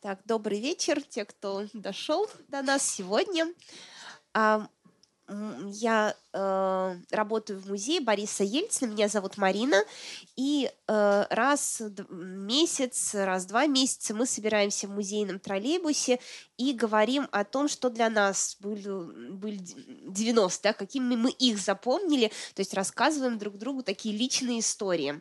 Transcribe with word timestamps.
Так, 0.00 0.20
добрый 0.26 0.60
вечер, 0.60 1.02
те, 1.02 1.24
кто 1.24 1.66
дошел 1.72 2.28
до 2.46 2.62
нас 2.62 2.88
сегодня. 2.88 3.52
Я 5.70 6.16
э, 6.32 6.96
работаю 7.10 7.60
в 7.60 7.68
музее 7.68 8.00
Бориса 8.00 8.44
Ельцина, 8.44 8.92
меня 8.92 9.08
зовут 9.08 9.36
Марина, 9.36 9.82
и 10.36 10.70
э, 10.86 11.26
раз 11.28 11.80
в 11.80 12.12
месяц, 12.14 13.14
раз 13.14 13.44
в 13.44 13.48
два 13.48 13.66
месяца 13.66 14.14
мы 14.14 14.24
собираемся 14.24 14.86
в 14.86 14.92
музейном 14.92 15.38
троллейбусе 15.38 16.18
и 16.56 16.72
говорим 16.72 17.28
о 17.30 17.44
том, 17.44 17.68
что 17.68 17.90
для 17.90 18.08
нас 18.08 18.56
были, 18.60 19.32
были 19.32 19.58
90, 19.58 20.62
да, 20.62 20.72
какими 20.72 21.14
мы 21.14 21.30
их 21.30 21.58
запомнили, 21.58 22.28
то 22.54 22.60
есть 22.60 22.72
рассказываем 22.72 23.36
друг 23.36 23.58
другу 23.58 23.82
такие 23.82 24.16
личные 24.16 24.60
истории. 24.60 25.20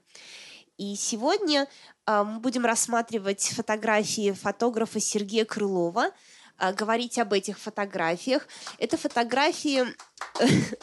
И 0.78 0.96
сегодня 0.96 1.68
мы 2.08 2.40
будем 2.40 2.66
рассматривать 2.66 3.52
фотографии 3.56 4.32
фотографа 4.32 5.00
Сергея 5.00 5.44
Крылова, 5.44 6.12
э, 6.58 6.74
говорить 6.74 7.20
об 7.20 7.34
этих 7.34 7.60
фотографиях. 7.60 8.48
Это 8.78 8.98
фотографии 8.98 9.84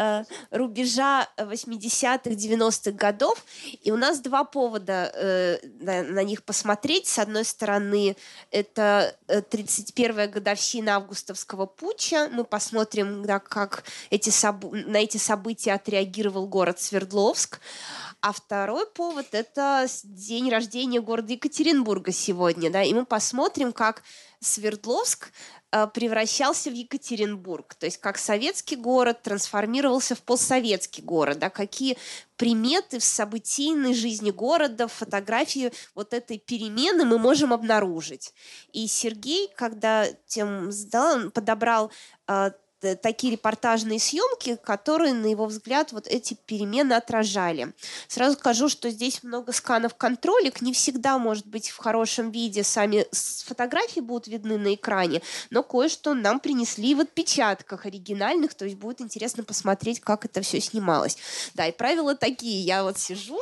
э, 0.00 0.24
рубежа 0.50 1.28
80-х, 1.36 2.30
90-х 2.30 2.92
годов. 2.92 3.44
И 3.82 3.92
у 3.92 3.96
нас 3.96 4.20
два 4.20 4.44
повода 4.44 5.12
э, 5.14 5.58
на, 5.80 6.02
на 6.02 6.22
них 6.22 6.42
посмотреть. 6.42 7.06
С 7.06 7.18
одной 7.18 7.44
стороны, 7.44 8.16
это 8.50 9.14
31-я 9.28 10.26
годовщина 10.26 10.96
августовского 10.96 11.66
путча. 11.66 12.28
Мы 12.32 12.44
посмотрим, 12.44 13.24
да, 13.24 13.38
как 13.38 13.84
эти 14.10 14.30
собу- 14.30 14.74
на 14.74 14.96
эти 14.96 15.18
события 15.18 15.72
отреагировал 15.72 16.46
город 16.46 16.80
Свердловск. 16.80 17.60
А 18.22 18.32
второй 18.32 18.86
повод– 18.86 19.28
это 19.32 19.86
день 20.04 20.50
рождения 20.50 21.00
города 21.00 21.32
Екатеринбурга 21.32 22.12
сегодня. 22.12 22.70
Да, 22.70 22.82
и 22.82 22.92
мы 22.92 23.06
посмотрим, 23.06 23.72
как 23.72 24.02
Свердловск 24.40 25.28
э, 25.28 25.59
превращался 25.70 26.70
в 26.70 26.74
Екатеринбург, 26.74 27.74
то 27.74 27.86
есть 27.86 27.98
как 27.98 28.18
советский 28.18 28.76
город 28.76 29.22
трансформировался 29.22 30.14
в 30.14 30.22
постсоветский 30.22 31.02
город, 31.02 31.38
да, 31.38 31.50
какие 31.50 31.96
приметы 32.36 32.98
в 32.98 33.04
событийной 33.04 33.94
жизни 33.94 34.30
города, 34.30 34.88
фотографии 34.88 35.72
вот 35.94 36.12
этой 36.14 36.38
перемены 36.38 37.04
мы 37.04 37.18
можем 37.18 37.52
обнаружить. 37.52 38.32
И 38.72 38.86
Сергей, 38.86 39.48
когда 39.54 40.06
тем 40.26 40.72
сдал, 40.72 41.16
он 41.16 41.30
подобрал 41.30 41.90
э, 42.26 42.30
Э, 42.30 42.50
такие 42.80 43.32
репортажные 43.32 43.98
съемки, 43.98 44.56
которые, 44.56 45.14
на 45.14 45.26
его 45.26 45.46
взгляд, 45.46 45.92
вот 45.92 46.06
эти 46.06 46.34
перемены 46.34 46.94
отражали. 46.94 47.72
Сразу 48.08 48.36
скажу, 48.36 48.68
что 48.68 48.90
здесь 48.90 49.22
много 49.22 49.52
сканов 49.52 49.94
контролек, 49.94 50.60
не 50.60 50.72
всегда, 50.72 51.18
может 51.18 51.46
быть, 51.46 51.70
в 51.70 51.76
хорошем 51.76 52.30
виде 52.30 52.64
сами 52.64 53.06
фотографии 53.44 54.00
будут 54.00 54.28
видны 54.28 54.58
на 54.58 54.74
экране, 54.74 55.22
но 55.50 55.62
кое-что 55.62 56.14
нам 56.14 56.40
принесли 56.40 56.94
в 56.94 57.00
отпечатках 57.00 57.86
оригинальных, 57.86 58.54
то 58.54 58.64
есть 58.64 58.76
будет 58.76 59.00
интересно 59.00 59.44
посмотреть, 59.44 60.00
как 60.00 60.24
это 60.24 60.40
все 60.42 60.60
снималось. 60.60 61.16
Да, 61.54 61.66
и 61.66 61.72
правила 61.72 62.14
такие, 62.14 62.62
я 62.62 62.82
вот 62.82 62.98
сижу, 62.98 63.40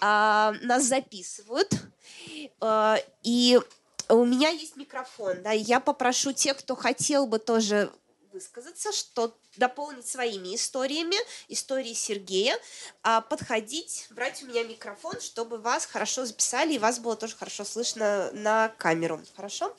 а, 0.00 0.54
нас 0.62 0.84
записывают, 0.84 1.72
а, 2.60 2.96
и 3.22 3.60
у 4.08 4.24
меня 4.24 4.48
есть 4.48 4.76
микрофон, 4.76 5.42
да, 5.42 5.52
я 5.52 5.80
попрошу 5.80 6.32
тех, 6.32 6.56
кто 6.56 6.74
хотел 6.74 7.26
бы 7.26 7.38
тоже 7.38 7.92
высказаться, 8.38 8.92
что 8.92 9.36
дополнить 9.56 10.06
своими 10.06 10.54
историями, 10.54 11.16
истории 11.48 11.92
Сергея, 11.92 12.56
а 13.02 13.20
подходить, 13.20 14.06
брать 14.10 14.42
у 14.42 14.46
меня 14.46 14.62
микрофон, 14.62 15.20
чтобы 15.20 15.58
вас 15.58 15.86
хорошо 15.86 16.24
записали 16.24 16.74
и 16.74 16.78
вас 16.78 17.00
было 17.00 17.16
тоже 17.16 17.34
хорошо 17.34 17.64
слышно 17.64 18.30
на 18.32 18.68
камеру. 18.78 19.20
Хорошо? 19.34 19.76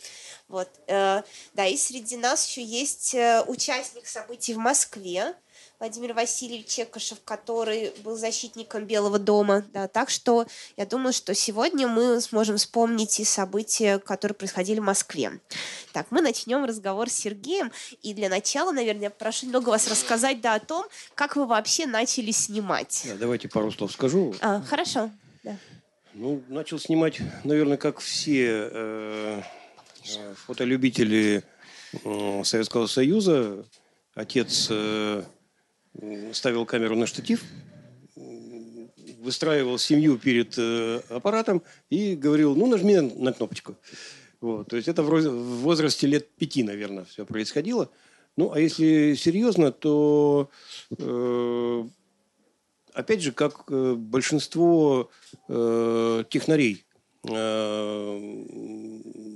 Вот. 0.49 0.69
Э, 0.87 1.23
да, 1.53 1.65
и 1.65 1.77
среди 1.77 2.17
нас 2.17 2.45
еще 2.47 2.61
есть 2.61 3.15
э, 3.15 3.43
участник 3.47 4.05
событий 4.05 4.53
в 4.53 4.57
Москве, 4.57 5.35
Владимир 5.80 6.11
Васильевич 6.11 6.67
Чекашев, 6.67 7.20
который 7.23 7.93
был 8.04 8.17
защитником 8.17 8.83
Белого 8.83 9.17
дома. 9.17 9.64
Да, 9.71 9.87
так 9.87 10.09
что 10.09 10.45
я 10.76 10.86
думаю, 10.86 11.14
что 11.14 11.33
сегодня 11.33 11.87
мы 11.87 12.20
сможем 12.20 12.58
вспомнить 12.58 13.17
и 13.21 13.23
события, 13.23 13.98
которые 13.98 14.36
происходили 14.36 14.81
в 14.81 14.83
Москве. 14.83 15.39
Так, 15.93 16.08
мы 16.09 16.20
начнем 16.20 16.65
разговор 16.65 17.09
с 17.09 17.14
Сергеем. 17.14 17.71
И 18.02 18.14
для 18.14 18.27
начала, 18.27 18.73
наверное, 18.73 19.04
я 19.04 19.09
прошу 19.09 19.45
немного 19.45 19.70
вас 19.70 19.89
рассказать 19.89 20.42
да, 20.42 20.55
о 20.55 20.59
том, 20.59 20.86
как 21.15 21.37
вы 21.37 21.45
вообще 21.45 21.86
начали 21.86 22.31
снимать. 22.31 23.04
Да, 23.05 23.15
давайте 23.15 23.48
пару 23.48 23.71
слов 23.71 23.93
скажу. 23.93 24.36
А, 24.42 24.61
хорошо. 24.61 25.09
Да. 25.45 25.55
Ну, 26.14 26.43
начал 26.49 26.77
снимать, 26.77 27.21
наверное, 27.45 27.77
как 27.77 27.99
все 27.99 28.70
э, 28.70 29.42
э 30.17 30.33
фотолюбители 30.45 31.42
э, 32.04 32.43
Советского 32.43 32.87
Союза. 32.87 33.64
Отец 34.14 34.67
э, 34.70 35.23
ставил 36.33 36.66
камеру 36.66 36.95
на 36.95 37.05
штатив, 37.05 37.44
выстраивал 39.20 39.77
семью 39.77 40.17
перед 40.17 40.58
э, 40.58 41.02
аппаратом 41.10 41.61
и 41.89 42.16
говорил, 42.16 42.55
ну, 42.55 42.67
нажми 42.67 43.00
на 43.00 43.33
кнопочку. 43.33 43.76
Вот. 44.42 44.70
То 44.70 44.78
есть 44.78 44.88
это 44.88 45.04
в 45.04 45.61
возрасте 45.61 46.08
лет 46.08 46.30
пяти, 46.30 46.64
наверное, 46.64 47.04
все 47.05 47.26
происходило. 47.26 47.89
Ну, 48.38 48.54
а 48.54 48.60
если 48.60 49.16
серьезно, 49.16 49.72
то 49.72 50.49
э, 50.98 51.83
опять 52.94 53.22
же, 53.22 53.32
как 53.33 53.66
э, 53.70 53.95
большинство 53.95 55.10
э, 55.49 56.23
технарей 56.30 56.86
э, 57.28 57.33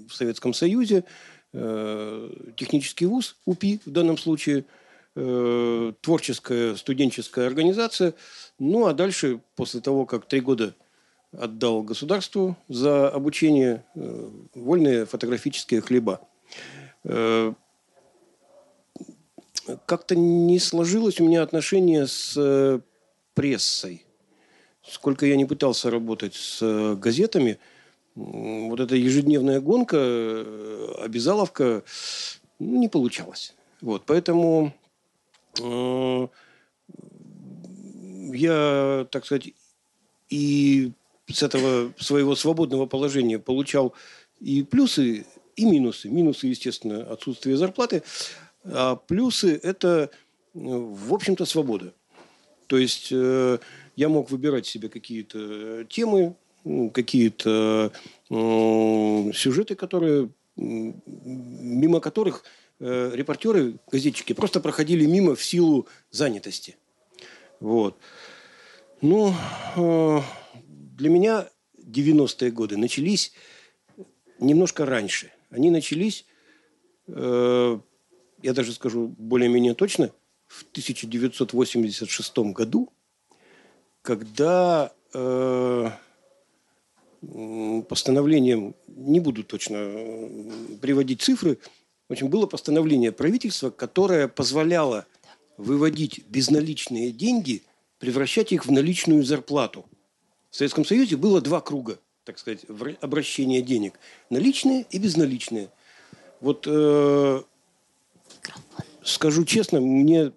в 0.08 0.13
Советском 0.13 0.53
Союзе, 0.53 1.03
э, 1.52 2.30
технический 2.56 3.06
вуз, 3.06 3.36
УПИ 3.46 3.81
в 3.86 3.92
данном 3.92 4.18
случае– 4.18 4.63
э, 5.16 5.94
творческая 6.01 6.75
студенческая 6.75 7.47
организация. 7.47 8.13
Ну, 8.59 8.85
а 8.85 8.94
дальше, 8.94 9.41
после 9.56 9.81
того, 9.81 10.06
как 10.06 10.25
три 10.25 10.41
года 10.41 10.75
отдал 11.31 11.81
государству 11.81 12.56
за 12.68 13.09
обучение 13.09 13.85
э, 13.96 14.29
вольные 14.53 15.06
фотографические 15.06 15.81
хлеба. 15.81 16.22
Э, 17.03 17.53
как-то 19.85 20.16
не 20.16 20.59
сложилось 20.59 21.19
у 21.19 21.25
меня 21.25 21.41
отношение 21.41 22.06
с 22.07 22.81
прессой. 23.34 24.06
Сколько 24.85 25.25
я 25.25 25.38
не 25.38 25.45
пытался 25.45 25.90
работать 25.90 26.35
с 26.35 26.95
газетами, 26.95 27.57
вот 28.16 28.81
эта 28.81 28.95
ежедневная 28.95 29.62
гонка, 29.62 30.45
обязаловка, 31.00 31.84
ну, 32.59 32.80
не 32.80 32.90
получалось. 32.90 33.56
Вот, 33.80 34.03
поэтому 34.06 34.74
я, 38.34 39.08
так 39.12 39.25
сказать, 39.25 39.53
и 40.30 40.91
с 41.28 41.44
этого 41.44 41.94
своего 42.00 42.36
свободного 42.36 42.86
положения 42.86 43.40
получал 43.40 43.94
и 44.40 44.63
плюсы, 44.63 45.25
и 45.56 45.66
минусы. 45.66 46.09
Минусы, 46.09 46.47
естественно, 46.47 47.03
отсутствие 47.03 47.58
зарплаты, 47.58 48.03
а 48.63 48.96
плюсы– 48.96 49.59
это, 49.63 50.09
в 50.53 51.13
общем-то, 51.13 51.46
свобода. 51.46 51.94
То 52.68 52.78
есть 52.78 53.09
э, 53.12 53.59
я 53.96 54.09
мог 54.09 54.31
выбирать 54.31 54.66
себе 54.66 54.90
какие-то 54.90 55.84
темы, 55.86 56.36
какие-то 56.94 57.92
э, 58.30 59.31
сюжеты, 59.34 59.75
которые, 59.75 60.30
мимо 60.56 62.00
которых 62.00 62.44
э, 62.83 63.11
репортеры, 63.13 63.75
газетчики 63.91 64.33
просто 64.33 64.59
проходили 64.59 65.05
мимо 65.05 65.35
в 65.35 65.44
силу 65.44 65.88
занятости. 66.11 66.75
Вот. 67.59 67.97
Ну, 69.01 69.33
э, 69.75 70.19
для 70.97 71.09
меня 71.09 71.49
90-е 71.77 72.51
годы 72.51 72.77
начались 72.77 73.33
немножко 74.39 74.85
раньше. 74.85 75.31
Они 75.49 75.71
начались, 75.71 76.25
э, 77.07 77.80
я 78.41 78.53
даже 78.53 78.74
скажу 78.74 79.07
более-менее 79.18 79.75
точно, 79.75 80.12
в 80.47 80.63
1986 80.71 82.38
году, 82.53 82.91
когда 84.01 84.91
э, 85.13 85.89
постановлением, 87.88 88.75
не 88.88 89.19
буду 89.19 89.44
точно 89.44 89.77
э, 89.77 90.45
приводить 90.81 91.21
цифры, 91.21 91.57
в 92.09 92.13
общем, 92.13 92.29
было 92.29 92.45
постановление 92.45 93.11
правительства, 93.11 93.69
которое 93.69 94.27
позволяло 94.27 95.05
выводить 95.57 96.25
безналичные 96.27 97.11
деньги, 97.11 97.63
превращать 98.00 98.51
их 98.51 98.65
в 98.65 98.71
наличную 98.71 99.23
зарплату. 99.23 99.85
В 100.50 100.55
Советском 100.55 100.85
Союзе 100.85 101.15
было 101.15 101.41
два 101.41 101.61
круга, 101.61 102.00
так 102.25 102.38
сказать, 102.38 102.65
обращения 103.01 103.61
денег. 103.61 104.00
Наличные 104.29 104.85
и 104.89 105.00
безналичные. 105.00 105.69
Вот 106.41 106.65
э, 106.67 107.41
скажу 109.03 109.45
честно, 109.45 109.79
мне 109.79 110.31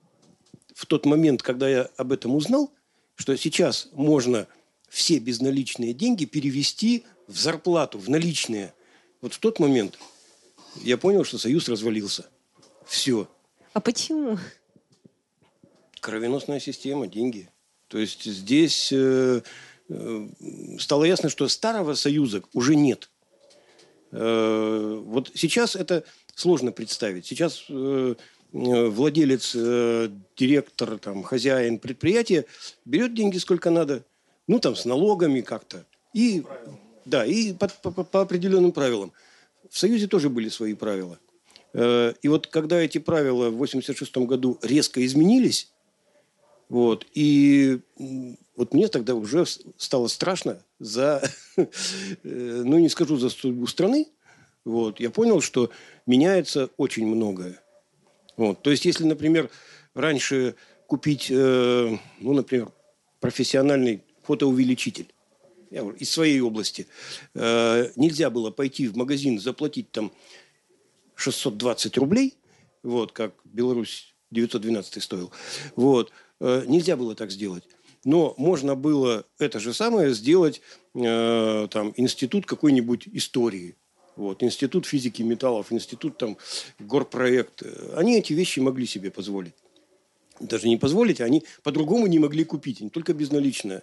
в 0.74 0.86
тот 0.86 1.06
момент, 1.06 1.42
когда 1.42 1.68
я 1.68 1.90
об 1.96 2.12
этом 2.12 2.34
узнал, 2.36 2.72
что 3.16 3.36
сейчас 3.36 3.88
можно 3.92 4.46
все 4.88 5.18
безналичные 5.18 5.92
деньги 5.92 6.24
перевести 6.24 7.04
в 7.26 7.36
зарплату, 7.36 7.98
в 7.98 8.08
наличные. 8.08 8.72
Вот 9.20 9.34
в 9.34 9.38
тот 9.38 9.58
момент 9.58 9.98
я 10.82 10.96
понял, 10.96 11.24
что 11.24 11.38
Союз 11.38 11.68
развалился. 11.68 12.26
Все. 12.86 13.28
А 13.72 13.80
почему? 13.80 14.38
Кровеносная 16.00 16.60
система, 16.60 17.06
деньги. 17.06 17.50
То 17.88 17.98
есть 17.98 18.24
здесь 18.24 18.90
э, 18.92 19.42
э, 19.88 20.28
стало 20.78 21.04
ясно, 21.04 21.28
что 21.28 21.48
старого 21.48 21.94
Союза 21.94 22.42
уже 22.52 22.74
нет. 22.74 23.10
Э, 24.12 25.02
вот 25.04 25.30
сейчас 25.34 25.76
это 25.76 26.04
сложно 26.34 26.72
представить. 26.72 27.26
Сейчас 27.26 27.64
э, 27.68 28.14
э 28.52 28.88
владелец, 28.88 29.52
э, 29.54 30.10
директор, 30.36 30.98
там, 30.98 31.22
хозяин 31.22 31.78
предприятия 31.78 32.46
берет 32.84 33.14
деньги 33.14 33.38
сколько 33.38 33.70
надо, 33.70 34.04
ну 34.46 34.58
там 34.58 34.74
с 34.74 34.84
налогами 34.84 35.40
как-то. 35.40 35.84
И, 36.14 36.44
да, 37.04 37.26
и 37.26 37.52
по, 37.52 37.68
по, 37.68 38.04
по 38.04 38.20
определенным 38.22 38.72
правилам. 38.72 39.12
В 39.70 39.78
Союзе 39.78 40.06
тоже 40.06 40.28
были 40.28 40.48
свои 40.48 40.74
правила. 40.74 41.18
Э, 41.72 42.14
и 42.22 42.28
вот 42.28 42.46
когда 42.46 42.80
эти 42.80 42.98
правила 42.98 43.50
в 43.50 43.56
1986 43.56 44.16
году 44.26 44.58
резко 44.62 45.04
изменились, 45.04 45.70
вот, 46.68 47.06
и 47.14 47.78
вот 48.56 48.74
мне 48.74 48.88
тогда 48.88 49.14
уже 49.14 49.44
стало 49.76 50.08
страшно 50.08 50.60
за, 50.78 51.22
э, 51.56 51.66
ну 52.22 52.78
не 52.78 52.88
скажу 52.88 53.16
за 53.16 53.30
судьбу 53.30 53.66
страны, 53.66 54.08
вот, 54.64 54.98
я 54.98 55.10
понял, 55.10 55.40
что 55.40 55.70
меняется 56.06 56.70
очень 56.76 57.06
многое. 57.06 57.60
Вот, 58.36 58.62
то 58.62 58.70
есть, 58.70 58.84
если, 58.84 59.04
например, 59.04 59.48
раньше 59.94 60.56
купить, 60.86 61.28
э, 61.30 61.96
ну, 62.20 62.32
например, 62.32 62.70
профессиональный 63.20 64.02
фотоувеличитель, 64.22 65.12
я 65.70 65.82
говорю, 65.82 65.96
из 65.98 66.10
своей 66.10 66.40
области, 66.40 66.86
э, 67.34 67.90
нельзя 67.96 68.30
было 68.30 68.50
пойти 68.50 68.88
в 68.88 68.96
магазин, 68.96 69.38
заплатить 69.38 69.90
там 69.90 70.12
620 71.14 71.96
рублей, 71.98 72.34
вот, 72.82 73.12
как 73.12 73.34
Беларусь 73.44 74.14
912 74.30 75.02
стоил, 75.02 75.32
вот, 75.74 76.12
э, 76.40 76.64
нельзя 76.66 76.96
было 76.96 77.14
так 77.14 77.30
сделать. 77.30 77.64
Но 78.04 78.34
можно 78.36 78.76
было 78.76 79.24
это 79.38 79.58
же 79.58 79.74
самое 79.74 80.14
сделать, 80.14 80.60
э, 80.94 81.68
там, 81.70 81.92
институт 81.96 82.46
какой-нибудь 82.46 83.08
истории, 83.12 83.76
вот, 84.14 84.42
институт 84.42 84.86
физики 84.86 85.22
металлов, 85.22 85.72
институт 85.72 86.16
там 86.16 86.38
горпроект. 86.78 87.62
Они 87.94 88.16
эти 88.16 88.32
вещи 88.32 88.60
могли 88.60 88.86
себе 88.86 89.10
позволить 89.10 89.54
даже 90.40 90.68
не 90.68 90.76
позволить, 90.76 91.20
они 91.20 91.44
по-другому 91.62 92.06
не 92.06 92.18
могли 92.18 92.44
купить, 92.44 92.80
не 92.80 92.90
только 92.90 93.14
безналичное. 93.14 93.82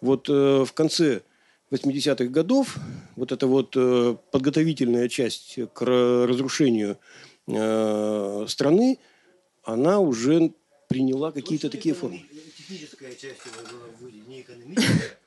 Вот 0.00 0.28
э, 0.28 0.64
в 0.64 0.72
конце 0.72 1.22
80-х 1.70 2.26
годов 2.26 2.76
вот 3.16 3.32
эта 3.32 3.46
вот 3.46 3.74
э, 3.76 4.16
подготовительная 4.30 5.08
часть 5.08 5.58
к 5.72 5.82
разрушению 5.82 6.98
э, 7.48 8.46
страны, 8.48 8.98
она 9.64 9.98
уже 9.98 10.52
приняла 10.88 11.32
какие-то 11.32 11.68
такие 11.68 11.94
формы. 11.94 12.22
Техническая 12.56 13.14
часть 13.14 13.40
была 13.70 14.10
не 14.28 14.42
экономическая. 14.42 15.18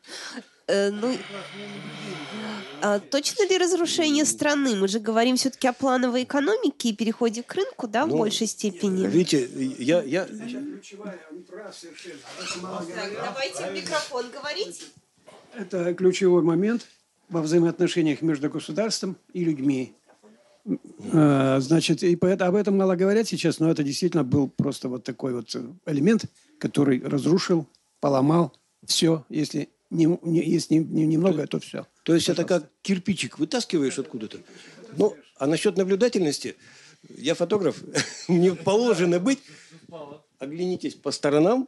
Э, 0.68 0.92
ну, 0.92 1.18
а 2.81 2.99
точно 2.99 3.47
ли 3.47 3.57
разрушение 3.57 4.25
страны? 4.25 4.75
Мы 4.75 4.87
же 4.87 4.99
говорим 4.99 5.35
все-таки 5.35 5.67
о 5.67 5.73
плановой 5.73 6.23
экономике 6.23 6.89
и 6.89 6.93
переходе 6.93 7.43
к 7.43 7.53
рынку, 7.53 7.87
да, 7.87 8.05
в 8.05 8.09
ну, 8.09 8.17
большей 8.17 8.47
степени. 8.47 9.07
Видите, 9.07 9.49
я... 9.79 10.01
я... 10.03 10.27
Давайте 13.25 13.71
микрофон 13.73 14.25
говорить. 14.31 14.91
Это 15.55 15.93
ключевой 15.93 16.43
момент 16.43 16.87
во 17.29 17.41
взаимоотношениях 17.41 18.21
между 18.21 18.49
государством 18.49 19.17
и 19.33 19.43
людьми. 19.43 19.93
А, 21.13 21.59
значит, 21.59 22.03
и 22.03 22.13
об 22.13 22.55
этом 22.55 22.77
мало 22.77 22.95
говорят 22.95 23.27
сейчас, 23.27 23.59
но 23.59 23.71
это 23.71 23.83
действительно 23.83 24.23
был 24.23 24.49
просто 24.49 24.89
вот 24.89 25.03
такой 25.03 25.33
вот 25.33 25.55
элемент, 25.85 26.25
который 26.59 27.01
разрушил, 27.01 27.67
поломал 27.99 28.53
все, 28.85 29.25
если 29.29 29.69
не, 29.89 30.19
не, 30.23 30.43
если 30.43 30.75
не, 30.75 31.05
немного, 31.05 31.47
то 31.47 31.59
все. 31.59 31.85
То 32.03 32.13
есть 32.13 32.27
Пожалуйста. 32.27 32.55
это 32.55 32.61
как 32.61 32.71
кирпичик 32.81 33.39
вытаскиваешь 33.39 33.99
откуда-то. 33.99 34.39
Ну, 34.97 35.15
а 35.37 35.47
насчет 35.47 35.77
наблюдательности, 35.77 36.55
я 37.09 37.35
фотограф, 37.35 37.81
мне 38.27 38.55
положено 38.55 39.19
быть. 39.19 39.39
Оглянитесь 40.39 40.95
по 40.95 41.11
сторонам. 41.11 41.67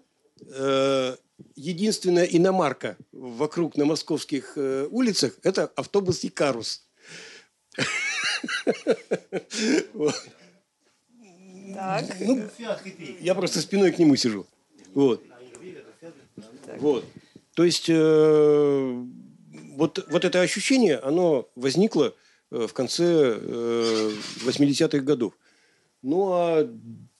Э, 0.53 1.15
единственная 1.55 2.25
иномарка 2.25 2.97
вокруг 3.11 3.75
на 3.75 3.85
московских 3.85 4.53
э, 4.55 4.87
улицах– 4.89 5.33
это 5.43 5.71
автобус 5.75 6.23
«Икарус». 6.23 6.87
Так. 11.73 12.05
Ну, 12.19 12.49
я 13.21 13.33
просто 13.33 13.61
спиной 13.61 13.91
к 13.93 13.99
нему 13.99 14.17
сижу. 14.17 14.45
Вот. 14.93 15.23
Вот. 16.77 17.05
То 17.53 17.63
есть 17.63 17.85
э, 17.87 19.05
вот, 19.81 20.05
вот 20.09 20.25
это 20.25 20.41
ощущение, 20.41 20.97
оно 20.97 21.49
возникло 21.55 22.13
э, 22.51 22.67
в 22.67 22.73
конце 22.73 23.03
э, 23.03 24.11
80-х 24.45 24.99
годов. 24.99 25.33
Ну 26.03 26.31
а 26.31 26.69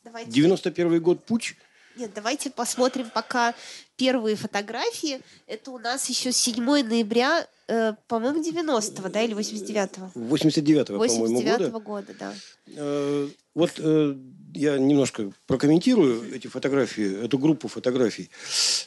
Давайте. 0.04 0.32
91 0.32 1.02
год 1.02 1.26
путь– 1.26 1.56
нет, 1.98 2.12
давайте 2.16 2.50
посмотрим 2.50 3.10
пока 3.14 3.54
первые 3.98 4.36
фотографии. 4.36 5.22
Это 5.46 5.72
у 5.72 5.78
нас 5.78 6.08
еще 6.10 6.32
7 6.32 6.64
ноября, 6.64 7.46
э, 7.68 7.94
по-моему, 8.08 8.42
90-го, 8.42 9.10
да, 9.10 9.22
или 9.22 9.36
89-го? 9.36 10.12
89-го, 10.16 10.98
по-моему, 10.98 11.42
года. 11.42 11.66
89-го 11.66 11.80
года, 11.80 12.14
да. 12.18 12.34
Э, 12.78 13.28
вот 13.54 13.72
э, 13.78 14.16
я 14.54 14.78
немножко 14.78 15.32
прокомментирую 15.48 16.36
эти 16.36 16.48
фотографии, 16.48 17.24
эту 17.26 17.38
группу 17.38 17.68
фотографий. 17.68 18.30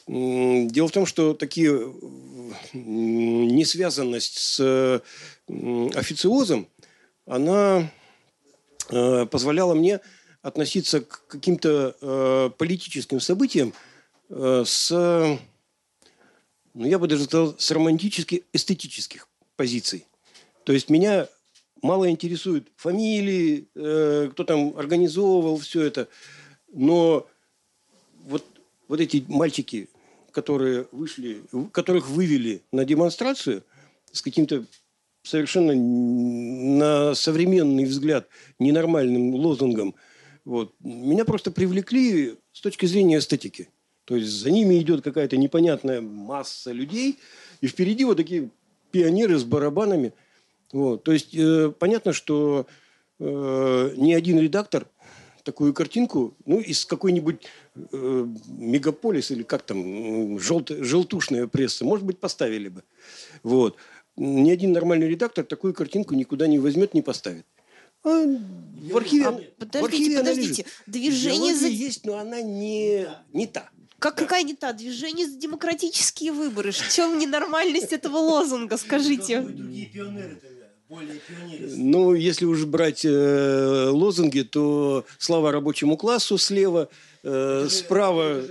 Дело 0.07 0.87
в 0.87 0.91
том, 0.91 1.05
что 1.05 1.33
такие 1.33 1.93
несвязанность 2.73 4.37
с 4.37 5.01
официозом, 5.47 6.67
она 7.25 7.91
э, 8.89 9.25
позволяла 9.25 9.73
мне 9.73 9.99
относиться 10.41 11.01
к 11.01 11.25
каким-то 11.27 11.95
э, 11.99 12.49
политическим 12.57 13.19
событиям 13.19 13.73
э, 14.29 14.63
с, 14.65 14.91
ну, 14.91 16.85
я 16.85 16.99
бы 16.99 17.07
даже 17.07 17.23
сказал, 17.25 17.55
с 17.57 17.71
романтически-эстетических 17.71 19.27
позиций. 19.55 20.05
То 20.65 20.73
есть 20.73 20.89
меня 20.89 21.27
мало 21.85 22.09
интересуют 22.09 22.67
фамилии, 22.75 23.67
э, 23.75 24.29
кто 24.31 24.43
там 24.43 24.77
организовывал 24.77 25.57
все 25.57 25.83
это, 25.83 26.07
но 26.73 27.27
вот, 28.25 28.43
вот 28.87 28.99
эти 28.99 29.23
мальчики, 29.27 29.89
которые 30.31 30.87
вышли, 30.91 31.43
которых 31.71 32.09
вывели 32.09 32.61
на 32.71 32.85
демонстрацию 32.85 33.63
с 34.11 34.21
каким-то 34.21 34.65
совершенно 35.23 35.73
на 35.73 37.15
современный 37.15 37.85
взгляд 37.85 38.27
ненормальным 38.59 39.35
лозунгом– 39.35 39.95
вот. 40.45 40.75
Меня 40.79 41.25
просто 41.25 41.51
привлекли 41.51 42.35
с 42.53 42.61
точки 42.61 42.85
зрения 42.85 43.17
эстетики. 43.17 43.69
То 44.05 44.15
есть 44.15 44.29
за 44.29 44.51
ними 44.51 44.79
идет 44.79 45.03
какая-то 45.03 45.35
непонятная 45.35 45.99
масса 45.99 46.71
людей, 46.71 47.17
и 47.61 47.67
впереди 47.67 48.05
вот 48.05 48.17
такие 48.17 48.49
пионеры 48.91 49.37
с 49.39 49.43
барабанами. 49.43 50.13
Вот. 50.75 51.03
То 51.03 51.13
есть 51.13 51.33
э, 51.33 51.71
понятно, 51.79 52.11
что 52.11 52.67
э, 53.19 53.93
ни 53.95 54.13
один 54.13 54.37
редактор 54.39 54.87
такую 55.43 55.73
картинку, 55.73 56.35
ну, 56.45 56.59
из 56.59 56.83
какой-нибудь 56.83 57.43
э, 57.93 58.27
мегаполис 58.47 59.31
или 59.31 59.43
как 59.43 59.61
там, 59.61 60.37
желт, 60.37 60.69
желтушная 60.69 61.47
пресса, 61.47 61.85
может 61.85 62.05
быть, 62.05 62.19
поставили 62.19 62.67
бы. 62.67 62.83
Вот. 63.41 63.77
Ни 64.17 64.51
один 64.51 64.73
нормальный 64.73 65.07
редактор 65.07 65.45
такую 65.45 65.73
картинку 65.73 66.13
никуда 66.13 66.45
не 66.45 66.59
возьмет, 66.59 66.93
не 66.93 67.01
поставит. 67.01 67.45
А, 68.03 68.25
в 68.91 68.97
архиве, 68.97 69.27
а, 69.27 69.31
подождите, 69.57 69.79
в 69.81 69.85
архиве 69.85 70.17
подождите. 70.17 70.65
Движение 70.87 71.55
за... 71.55 71.67
есть, 71.67 72.05
но 72.05 72.17
она 72.17 72.41
не, 72.41 73.07
не 73.31 73.47
та. 73.47 73.69
Как, 73.99 74.17
да. 74.17 74.23
какая 74.23 74.43
не 74.43 74.55
та? 74.55 74.73
Движение 74.73 75.25
за 75.25 75.37
демократические 75.37 76.33
выборы. 76.33 76.71
В 76.71 76.93
чем 76.93 77.17
ненормальность 77.17 77.93
этого 77.93 78.17
лозунга, 78.17 78.75
скажите? 78.75 79.39
Другие 79.39 79.85
пионеры 79.85 80.37
ну, 80.89 82.13
если 82.13 82.45
уж 82.45 82.65
брать 82.65 83.05
э, 83.05 83.89
лозунги, 83.89 84.41
то 84.41 85.05
слава 85.17 85.51
рабочему 85.51 85.97
классу 85.97 86.37
слева, 86.37 86.89
э, 87.23 87.67
справа... 87.69 88.41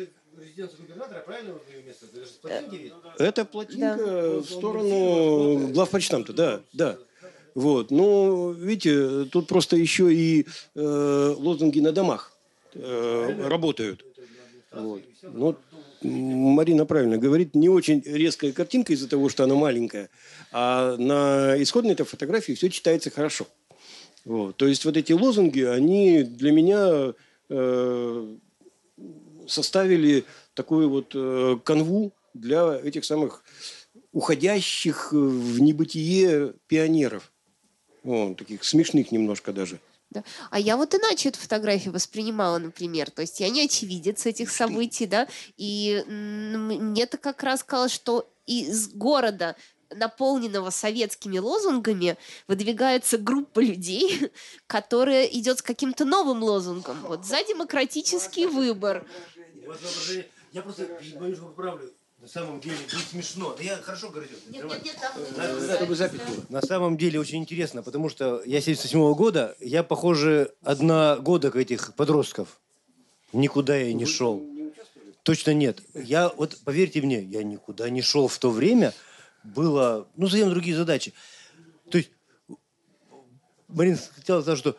Это 3.19 3.45
плотинка 3.45 3.97
да. 3.97 4.38
в 4.38 4.45
сторону 4.45 5.69
главпочтамта, 5.69 6.33
да, 6.33 6.61
да. 6.73 6.99
Вот. 7.55 7.91
Но, 7.91 8.50
видите, 8.53 9.25
тут 9.26 9.47
просто 9.47 9.76
еще 9.76 10.12
и 10.12 10.47
э, 10.75 11.35
лозунги 11.38 11.81
на 11.81 11.93
домах 11.93 12.33
э, 12.75 13.49
работают. 13.49 14.05
Вот. 14.73 15.03
Ну, 15.23 15.57
Марина 16.05 16.85
правильно 16.87 17.19
говорит, 17.19 17.55
не 17.55 17.69
очень 17.69 18.03
резкая 18.05 18.53
картинка 18.53 18.93
из-за 18.93 19.09
того, 19.09 19.29
что 19.29 19.45
она 19.45 19.55
маленькая, 19.55 20.11
а 20.53 20.97
на 20.97 21.61
исходной 21.63 21.95
этой 21.95 22.07
фотографии 22.07 22.53
все 22.53 22.69
читается 22.69 23.11
хорошо. 23.11 23.47
Вот. 24.25 24.57
То 24.57 24.67
есть 24.67 24.85
вот 24.85 24.97
эти 24.97 25.13
лозунги, 25.13 25.63
они 25.63 26.23
для 26.23 26.53
меня 26.53 27.15
э, 27.49 28.37
составили 29.47 30.25
такую 30.55 30.89
вот 30.89 31.13
э, 31.15 31.59
канву 31.65 32.13
для 32.33 32.79
этих 32.83 33.05
самых 33.05 33.45
уходящих 34.13 35.13
в 35.13 35.61
небытие 35.61 36.55
пионеров. 36.69 37.33
Вот, 38.03 38.37
таких 38.37 38.65
смешных 38.65 39.13
немножко 39.13 39.53
даже. 39.53 39.81
Да. 40.14 40.25
А 40.50 40.59
я 40.59 40.76
вот 40.76 40.94
иначе 40.94 41.28
эту 41.28 41.38
фотографию 41.40 41.92
воспринимала, 41.92 42.59
например. 42.59 43.11
То 43.11 43.23
есть 43.23 43.40
я 43.40 43.50
не 43.50 43.64
очевидец 43.64 44.26
этих 44.26 44.50
событий, 44.50 45.06
да, 45.06 45.28
и 45.56 46.04
мне-то 46.06 47.18
как 47.18 47.42
раз 47.42 47.62
казалось, 47.64 47.92
что 47.92 48.30
из 48.47 48.88
города 48.88 49.56
наполненного 49.90 50.71
советскими 50.71 51.38
лозунгами, 51.38 52.16
выдвигается 52.49 53.18
группа 53.18 53.61
людей, 53.61 54.33
которая 54.66 55.25
идет 55.26 55.59
с 55.59 55.62
каким-то 55.62 56.04
новым 56.04 56.42
лозунгом. 56.42 57.00
Вот 57.02 57.25
за 57.25 57.44
демократический 57.44 58.47
выбор. 58.47 59.06
Я 60.52 60.62
просто 60.62 60.88
боюсь, 61.18 61.37
что 61.37 61.47
поправлю. 61.47 61.92
На 62.25 62.31
самом 62.31 62.59
деле 62.59 62.78
не 62.90 63.00
смешно. 63.00 63.54
Да 63.54 63.62
я 63.62 63.76
хорошо 63.76 64.09
говорю. 64.09 64.31
Нет, 64.49 64.64
нет, 64.64 64.83
нет, 64.83 64.97
там... 64.99 65.76
Чтобы 65.76 65.95
запись 65.95 66.21
была. 66.21 66.45
На 66.49 66.62
самом 66.62 66.97
деле 66.97 67.21
очень 67.21 67.37
интересно, 67.37 67.83
потому 67.83 68.09
что 68.09 68.43
я 68.47 68.62
77 68.62 68.99
-го 68.99 69.14
года, 69.14 69.54
я, 69.61 69.83
похоже, 69.83 70.50
одногодок 70.62 71.54
этих 71.54 71.93
подростков. 71.95 72.59
Никуда 73.35 73.76
я 73.76 73.93
не 73.93 74.07
шел. 74.07 74.43
Точно 75.23 75.52
нет. 75.52 75.83
Я, 75.93 76.31
вот 76.31 76.57
поверьте 76.64 77.02
мне, 77.02 77.21
я 77.21 77.43
никуда 77.43 77.90
не 77.90 78.00
шел 78.00 78.26
в 78.26 78.38
то 78.38 78.50
время. 78.50 78.95
Было, 79.43 80.09
ну, 80.16 80.26
совсем 80.26 80.49
другие 80.49 80.76
задачи. 80.76 81.12
То 81.90 81.99
есть, 81.99 82.11
Марина 83.69 83.99
хотела 84.16 84.40
сказать, 84.40 84.59
что 84.59 84.76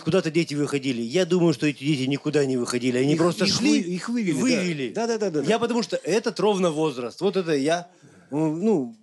Куда-то 0.00 0.30
дети 0.30 0.54
выходили. 0.54 1.02
Я 1.02 1.24
думаю, 1.24 1.54
что 1.54 1.66
эти 1.66 1.84
дети 1.84 2.08
никуда 2.08 2.44
не 2.44 2.56
выходили. 2.56 2.98
Они 2.98 3.12
их, 3.12 3.18
просто 3.18 3.44
их 3.44 3.54
шли, 3.54 3.80
их 3.80 4.08
вывели. 4.08 4.32
Вывели. 4.32 4.92
Да. 4.92 5.06
Да, 5.06 5.18
да, 5.18 5.30
да, 5.30 5.42
да. 5.42 5.48
Я 5.48 5.58
потому 5.58 5.82
что 5.82 5.96
этот 5.96 6.40
ровно 6.40 6.70
возраст. 6.70 7.20
Вот 7.20 7.36
это 7.36 7.52
я, 7.52 7.88
ну, 8.30 8.96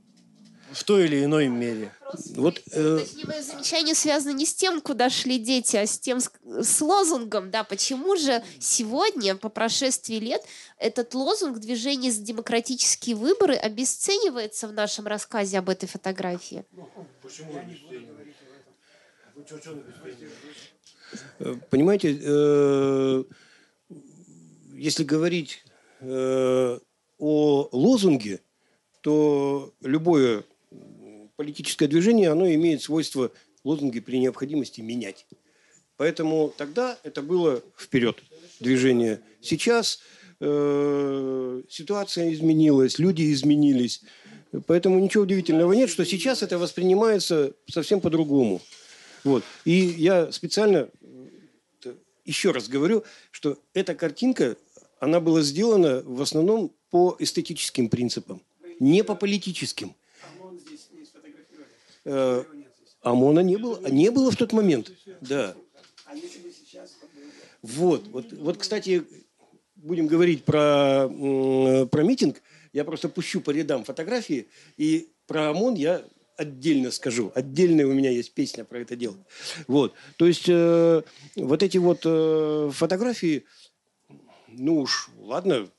в 0.71 0.83
той 0.83 1.05
или 1.05 1.23
иной 1.23 1.47
мере. 1.47 1.93
Вот, 2.35 2.61
э... 2.71 2.99
Точнее, 2.99 3.25
мое 3.25 3.41
замечание 3.41 3.95
связано 3.95 4.33
не 4.33 4.45
с 4.45 4.53
тем, 4.53 4.81
куда 4.81 5.09
шли 5.09 5.39
дети, 5.39 5.77
а 5.77 5.85
с 5.85 5.97
тем, 5.99 6.19
с, 6.19 6.29
с 6.43 6.81
лозунгом, 6.81 7.51
да, 7.51 7.63
почему 7.63 8.17
же 8.17 8.43
сегодня, 8.59 9.35
по 9.35 9.49
прошествии 9.49 10.15
лет, 10.15 10.43
этот 10.77 11.13
лозунг 11.13 11.59
движения 11.59 12.11
за 12.11 12.21
демократические 12.21 13.15
выборы 13.15 13.55
обесценивается 13.55 14.67
в 14.67 14.73
нашем 14.73 15.07
рассказе 15.07 15.59
об 15.59 15.69
этой 15.69 15.87
фотографии? 15.87 16.65
Почему 17.21 17.57
обесценивается? 17.57 18.31
Понимаете, 21.69 22.19
э, 22.21 23.23
если 24.75 25.03
говорить 25.03 25.63
э, 25.99 26.79
о 27.17 27.69
лозунге, 27.71 28.41
то 29.01 29.73
любое 29.81 30.43
политическое 31.35 31.87
движение, 31.87 32.29
оно 32.29 32.51
имеет 32.53 32.81
свойство 32.81 33.31
лозунги 33.63 33.99
при 33.99 34.19
необходимости 34.19 34.81
менять. 34.81 35.25
Поэтому 35.97 36.53
тогда 36.57 36.97
это 37.03 37.21
было 37.21 37.61
вперед 37.77 38.17
движение. 38.59 39.21
Сейчас 39.41 39.99
э, 40.39 41.61
ситуация 41.69 42.33
изменилась, 42.33 42.99
люди 42.99 43.31
изменились. 43.31 44.01
Поэтому 44.67 44.99
ничего 44.99 45.23
удивительного 45.23 45.73
нет, 45.73 45.89
что 45.89 46.05
сейчас 46.05 46.43
это 46.43 46.57
воспринимается 46.57 47.53
совсем 47.69 48.01
по-другому. 48.01 48.61
Вот. 49.23 49.43
И 49.65 49.73
я 49.73 50.31
специально 50.31 50.89
еще 52.31 52.51
раз 52.51 52.69
говорю, 52.69 53.03
что 53.29 53.59
эта 53.73 53.93
картинка, 53.93 54.55
она 54.99 55.19
была 55.19 55.41
сделана 55.41 56.01
в 56.05 56.21
основном 56.21 56.71
по 56.89 57.15
эстетическим 57.19 57.89
принципам, 57.89 58.41
не 58.79 59.03
по 59.03 59.15
политическим. 59.15 59.93
Э, 62.05 62.43
ОМОНа 63.01 63.41
не 63.41 63.57
было, 63.57 63.87
не 63.89 64.09
было 64.11 64.31
в 64.31 64.37
тот 64.37 64.53
момент, 64.53 64.91
да. 65.19 65.55
Вот, 67.61 68.07
вот, 68.07 68.33
вот, 68.33 68.57
кстати, 68.57 69.03
будем 69.75 70.07
говорить 70.07 70.45
про, 70.45 71.07
про 71.91 72.03
митинг, 72.03 72.41
я 72.73 72.85
просто 72.85 73.09
пущу 73.09 73.41
по 73.41 73.51
рядам 73.51 73.83
фотографии, 73.83 74.47
и 74.77 75.09
про 75.27 75.49
ОМОН 75.49 75.75
я 75.75 76.01
отдельно 76.41 76.91
скажу. 76.91 77.31
Отдельная 77.35 77.85
у 77.85 77.93
меня 77.93 78.09
есть 78.09 78.33
песня 78.33 78.65
про 78.65 78.79
это 78.79 78.95
дело. 78.95 79.17
Вот. 79.67 79.93
То 80.17 80.25
есть 80.25 80.45
э, 80.47 81.01
вот 81.35 81.63
эти 81.63 81.77
вот 81.77 82.01
э, 82.03 82.71
фотографии, 82.73 83.45
ну 84.47 84.79
уж, 84.79 85.09
ладно, 85.19 85.69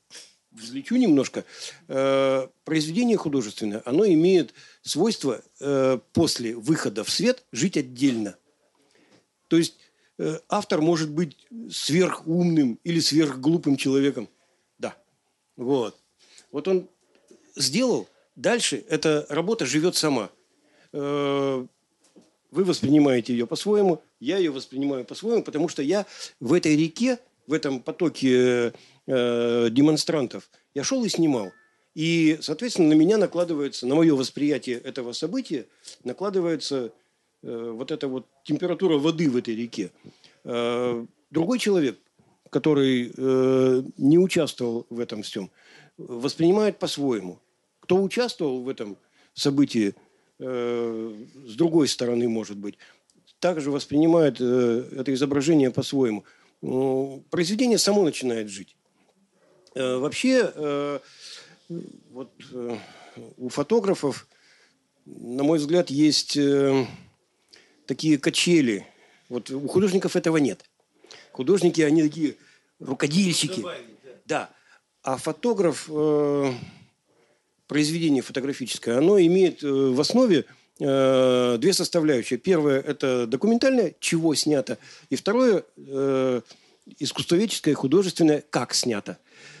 взлечу 0.51 0.95
немножко. 0.95 1.43
Э, 1.89 2.47
произведение 2.63 3.17
художественное, 3.17 3.81
оно 3.85 4.05
имеет 4.05 4.53
свойство 4.81 5.41
э, 5.59 5.99
после 6.13 6.55
выхода 6.55 7.03
в 7.03 7.09
свет 7.09 7.45
жить 7.51 7.75
отдельно. 7.75 8.37
То 9.49 9.57
есть 9.57 9.75
э, 10.17 10.39
автор 10.47 10.81
может 10.81 11.09
быть 11.11 11.37
сверхумным 11.69 12.79
или 12.85 13.01
сверхглупым 13.01 13.75
человеком. 13.75 14.29
Да. 14.79 14.95
Вот. 15.57 15.99
Вот 16.51 16.69
он 16.69 16.87
сделал, 17.57 18.07
дальше 18.37 18.85
эта 18.87 19.25
работа 19.27 19.65
живет 19.65 19.97
сама– 19.97 20.31
Э, 20.93 21.65
вы 22.51 22.63
воспринимаете 22.63 23.33
ее 23.33 23.47
по-своему, 23.47 24.03
я 24.19 24.37
ее 24.37 24.51
воспринимаю 24.51 25.05
по-своему, 25.05 25.41
потому 25.41 25.67
что 25.67 25.81
я 25.81 26.05
в 26.39 26.53
этой 26.53 26.77
реке, 26.77 27.17
в 27.47 27.53
этом 27.53 27.81
потоке 27.81 28.73
э, 29.07 29.69
демонстрантов, 29.71 30.49
я 30.75 30.83
шел 30.83 31.03
и 31.03 31.09
снимал. 31.09 31.51
И, 31.95 32.37
соответственно, 32.41 32.89
на 32.89 32.93
меня 32.93 33.17
накладывается, 33.17 33.87
на 33.87 33.95
мое 33.95 34.15
восприятие 34.15 34.77
этого 34.77 35.13
события, 35.13 35.65
накладывается 36.03 36.91
э, 37.41 37.71
вот 37.75 37.91
эта 37.91 38.07
вот 38.07 38.27
температура 38.43 38.99
воды 38.99 39.29
в 39.29 39.37
этой 39.37 39.55
реке. 39.55 39.91
Другой 41.31 41.57
человек, 41.57 41.97
который 42.49 43.13
не 43.97 44.17
участвовал 44.19 44.85
в 44.89 44.99
этом 44.99 45.23
всем, 45.23 45.49
воспринимает 45.97 46.79
по-своему. 46.79 47.39
Кто 47.79 48.03
участвовал 48.03 48.61
в 48.61 48.67
этом 48.67 48.97
событии, 49.33 49.95
Э, 50.45 51.13
с 51.45 51.55
другой 51.55 51.87
стороны, 51.87 52.27
может 52.27 52.57
быть, 52.57 52.77
также 53.39 53.71
воспринимает 53.71 54.41
э, 54.41 54.89
это 54.97 55.13
изображение 55.13 55.71
по-своему. 55.71 56.25
Произведение 57.29 57.77
само 57.77 58.03
начинает 58.03 58.49
жить. 58.49 58.75
Э, 59.73 59.97
вообще, 59.97 60.99
вот 62.11 62.31
у 63.37 63.49
фотографов, 63.49 64.27
на 65.05 65.43
мой 65.43 65.59
взгляд, 65.59 65.89
есть 65.89 66.37
такие 67.85 68.17
качели. 68.17 68.85
Вот 69.29 69.49
у 69.49 69.67
художников 69.67 70.17
этого 70.17 70.37
нет. 70.37 70.65
Художники, 71.31 71.79
они 71.79 72.03
такие 72.03 72.35
рукодельщики. 72.79 73.63
Да. 74.25 74.49
А 75.03 75.15
фотограф 75.17 75.89
произведение 77.73 78.21
фотографическое, 78.21 78.99
оно 78.99 79.19
имеет 79.19 79.63
э, 79.63 79.67
в 79.67 79.99
основе 79.99 80.45
э, 80.79 81.57
две 81.59 81.73
составляющие. 81.73 82.37
Первое– 82.37 82.79
это 82.87 83.25
документальное, 83.25 83.95
чего 83.99 84.35
снято. 84.35 84.77
И 85.09 85.15
второе 85.15 85.63
э,– 85.75 86.41
искусствоведческое, 86.99 87.73
художественное, 87.73 88.43
как 88.47 88.75
снято. 88.75 89.17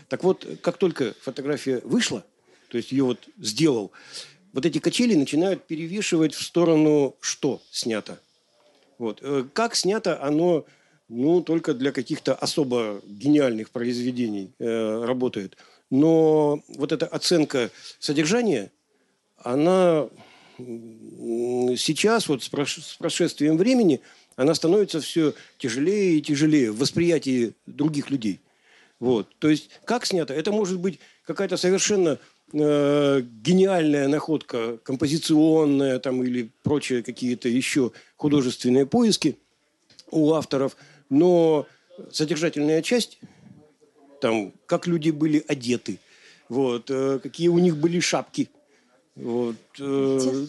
Так 0.09 0.23
вот, 0.23 0.45
как 0.61 0.77
только 0.77 1.15
фотография 1.21 1.81
вышла, 1.83 2.23
то 2.69 2.77
есть 2.77 2.91
ее 2.91 3.03
вот 3.03 3.17
сделал, 3.39 3.91
вот 4.53 4.67
эти 4.67 4.77
качели 4.77 5.15
начинают 5.15 5.63
перевешивать 5.65 6.35
в 6.35 6.43
сторону, 6.43 7.15
что 7.19 7.63
снято. 7.71 8.19
Вот. 8.99 9.23
Как 9.53 9.73
снято, 9.75 10.21
оно 10.21 10.65
ну, 11.09 11.41
только 11.41 11.73
для 11.73 11.91
каких-то 11.91 12.35
особо 12.35 13.01
гениальных 13.07 13.71
произведений 13.71 14.51
э, 14.59 15.03
работает– 15.03 15.57
но 15.93 16.59
вот 16.69 16.91
эта 16.91 17.05
оценка 17.05 17.69
содержания, 17.99 18.71
она 19.37 20.09
сейчас, 20.57 22.27
вот 22.27 22.41
с 22.41 22.49
прошествием 22.49 23.57
времени, 23.57 24.01
она 24.35 24.55
становится 24.55 25.01
все 25.01 25.35
тяжелее 25.59 26.17
и 26.17 26.21
тяжелее 26.23 26.71
в 26.71 26.79
восприятии 26.79 27.53
других 27.67 28.09
людей. 28.09 28.39
Вот. 28.99 29.27
То 29.37 29.49
есть, 29.49 29.69
как 29.85 30.07
снято? 30.07 30.33
Это 30.33 30.51
может 30.51 30.79
быть 30.79 30.97
какая-то 31.27 31.57
совершенно 31.57 32.17
э, 32.53 33.21
гениальная 33.21 34.07
находка, 34.07 34.77
композиционная 34.77 35.99
там, 35.99 36.23
или 36.23 36.49
прочие 36.63 37.03
какие-то 37.03 37.49
еще 37.49 37.91
художественные 38.15 38.87
поиски 38.87 39.37
у 40.09 40.33
авторов, 40.33 40.75
но 41.11 41.67
содержательная 42.11 42.81
часть 42.81 43.19
там, 44.23 44.53
как 44.67 44.87
люди 44.87 45.09
были 45.09 45.43
одеты, 45.49 45.99
вот, 46.47 46.89
э, 46.89 47.19
какие 47.21 47.49
у 47.49 47.59
них 47.59 47.75
были 47.75 47.99
шапки. 47.99 48.49
Вот, 49.17 49.57
э, 49.79 50.45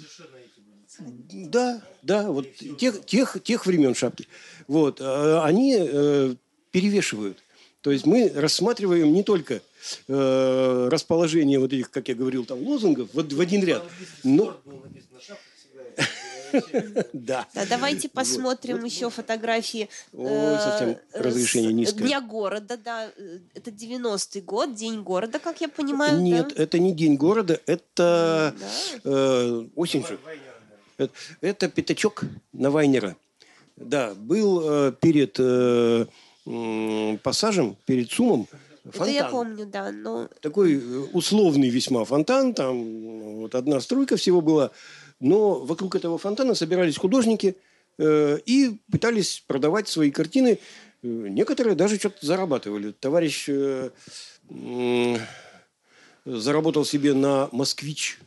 да, 1.33 1.83
да, 2.03 2.31
вот 2.31 2.47
тех, 2.79 3.05
тех, 3.05 3.43
тех 3.43 3.67
времен 3.67 3.97
шапки. 3.97 4.29
Вот, 4.69 5.01
э, 5.01 5.41
они 5.43 5.77
э, 5.77 6.37
перевешивают. 6.71 7.39
То 7.81 7.91
есть 7.91 8.07
мы 8.07 8.31
рассматриваем 8.33 9.13
не 9.13 9.25
только 9.25 9.61
э, 10.07 10.89
расположение 10.89 11.59
вот 11.59 11.73
этих, 11.73 11.91
как 11.91 12.07
я 12.07 12.15
говорил, 12.15 12.45
там 12.45 12.63
лозунгов 12.63 13.13
в, 13.13 13.35
в 13.35 13.41
один 13.41 13.65
ряд, 13.65 13.83
но... 14.23 14.57
Да. 17.13 17.47
да. 17.55 17.67
Давайте 17.69 18.09
посмотрим 18.09 18.81
вот. 18.81 18.91
еще 18.91 19.11
фотографии. 19.11 19.89
Ой, 20.13 20.59
совсем 20.59 20.91
э, 20.91 20.97
разрешение 21.15 21.73
низкое. 21.73 22.07
Дня 22.07 22.21
города, 22.21 22.77
да. 22.77 23.11
Это 23.55 23.71
90-й 23.71 24.41
год, 24.41 24.75
День 24.75 25.03
города, 25.03 25.39
как 25.39 25.61
я 25.61 25.69
понимаю. 25.69 26.21
Нет, 26.21 26.53
да? 26.57 26.63
это 26.63 26.79
не 26.79 26.93
День 26.93 27.17
города, 27.17 27.61
это 27.67 28.55
да. 28.59 29.01
э, 29.05 29.67
осень 29.75 30.07
же. 30.07 30.19
Это, 30.97 31.13
это 31.41 31.69
пятачок 31.69 32.25
на 32.53 32.71
Вайнера. 32.71 33.17
Да, 33.77 34.15
был 34.15 34.63
э, 34.63 34.93
перед 35.01 35.37
э, 35.39 36.07
э, 36.47 37.19
пассажем, 37.23 37.77
перед 37.85 38.11
СУМом 38.11 38.47
фонтан. 38.85 39.09
Это 39.09 39.11
я 39.11 39.25
помню, 39.29 39.67
да. 39.67 39.91
Но... 39.91 40.29
Такой 40.41 40.75
э, 40.75 40.99
условный 41.13 41.69
весьма 41.69 42.05
фонтан, 42.05 42.55
там 42.55 43.41
вот 43.41 43.55
одна 43.55 43.81
струйка 43.81 44.17
всего 44.17 44.41
была. 44.41 44.71
Но 45.21 45.61
вокруг 45.61 45.95
этого 45.95 46.19
фонтана 46.19 46.55
собирались 46.55 46.99
художники 46.99 47.57
э, 47.99 48.39
и 48.47 48.79
пытались 48.91 49.43
продавать 49.47 49.89
свои 49.89 50.11
картины. 50.11 50.59
Э, 51.03 51.07
некоторые 51.07 51.75
даже 51.75 51.99
что-то 51.99 52.25
зарабатывали. 52.27 52.93
Товарищ 52.93 53.49
э, 53.49 53.91
заработал 56.25 56.85
себе 56.85 57.15
на 57.15 57.49
«Москвич». 57.53 58.19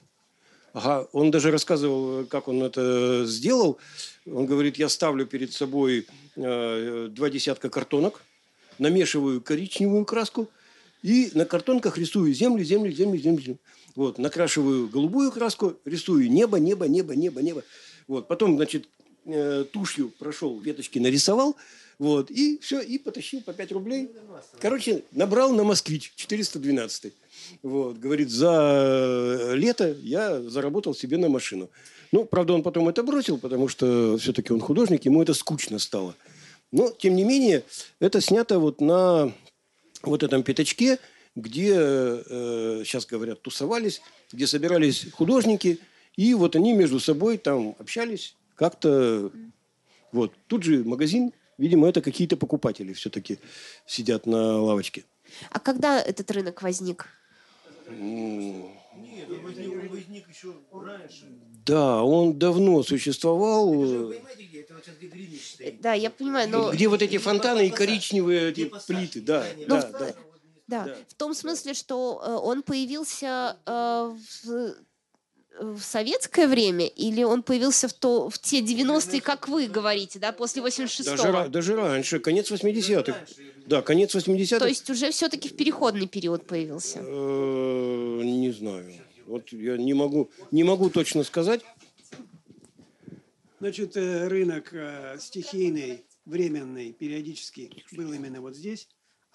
Ага, 0.73 1.07
он 1.11 1.31
даже 1.31 1.49
рассказывал, 1.49 2.25
как 2.25 2.47
он 2.47 2.61
это 2.61 3.25
сделал. 3.25 3.79
Он 4.27 4.45
говорит, 4.45 4.77
я 4.77 4.89
ставлю 4.89 5.25
перед 5.25 5.51
собой 5.51 6.05
два 6.35 7.29
десятка 7.31 7.69
картонок, 7.71 8.21
намешиваю 8.77 9.41
коричневую 9.41 10.05
краску 10.05 10.49
и 11.01 11.31
на 11.33 11.45
картонках 11.45 11.97
рисую 11.97 12.33
землю, 12.33 12.63
землю, 12.63 12.91
землю, 12.91 13.17
землю. 13.17 13.57
Вот, 13.97 14.19
накрашиваю 14.19 14.87
голубую 14.87 15.31
краску, 15.31 15.73
рисую 15.83 16.29
небо, 16.29 16.59
небо, 16.59 16.87
небо, 16.87 17.15
небо, 17.15 17.41
небо. 17.41 17.63
Вот, 18.07 18.27
потом, 18.27 18.55
значит, 18.55 18.87
э, 19.25 19.65
тушью 19.73 20.13
прошел, 20.19 20.59
веточки 20.59 20.99
нарисовал, 20.99 21.55
вот, 21.97 22.29
и 22.29 22.59
все, 22.59 22.79
и 22.79 22.99
потащил 22.99 23.41
по 23.41 23.53
5 23.53 23.71
рублей. 23.71 24.11
Короче, 24.59 25.03
набрал 25.13 25.51
на 25.51 25.63
«Москвич» 25.63 26.13
412. 26.15 27.11
Вот, 27.63 27.97
говорит, 27.97 28.29
за 28.29 29.53
лето 29.55 29.97
я 30.03 30.43
заработал 30.43 30.93
себе 30.93 31.17
на 31.17 31.27
машину. 31.27 31.67
Ну, 32.11 32.23
правда, 32.23 32.53
он 32.53 32.61
потом 32.61 32.87
это 32.89 33.01
бросил, 33.01 33.39
потому 33.39 33.67
что 33.67 34.19
все-таки 34.19 34.53
он 34.53 34.59
художник, 34.59 35.05
ему 35.05 35.23
это 35.23 35.33
скучно 35.33 35.79
стало. 35.79 36.13
Но, 36.71 36.91
тем 36.91 37.15
не 37.15 37.23
менее, 37.23 37.63
это 37.99 38.21
снято 38.21 38.59
вот 38.59 38.79
на 38.79 39.33
вот 40.03 40.21
этом 40.21 40.43
пятачке, 40.43 40.99
где, 41.37 41.73
э, 41.75 42.81
сейчас 42.83 43.05
говорят, 43.05 43.41
тусовались, 43.41 44.01
где 44.31 44.47
собирались 44.47 45.11
художники, 45.11 45.79
и 46.15 46.33
вот 46.33 46.55
они 46.55 46.73
между 46.73 46.99
собой 46.99 47.37
там 47.37 47.75
общались 47.79 48.35
как-то. 48.55 49.31
Вот. 50.11 50.33
Тут 50.47 50.63
же 50.63 50.83
магазин, 50.83 51.31
видимо, 51.57 51.87
это 51.87 52.01
какие-то 52.01 52.37
покупатели 52.37 52.93
все-таки 52.93 53.37
сидят 53.85 54.25
на 54.25 54.61
лавочке. 54.61 55.05
А 55.51 55.59
когда 55.59 56.01
этот 56.01 56.31
рынок 56.31 56.61
возник? 56.63 57.07
Нет, 57.89 59.29
он 59.29 59.41
возник, 59.43 59.71
он 59.71 59.87
возник 59.89 60.27
еще 60.27 60.55
раньше. 60.73 61.25
Да, 61.65 62.01
он 62.01 62.39
давно 62.39 62.81
существовал. 62.81 64.11
Да, 65.81 65.93
я 65.93 66.09
понимаю, 66.09 66.49
но... 66.49 66.71
Где 66.71 66.87
вот 66.87 67.01
эти 67.01 67.17
фонтаны 67.17 67.67
и 67.67 67.69
коричневые 67.69 68.49
эти 68.49 68.71
плиты, 68.87 69.21
да, 69.21 69.45
да, 69.67 69.81
да. 69.91 70.15
Да, 70.67 70.83
да, 70.85 70.95
в 71.07 71.13
том 71.13 71.33
смысле, 71.33 71.73
что 71.73 72.21
э, 72.21 72.31
он 72.33 72.61
появился 72.61 73.57
э, 73.65 74.15
в, 74.43 74.75
в 75.59 75.81
советское 75.81 76.47
время 76.47 76.87
или 76.87 77.23
он 77.23 77.41
появился 77.41 77.87
в, 77.87 77.93
то, 77.93 78.29
в 78.29 78.37
те 78.37 78.59
90-е, 78.59 79.21
как 79.21 79.47
вы 79.47 79.67
говорите, 79.67 80.19
да, 80.19 80.31
после 80.31 80.61
86-го? 80.61 81.15
Даже, 81.15 81.49
даже 81.49 81.75
раньше, 81.75 82.19
конец 82.19 82.51
80-х. 82.51 83.17
Да, 83.65 83.81
конец 83.81 84.13
80-х. 84.15 84.59
То 84.59 84.67
есть 84.67 84.89
уже 84.89 85.11
все-таки 85.11 85.49
в 85.49 85.55
переходный 85.55 86.07
период 86.07 86.45
появился? 86.45 86.99
Э, 86.99 88.21
не 88.23 88.51
знаю. 88.51 88.93
Вот 89.25 89.51
я 89.51 89.77
не 89.77 89.93
могу, 89.93 90.29
не 90.51 90.63
могу 90.63 90.89
точно 90.89 91.23
сказать. 91.23 91.61
Значит, 93.59 93.97
э, 93.97 94.27
рынок 94.27 94.73
э, 94.73 95.17
стихийный, 95.19 96.05
временный, 96.25 96.93
периодически 96.93 97.83
был 97.91 98.13
именно 98.13 98.41
вот 98.41 98.55
здесь 98.55 98.87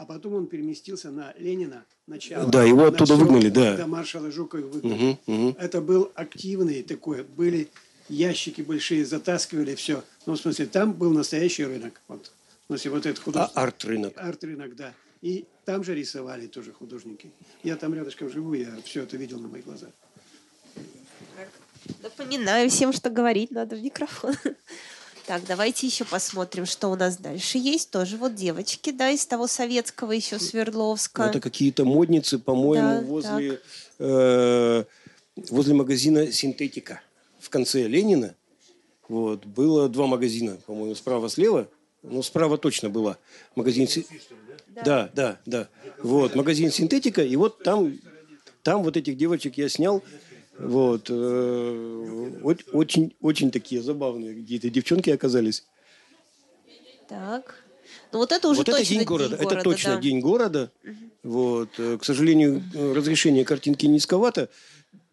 а 0.03 0.05
потом 0.05 0.35
он 0.35 0.47
переместился 0.49 1.13
на 1.13 1.33
Ленина, 1.39 1.85
начало. 2.09 2.51
Да, 2.51 2.65
его 2.65 2.87
оттуда 2.87 3.15
выгнали, 3.15 3.51
да. 3.51 3.77
До 3.77 3.87
маршала 3.87 4.33
Жукова 4.33 4.61
выгнали. 4.63 5.13
Угу, 5.27 5.33
угу. 5.33 5.57
Это 5.61 5.81
был 5.81 6.11
активный 6.17 6.83
такой, 6.83 7.23
были 7.23 7.69
ящики 8.09 8.63
большие, 8.63 9.07
затаскивали 9.07 9.77
все. 9.77 10.03
Ну, 10.27 10.33
в 10.35 10.39
смысле, 10.39 10.67
там 10.67 10.93
был 10.93 11.13
настоящий 11.13 11.65
рынок. 11.65 12.01
Вот. 12.09 12.33
В 12.65 12.67
смысле, 12.67 12.91
вот 12.91 13.07
этот 13.07 13.23
художник. 13.23 13.53
А 13.55 13.63
арт-рынок. 13.63 14.15
Арт-рынок, 14.17 14.75
да. 14.75 14.93
И 15.21 15.45
там 15.65 15.85
же 15.85 15.95
рисовали 15.95 16.49
тоже 16.49 16.73
художники. 16.73 17.31
Я 17.63 17.77
там 17.77 17.95
рядышком 17.95 18.29
живу, 18.29 18.55
я 18.55 18.75
все 18.85 19.05
это 19.05 19.17
видел 19.17 19.39
на 19.39 19.47
моих 19.47 19.65
глазах. 19.65 19.91
Напоминаю 22.03 22.69
всем, 22.71 22.93
что 22.93 23.09
говорить 23.09 23.53
надо 23.53 23.77
в 23.77 23.83
микрофон. 23.83 24.35
Так, 25.27 25.43
давайте 25.47 25.87
еще 25.87 26.05
посмотрим, 26.05 26.67
что 26.67 26.89
у 26.89 26.97
нас 26.97 27.17
дальше 27.17 27.59
есть. 27.59 27.91
Тоже 27.91 28.17
вот 28.17 28.35
девочки, 28.35 28.91
да, 28.91 29.11
из 29.11 29.25
того 29.25 29.47
советского 29.47 30.13
еще 30.13 30.39
Свердловска. 30.39 31.25
Это 31.25 31.41
какие-то 31.41 31.85
модницы, 31.85 32.39
по-моему, 32.39 33.01
да, 33.01 33.01
возле, 33.03 33.61
э, 33.99 34.85
возле 35.51 35.75
магазина 35.75 36.33
«Синтетика». 36.33 37.01
В 37.39 37.51
конце 37.51 37.87
Ленина 37.87 38.35
вот, 39.09 39.47
было 39.47 39.89
два 39.89 40.07
магазина, 40.07 40.59
по-моему, 40.67 40.95
справа-слева. 40.95 41.69
Ну, 42.03 42.23
справа 42.23 42.59
точно 42.59 42.91
была. 42.91 43.17
Магазин... 43.55 43.89
Да, 44.69 44.83
да, 44.85 45.11
да. 45.15 45.39
да. 45.47 45.69
Вот, 46.03 46.35
магазин 46.35 46.73
«Синтетика». 46.73 47.23
И 47.23 47.37
вот 47.37 47.63
там, 47.63 47.97
там 48.63 48.83
вот 48.83 48.97
этих 48.97 49.17
девочек 49.17 49.57
я 49.57 49.69
снял 49.69 50.03
вот. 50.59 51.07
Э, 51.09 52.41
очень, 52.73 53.15
очень 53.21 53.51
такие 53.51 53.83
забавные 53.83 54.35
какие-то 54.35 54.71
девчонки 54.71 55.11
оказались. 55.11 55.65
Так. 57.09 57.65
Ну 58.13 58.19
вот 58.19 58.33
это 58.33 58.49
уже 58.49 58.59
вот 58.59 58.67
точно 58.67 58.81
это 58.81 58.89
день 58.89 59.05
города. 59.05 59.29
День 59.31 59.39
города 59.39 59.55
это 59.55 59.65
точно 59.65 59.95
да. 59.95 60.01
день 60.01 60.21
города. 60.21 60.73
Угу. 60.85 60.95
Вот. 61.25 61.69
Э, 61.79 61.99
к 61.99 62.05
сожалению, 62.05 62.63
разрешение 62.75 63.45
картинки 63.45 63.87
низковато. 63.87 64.49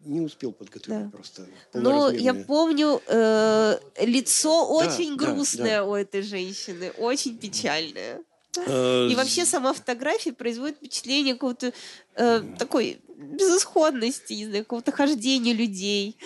Не 0.00 0.22
успел 0.22 0.52
подготовить 0.52 1.04
да. 1.04 1.10
просто. 1.10 1.46
Но 1.74 2.10
я 2.10 2.32
помню, 2.32 3.02
э, 3.06 3.78
лицо 4.00 4.80
да, 4.80 4.86
очень 4.86 5.16
грустное 5.16 5.80
да, 5.80 5.84
да. 5.84 5.84
у 5.84 5.94
этой 5.94 6.22
женщины, 6.22 6.90
очень 6.96 7.36
печальное. 7.36 8.22
Э, 8.56 9.08
И 9.10 9.14
вообще 9.14 9.44
сама 9.44 9.72
фотография 9.72 10.32
производит 10.32 10.76
впечатление 10.76 11.34
какого-то 11.34 11.72
э, 12.16 12.42
такой 12.58 12.98
безысходности, 13.16 14.32
не 14.32 14.46
знаю, 14.46 14.64
какого-то 14.64 14.92
хождения 14.92 15.52
людей 15.52 16.16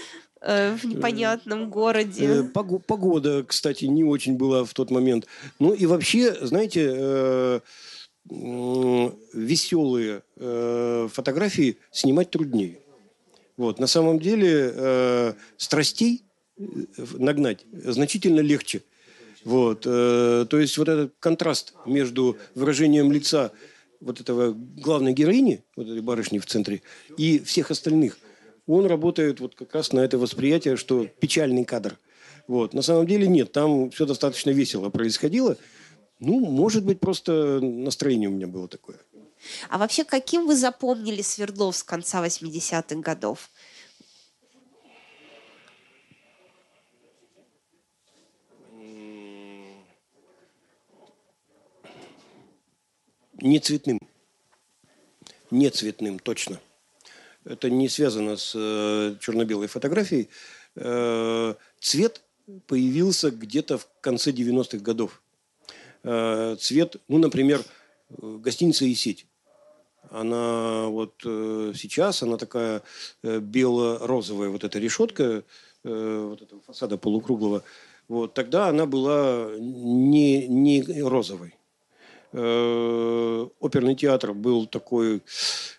э, 0.40 0.74
в 0.76 0.84
непонятном 0.84 1.70
городе. 1.70 2.26
Э, 2.26 2.42
погода, 2.44 3.44
кстати, 3.44 3.84
не 3.84 4.04
очень 4.04 4.36
была 4.36 4.64
в 4.64 4.72
тот 4.72 4.90
момент. 4.90 5.26
Ну 5.58 5.74
и 5.74 5.86
вообще, 5.86 6.34
знаете, 6.46 6.92
э, 6.96 7.60
веселые 9.34 10.22
фотографии 10.36 11.76
снимать 11.92 12.30
труднее. 12.30 12.78
Вот. 13.58 13.78
На 13.78 13.86
самом 13.86 14.18
деле 14.18 15.36
страстей 15.58 16.24
нагнать 17.18 17.66
значительно 17.70 18.40
легче. 18.40 18.80
Вот. 19.44 19.82
То 19.82 20.48
есть 20.52 20.78
вот 20.78 20.88
этот 20.88 21.14
контраст 21.20 21.74
между 21.86 22.36
выражением 22.54 23.12
лица 23.12 23.52
вот 24.00 24.20
этого 24.20 24.52
главной 24.52 25.12
героини, 25.12 25.64
вот 25.76 25.88
этой 25.88 26.00
барышни 26.00 26.38
в 26.38 26.46
центре, 26.46 26.82
и 27.16 27.38
всех 27.38 27.70
остальных, 27.70 28.18
он 28.66 28.86
работает 28.86 29.40
вот 29.40 29.54
как 29.54 29.74
раз 29.74 29.92
на 29.92 30.00
это 30.00 30.18
восприятие, 30.18 30.76
что 30.76 31.06
печальный 31.06 31.64
кадр. 31.64 31.98
Вот. 32.46 32.74
На 32.74 32.82
самом 32.82 33.06
деле 33.06 33.26
нет, 33.26 33.52
там 33.52 33.90
все 33.90 34.06
достаточно 34.06 34.50
весело 34.50 34.90
происходило. 34.90 35.56
Ну, 36.20 36.40
может 36.40 36.84
быть, 36.84 37.00
просто 37.00 37.60
настроение 37.60 38.28
у 38.28 38.32
меня 38.32 38.46
было 38.46 38.68
такое. 38.68 38.98
А 39.68 39.78
вообще, 39.78 40.04
каким 40.04 40.46
вы 40.46 40.56
запомнили 40.56 41.20
Свердловск 41.20 41.86
конца 41.86 42.24
80-х 42.24 43.00
годов? 43.00 43.50
Не 53.44 53.60
цветным. 53.60 53.98
не 55.50 55.70
цветным, 55.70 56.18
точно. 56.18 56.60
Это 57.44 57.68
не 57.68 57.88
связано 57.88 58.36
с 58.36 58.52
э, 58.56 59.16
черно-белой 59.20 59.66
фотографией. 59.66 60.30
Э, 60.76 61.54
цвет 61.78 62.22
появился 62.66 63.30
где-то 63.30 63.76
в 63.78 63.86
конце 64.00 64.32
90-х 64.32 64.78
годов. 64.78 65.22
Э, 66.02 66.56
цвет, 66.58 66.96
ну, 67.08 67.18
например, 67.18 67.62
гостиница 68.08 68.86
и 68.86 68.94
сеть. 68.94 69.26
Она 70.10 70.86
вот 70.88 71.14
э, 71.26 71.72
сейчас, 71.76 72.22
она 72.22 72.38
такая 72.38 72.82
э, 73.22 73.40
бело-розовая, 73.40 74.48
вот 74.48 74.64
эта 74.64 74.78
решетка 74.78 75.44
э, 75.84 76.26
вот 76.30 76.40
этого 76.40 76.62
фасада 76.62 76.96
полукруглого. 76.96 77.62
Вот, 78.08 78.32
тогда 78.32 78.68
она 78.68 78.86
была 78.86 79.50
не, 79.58 80.48
не 80.48 81.02
розовой. 81.02 81.54
Э, 82.36 83.46
оперный 83.60 83.94
театр 83.94 84.32
был 84.34 84.66
такой 84.66 85.22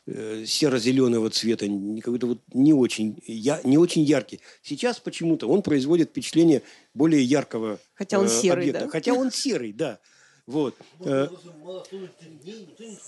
э, 0.07 0.45
серо-зеленого 0.45 1.29
цвета, 1.29 1.67
какой-то 2.01 2.27
вот 2.27 2.39
не 2.53 2.73
очень, 2.73 3.21
я, 3.27 3.59
не 3.65 3.77
очень 3.77 4.03
яркий. 4.03 4.39
Сейчас 4.61 5.01
почему-то 5.01 5.49
он 5.49 5.63
производит 5.63 6.11
впечатление 6.11 6.61
более 6.93 7.21
яркого 7.21 7.77
Хотя 7.93 8.19
он 8.19 8.27
э, 8.27 8.29
серый, 8.29 8.63
объекта. 8.63 8.85
да? 8.85 8.89
Хотя 8.89 9.13
он 9.13 9.31
серый, 9.31 9.73
да. 9.73 9.99
Вот. 10.47 10.75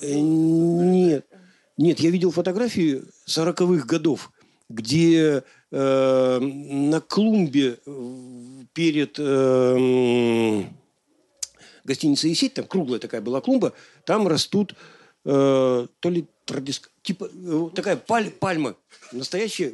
Нет. 0.01 1.25
Нет, 1.77 1.99
я 2.01 2.09
видел 2.09 2.31
фотографии 2.31 3.03
40-х 3.27 3.85
годов, 3.85 4.29
где 4.67 5.43
э, 5.71 6.39
на 6.41 6.99
клумбе 6.99 7.79
перед 8.73 9.15
э, 9.19 10.65
м, 11.87 11.87
гостиницей 11.87 12.35
«Сеть», 12.35 12.53
там 12.53 12.65
круглая 12.65 12.99
такая 12.99 13.21
была 13.21 13.41
клумба, 13.41 13.73
там 14.05 14.27
растут 14.27 14.75
э, 15.25 15.87
то 15.99 16.09
ли 16.09 16.25
традиск... 16.45 16.91
типа 17.01 17.29
э, 17.33 17.69
такая 17.75 17.97
паль, 17.97 18.29
пальма, 18.29 18.75
настоящая 19.11 19.73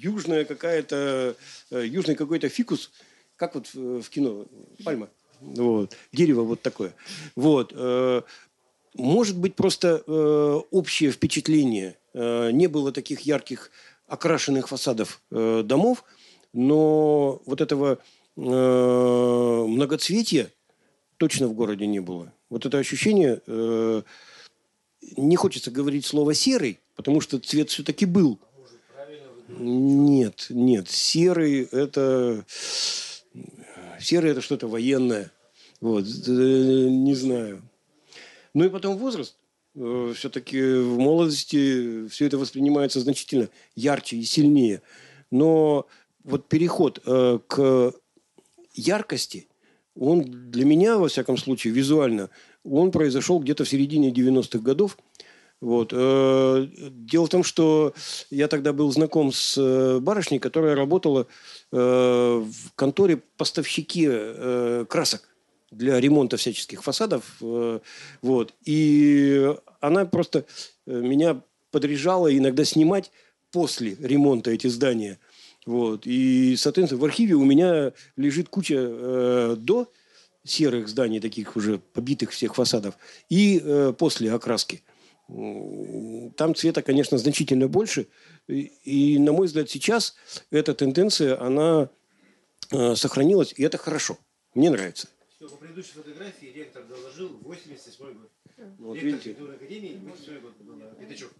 южная 0.00 0.44
какая-то, 0.44 1.36
э, 1.70 1.86
южный 1.86 2.14
какой-то 2.14 2.48
фикус, 2.48 2.90
как 3.36 3.54
вот 3.54 3.72
в, 3.74 4.02
в 4.02 4.10
кино, 4.10 4.46
пальма. 4.84 5.08
Вот. 5.40 5.96
Дерево 6.12 6.42
вот 6.42 6.62
такое. 6.62 6.94
Вот. 7.36 7.72
э, 7.74 8.22
может 8.94 9.38
быть, 9.38 9.54
просто 9.54 10.02
э, 10.06 10.60
общее 10.70 11.12
впечатление. 11.12 11.96
Э, 12.14 12.50
не 12.50 12.66
было 12.66 12.92
таких 12.92 13.20
ярких 13.20 13.70
окрашенных 14.06 14.68
фасадов 14.68 15.22
э, 15.30 15.62
домов, 15.64 16.04
но 16.52 17.42
вот 17.46 17.60
этого 17.60 17.98
э, 18.36 18.40
многоцветия 18.40 20.50
точно 21.18 21.48
в 21.48 21.54
городе 21.54 21.86
не 21.86 22.00
было. 22.00 22.32
Вот 22.48 22.64
это 22.64 22.78
ощущение, 22.78 23.42
э, 23.46 24.02
не 25.16 25.36
хочется 25.36 25.70
говорить 25.70 26.06
слово 26.06 26.34
серый, 26.34 26.80
потому 26.96 27.20
что 27.20 27.38
цвет 27.38 27.70
все-таки 27.70 28.06
был. 28.06 28.38
Нет, 29.48 30.46
нет, 30.50 30.88
серый 30.88 31.62
это 31.64 32.44
серый 34.00 34.30
это 34.30 34.40
что-то 34.40 34.68
военное. 34.68 35.30
Вот, 35.80 36.04
э, 36.04 36.30
не 36.30 37.14
знаю. 37.14 37.62
Ну 38.54 38.64
и 38.64 38.68
потом 38.68 38.96
возраст. 38.96 39.36
Все-таки 39.74 40.60
в 40.60 40.98
молодости 40.98 42.08
все 42.08 42.26
это 42.26 42.36
воспринимается 42.36 42.98
значительно 43.00 43.48
ярче 43.76 44.16
и 44.16 44.24
сильнее. 44.24 44.82
Но 45.30 45.86
вот 46.24 46.48
переход 46.48 47.00
э, 47.06 47.38
к 47.46 47.92
яркости, 48.74 49.46
он 49.98 50.50
для 50.50 50.64
меня, 50.64 50.98
во 50.98 51.08
всяком 51.08 51.36
случае, 51.36 51.72
визуально, 51.72 52.30
он 52.64 52.90
произошел 52.90 53.40
где-то 53.40 53.64
в 53.64 53.68
середине 53.68 54.10
90-х 54.10 54.58
годов. 54.60 54.96
Вот. 55.60 55.92
э, 55.92 56.66
Дело 56.90 57.26
в 57.26 57.30
том, 57.30 57.42
что 57.42 57.92
я 58.30 58.46
тогда 58.48 58.72
был 58.72 58.90
знаком 58.92 59.32
с 59.32 59.56
э, 59.58 59.98
барышней, 59.98 60.38
которая 60.38 60.76
работала 60.76 61.26
э, 61.72 61.76
в 61.76 62.72
конторе 62.76 63.20
поставщики 63.36 64.08
красок 64.88 65.28
для 65.70 66.00
ремонта 66.00 66.36
всяческих 66.36 66.82
фасадов. 66.82 67.36
Вот. 68.22 68.54
И 68.64 69.54
она 69.80 70.06
просто 70.06 70.46
меня 70.86 71.42
подряжала 71.70 72.34
иногда 72.34 72.64
снимать 72.64 73.10
после 73.50 73.96
ремонта 74.00 74.50
эти 74.50 74.66
здания. 74.68 75.18
Вот. 75.68 76.06
И, 76.06 76.56
соответственно, 76.56 76.98
в 76.98 77.04
архиве 77.04 77.34
у 77.34 77.44
меня 77.44 77.92
лежит 78.16 78.48
куча 78.48 78.76
э, 78.78 79.56
до 79.58 79.92
серых 80.42 80.88
зданий, 80.88 81.20
таких 81.20 81.56
уже 81.56 81.76
побитых 81.78 82.30
всех 82.30 82.54
фасадов, 82.54 82.94
и 83.28 83.60
э, 83.62 83.92
после 83.92 84.32
окраски. 84.32 84.82
Там 85.26 86.54
цвета, 86.54 86.80
конечно, 86.80 87.18
значительно 87.18 87.68
больше. 87.68 88.06
И, 88.46 88.72
и, 88.84 89.18
на 89.18 89.32
мой 89.32 89.46
взгляд, 89.46 89.68
сейчас 89.68 90.14
эта 90.50 90.72
тенденция, 90.72 91.38
она 91.38 91.90
э, 92.70 92.94
сохранилась, 92.94 93.52
и 93.54 93.62
это 93.62 93.76
хорошо. 93.76 94.16
Мне 94.54 94.70
нравится. 94.70 95.08
Все, 95.36 95.50
по 95.50 95.56
предыдущей 95.56 95.92
фотографии 95.92 96.46
ректор 96.46 96.82
доложил 96.86 97.38
88 97.42 98.14
год. 98.14 98.30
Вот 98.78 98.94
ректор 98.94 99.32
видите. 99.32 99.54
академии 99.54 100.00
87 100.02 100.40
год 100.40 100.56
был, 100.60 100.80
Пятачок. 100.98 101.30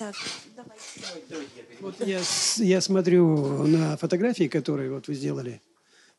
Так. 0.00 0.14
Вот 1.80 2.00
я, 2.06 2.22
я 2.56 2.80
смотрю 2.80 3.66
на 3.66 3.98
фотографии, 3.98 4.48
которые 4.48 4.90
вот 4.90 5.08
вы 5.08 5.14
сделали. 5.14 5.60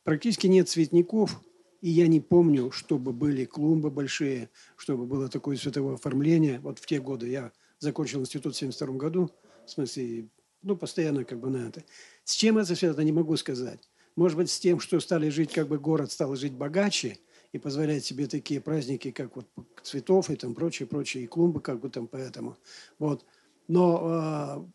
Практически 0.03 0.45
нет 0.45 0.69
цветников. 0.69 1.41
И 1.81 1.89
я 1.89 2.05
не 2.05 2.19
помню, 2.19 2.69
чтобы 2.69 3.11
были 3.11 3.45
клумбы 3.45 3.89
большие, 3.89 4.51
чтобы 4.77 5.07
было 5.07 5.29
такое 5.29 5.57
световое 5.57 5.95
оформление. 5.95 6.59
Вот 6.59 6.77
в 6.77 6.85
те 6.85 7.01
годы 7.01 7.29
я 7.29 7.51
закончил 7.79 8.19
институт 8.19 8.53
в 8.53 8.59
72 8.59 8.95
году. 8.97 9.31
В 9.65 9.71
смысле, 9.71 10.27
ну, 10.61 10.75
постоянно 10.75 11.25
как 11.25 11.39
бы 11.39 11.49
на 11.49 11.67
это. 11.67 11.83
С 12.23 12.35
чем 12.35 12.59
это 12.59 12.75
связано, 12.75 13.01
не 13.01 13.11
могу 13.11 13.35
сказать. 13.35 13.89
Может 14.15 14.37
быть, 14.37 14.51
с 14.51 14.59
тем, 14.59 14.79
что 14.79 14.99
стали 14.99 15.29
жить, 15.29 15.53
как 15.53 15.67
бы 15.67 15.79
город 15.79 16.11
стал 16.11 16.35
жить 16.35 16.53
богаче 16.53 17.17
и 17.51 17.57
позволяет 17.57 18.05
себе 18.05 18.27
такие 18.27 18.61
праздники, 18.61 19.09
как 19.09 19.35
вот 19.35 19.47
цветов 19.81 20.29
и 20.29 20.35
там 20.35 20.53
прочее, 20.53 20.87
прочее, 20.87 21.23
и 21.23 21.27
клумбы 21.27 21.61
как 21.61 21.79
бы 21.79 21.89
там 21.89 22.05
поэтому. 22.05 22.57
Вот. 22.99 23.25
Но 23.71 24.01
а, 24.03 24.65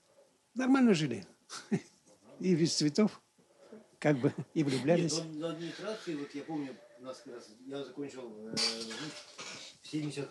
нормально 0.54 0.94
жили. 0.94 1.26
И 2.40 2.54
без 2.54 2.74
цветов. 2.74 3.20
Как 3.98 4.18
бы 4.18 4.32
и 4.54 4.62
Нет, 4.62 4.68
влюблялись. 4.68 5.18
он 5.18 5.38
на 5.38 5.50
администрации, 5.50 6.14
вот 6.14 6.34
я 6.34 6.42
помню, 6.42 6.76
у 7.00 7.04
нас 7.04 7.20
как 7.24 7.34
раз, 7.34 7.48
я 7.66 7.82
закончил 7.82 8.30
э, 8.46 8.54
в 9.82 9.86
70 9.86 10.28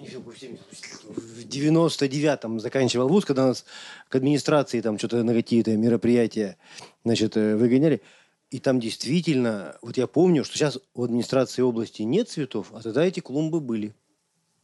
не 0.00 0.06
всё, 0.06 0.20
в 0.20 0.38
70, 0.38 0.60
в 1.04 1.46
99-м 1.46 2.60
заканчивал 2.60 3.08
вуз, 3.08 3.24
когда 3.24 3.46
нас 3.46 3.64
к 4.08 4.14
администрации 4.14 4.80
там 4.80 4.98
что-то 4.98 5.22
на 5.22 5.32
какие-то 5.32 5.76
мероприятия 5.76 6.56
значит, 7.04 7.36
э, 7.36 7.56
выгоняли. 7.56 8.02
И 8.50 8.58
там 8.58 8.80
действительно, 8.80 9.76
вот 9.82 9.96
я 9.96 10.06
помню, 10.06 10.44
что 10.44 10.56
сейчас 10.56 10.78
у 10.94 11.04
администрации 11.04 11.62
области 11.62 12.02
нет 12.02 12.28
цветов, 12.28 12.72
а 12.72 12.80
тогда 12.80 13.04
эти 13.04 13.20
клумбы 13.20 13.60
были. 13.60 13.94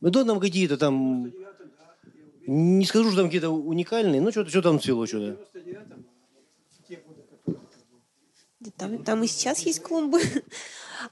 Ну, 0.00 0.10
да, 0.10 0.24
там 0.24 0.40
какие-то 0.40 0.76
там... 0.76 1.32
Не 2.46 2.84
скажу, 2.84 3.08
что 3.08 3.18
там 3.18 3.26
какие-то 3.26 3.50
уникальные, 3.50 4.20
но 4.20 4.30
что-то 4.30 4.50
что 4.50 4.62
там 4.62 4.80
цвело, 4.80 5.06
что-то. 5.06 5.38
Там, 8.76 9.02
там 9.04 9.22
и 9.22 9.26
сейчас 9.26 9.60
есть 9.60 9.82
клумбы. 9.82 10.20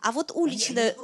А 0.01 0.13
вот 0.13 0.31
уличная, 0.33 0.95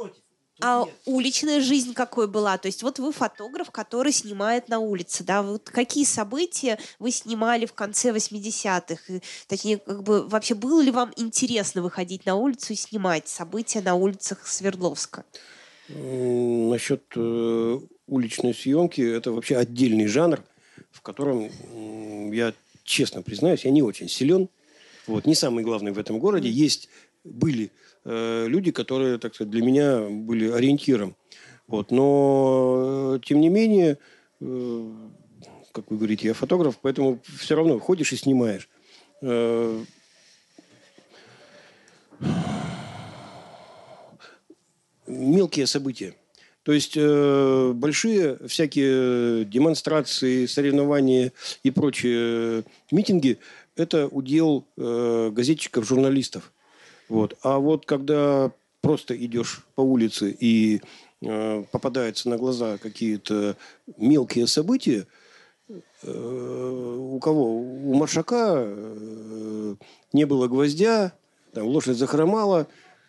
а 0.63 0.87
уличная 1.05 1.61
жизнь 1.61 1.93
какой 1.93 2.29
была? 2.29 2.57
То 2.57 2.67
есть 2.67 2.83
вот 2.83 2.99
вы 2.99 3.13
фотограф, 3.13 3.71
который 3.71 4.13
снимает 4.13 4.69
на 4.69 4.79
улице, 4.79 5.23
да? 5.23 5.43
Вот 5.43 5.69
какие 5.69 6.05
события 6.05 6.79
вы 6.99 7.11
снимали 7.11 7.67
в 7.67 7.75
конце 7.75 8.11
80-х? 8.11 9.13
И, 9.13 9.21
Точнее, 9.49 9.79
как 9.79 10.03
бы 10.03 10.27
вообще 10.27 10.55
было 10.55 10.81
ли 10.81 10.91
вам 10.91 11.13
интересно 11.17 11.83
выходить 11.83 12.25
на 12.25 12.37
улицу 12.37 12.73
и 12.73 12.77
снимать 12.77 13.29
события 13.29 13.83
на 13.83 13.97
улицах 13.97 14.47
Свердловска? 14.47 15.25
Насчет 15.89 17.05
э, 17.17 17.79
уличной 18.07 18.55
съемки, 18.55 19.01
это 19.01 19.33
вообще 19.33 19.57
отдельный 19.57 20.07
жанр, 20.07 20.43
в 20.91 21.01
котором, 21.03 21.51
я 22.33 22.53
честно 22.85 23.23
признаюсь, 23.23 23.65
я 23.65 23.71
не 23.71 23.83
очень 23.83 24.09
силен. 24.09 24.49
Вот, 25.07 25.27
не 25.27 25.35
самый 25.35 25.63
главный 25.63 25.93
в 25.93 25.99
этом 25.99 26.19
городе. 26.19 26.49
Есть, 26.49 26.89
были 27.25 27.71
э, 28.05 28.47
люди, 28.49 28.73
которые, 28.73 29.19
так 29.19 29.35
сказать, 29.35 29.51
для 29.51 29.63
меня 29.63 30.01
были 30.01 30.51
ориентиром. 30.51 31.17
Вот, 31.67 31.91
но, 31.91 33.15
э, 33.17 33.21
тем 33.25 33.41
не 33.41 33.49
менее, 33.49 33.99
э, 34.41 34.93
как 35.73 35.91
вы 35.91 35.97
говорите, 35.97 36.29
я 36.29 36.35
фотограф, 36.35 36.79
поэтому 36.81 37.21
все 37.39 37.55
равно 37.55 37.79
ходишь 37.79 38.13
и 38.13 38.17
снимаешь. 38.17 38.69
Э, 39.23 39.85
мелкие 45.07 45.67
события. 45.67 46.15
То 46.67 46.73
есть 46.73 46.95
э, 46.97 47.73
большие 47.77 48.39
всякие 48.49 49.45
демонстрации, 49.45 50.47
соревнования 50.47 51.33
и 51.63 51.71
прочие 51.71 52.19
э, 52.59 52.63
митинги– 52.91 53.39
это 53.77 54.09
удел 54.09 54.67
э, 54.77 55.31
газетчиков, 55.33 55.87
журналистов. 55.87 56.53
Вот. 57.09 57.39
А 57.43 57.61
вот 57.61 57.87
когда 57.87 58.51
просто 58.81 59.17
идешь 59.17 59.65
по 59.77 59.83
улице 59.83 60.37
и 60.41 60.81
э, 61.23 61.65
попадаются 61.71 62.29
на 62.31 62.37
глаза 62.37 62.79
какие-то 62.79 63.57
мелкие 63.97 64.49
события, 64.49 65.07
э, 65.69 66.97
у 66.99 67.21
кого? 67.21 67.59
У 67.59 67.95
Маршака 67.95 68.55
э, 68.57 69.77
не 70.13 70.25
было 70.25 70.49
гвоздя, 70.49 71.13
там 71.53 71.69
лошадь 71.69 71.97
захромала, 71.97 72.67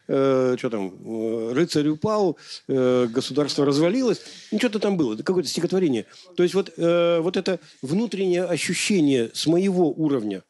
э, 0.08 0.56
что 0.58 0.70
там, 0.70 0.94
э, 1.06 1.54
рыцарь 1.54 1.88
упал, 1.90 2.38
э, 2.68 3.08
государство 3.08 3.66
развалилось. 3.66 4.22
Ну, 4.52 4.60
что-то 4.60 4.80
там 4.80 4.98
было, 4.98 5.16
какое-то 5.16 5.50
стихотворение. 5.50 6.06
То 6.36 6.44
есть 6.44 6.56
вот, 6.56 6.72
э, 6.78 7.20
вот 7.20 7.38
это 7.38 7.60
внутреннее 7.82 8.44
ощущение 8.46 9.32
с 9.34 9.48
моего 9.48 9.90
уровня 9.92 10.44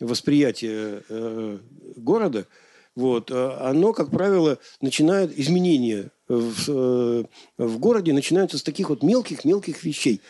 восприятия 0.00 1.02
э, 1.08 1.58
города, 1.96 2.46
вот, 2.96 3.30
э, 3.30 3.56
оно, 3.60 3.92
как 3.92 4.10
правило, 4.10 4.58
начинает, 4.80 5.38
изменения 5.38 6.10
в, 6.28 6.68
э, 6.68 7.24
в 7.58 7.78
городе 7.78 8.12
начинаются 8.12 8.58
с 8.58 8.62
таких 8.62 8.88
вот 8.90 9.02
мелких-мелких 9.02 9.84
вещей. 9.84 10.20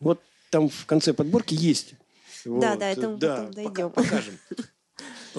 Вот 0.00 0.20
там 0.50 0.68
в 0.68 0.86
конце 0.86 1.12
подборки 1.14 1.54
есть. 1.54 1.94
Да, 2.44 2.50
Вот, 2.50 2.78
да, 2.80 2.90
это 2.90 3.08
мы 3.08 3.16
да, 3.18 3.36
потом 3.36 3.52
дойдем. 3.52 3.70
пока- 3.70 3.88
покажем. 3.90 4.38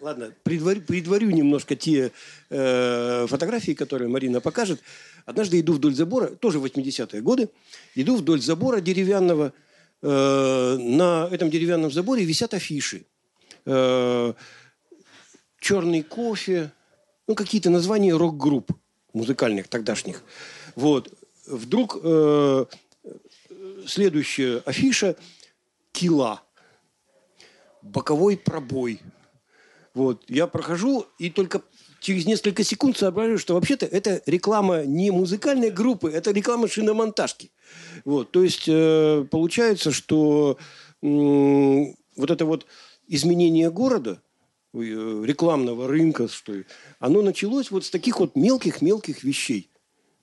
Ладно, 0.00 0.32
предварю, 0.44 0.80
предварю 0.82 1.30
немножко 1.30 1.74
те 1.74 2.12
э, 2.50 3.26
фотографии, 3.28 3.72
которые 3.72 4.08
Марина 4.08 4.40
покажет. 4.40 4.80
Однажды 5.26 5.58
иду 5.58 5.72
вдоль 5.72 5.94
забора, 5.94 6.28
тоже 6.28 6.58
80-е 6.58 7.20
годы, 7.20 7.48
иду 7.94 8.16
вдоль 8.16 8.40
забора 8.40 8.80
деревянного. 8.80 9.52
Э, 10.02 10.76
на 10.78 11.28
этом 11.32 11.50
деревянном 11.50 11.90
заборе 11.90 12.24
висят 12.24 12.54
афиши. 12.54 13.06
Э, 13.66 14.34
черный 15.60 16.02
кофе, 16.02 16.70
ну, 17.26 17.34
какие-то 17.34 17.70
названия 17.70 18.16
рок-групп 18.16 18.70
музыкальных 19.12 19.66
тогдашних. 19.68 20.22
Вот. 20.76 21.12
Вдруг 21.46 21.98
э, 22.02 22.66
следующая 23.86 24.62
афиша 24.64 25.16
«Кила». 25.92 26.42
Боковой 27.82 28.36
пробой. 28.36 29.00
Вот. 29.98 30.22
Я 30.28 30.46
прохожу 30.46 31.06
и 31.18 31.28
только 31.28 31.60
через 31.98 32.24
несколько 32.24 32.62
секунд 32.62 32.96
соображаю, 32.96 33.36
что 33.36 33.54
вообще-то 33.54 33.84
это 33.84 34.22
реклама 34.26 34.84
не 34.84 35.10
музыкальной 35.10 35.70
группы, 35.72 36.08
это 36.08 36.30
реклама 36.30 36.68
шиномонтажки. 36.68 37.50
Вот. 38.04 38.30
То 38.30 38.44
есть 38.44 38.68
э, 38.68 39.26
получается, 39.28 39.90
что 39.90 40.56
м, 41.02 41.96
вот 42.14 42.30
это 42.30 42.44
вот 42.44 42.66
изменение 43.08 43.72
города, 43.72 44.22
э, 44.72 44.78
рекламного 44.78 45.88
рынка, 45.88 46.28
что 46.28 46.52
ли, 46.52 46.64
оно 47.00 47.20
началось 47.20 47.72
вот 47.72 47.84
с 47.84 47.90
таких 47.90 48.20
вот 48.20 48.36
мелких-мелких 48.36 49.24
вещей. 49.24 49.68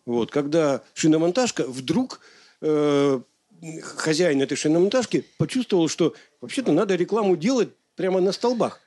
Вот, 0.05 0.31
когда 0.31 0.83
шиномонтажка 0.93 1.65
вдруг 1.67 2.21
э, 2.61 3.19
хозяин 3.81 4.41
этой 4.41 4.55
шиномонтажки 4.55 5.25
почувствовал, 5.37 5.89
что 5.89 6.13
вообще-то 6.39 6.71
надо 6.71 6.95
рекламу 6.95 7.35
делать 7.35 7.71
прямо 7.97 8.21
на 8.21 8.31
столбах, 8.31 8.79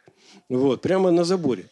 вот, 0.49 0.83
прямо 0.83 1.11
на 1.11 1.25
заборе. 1.25 1.69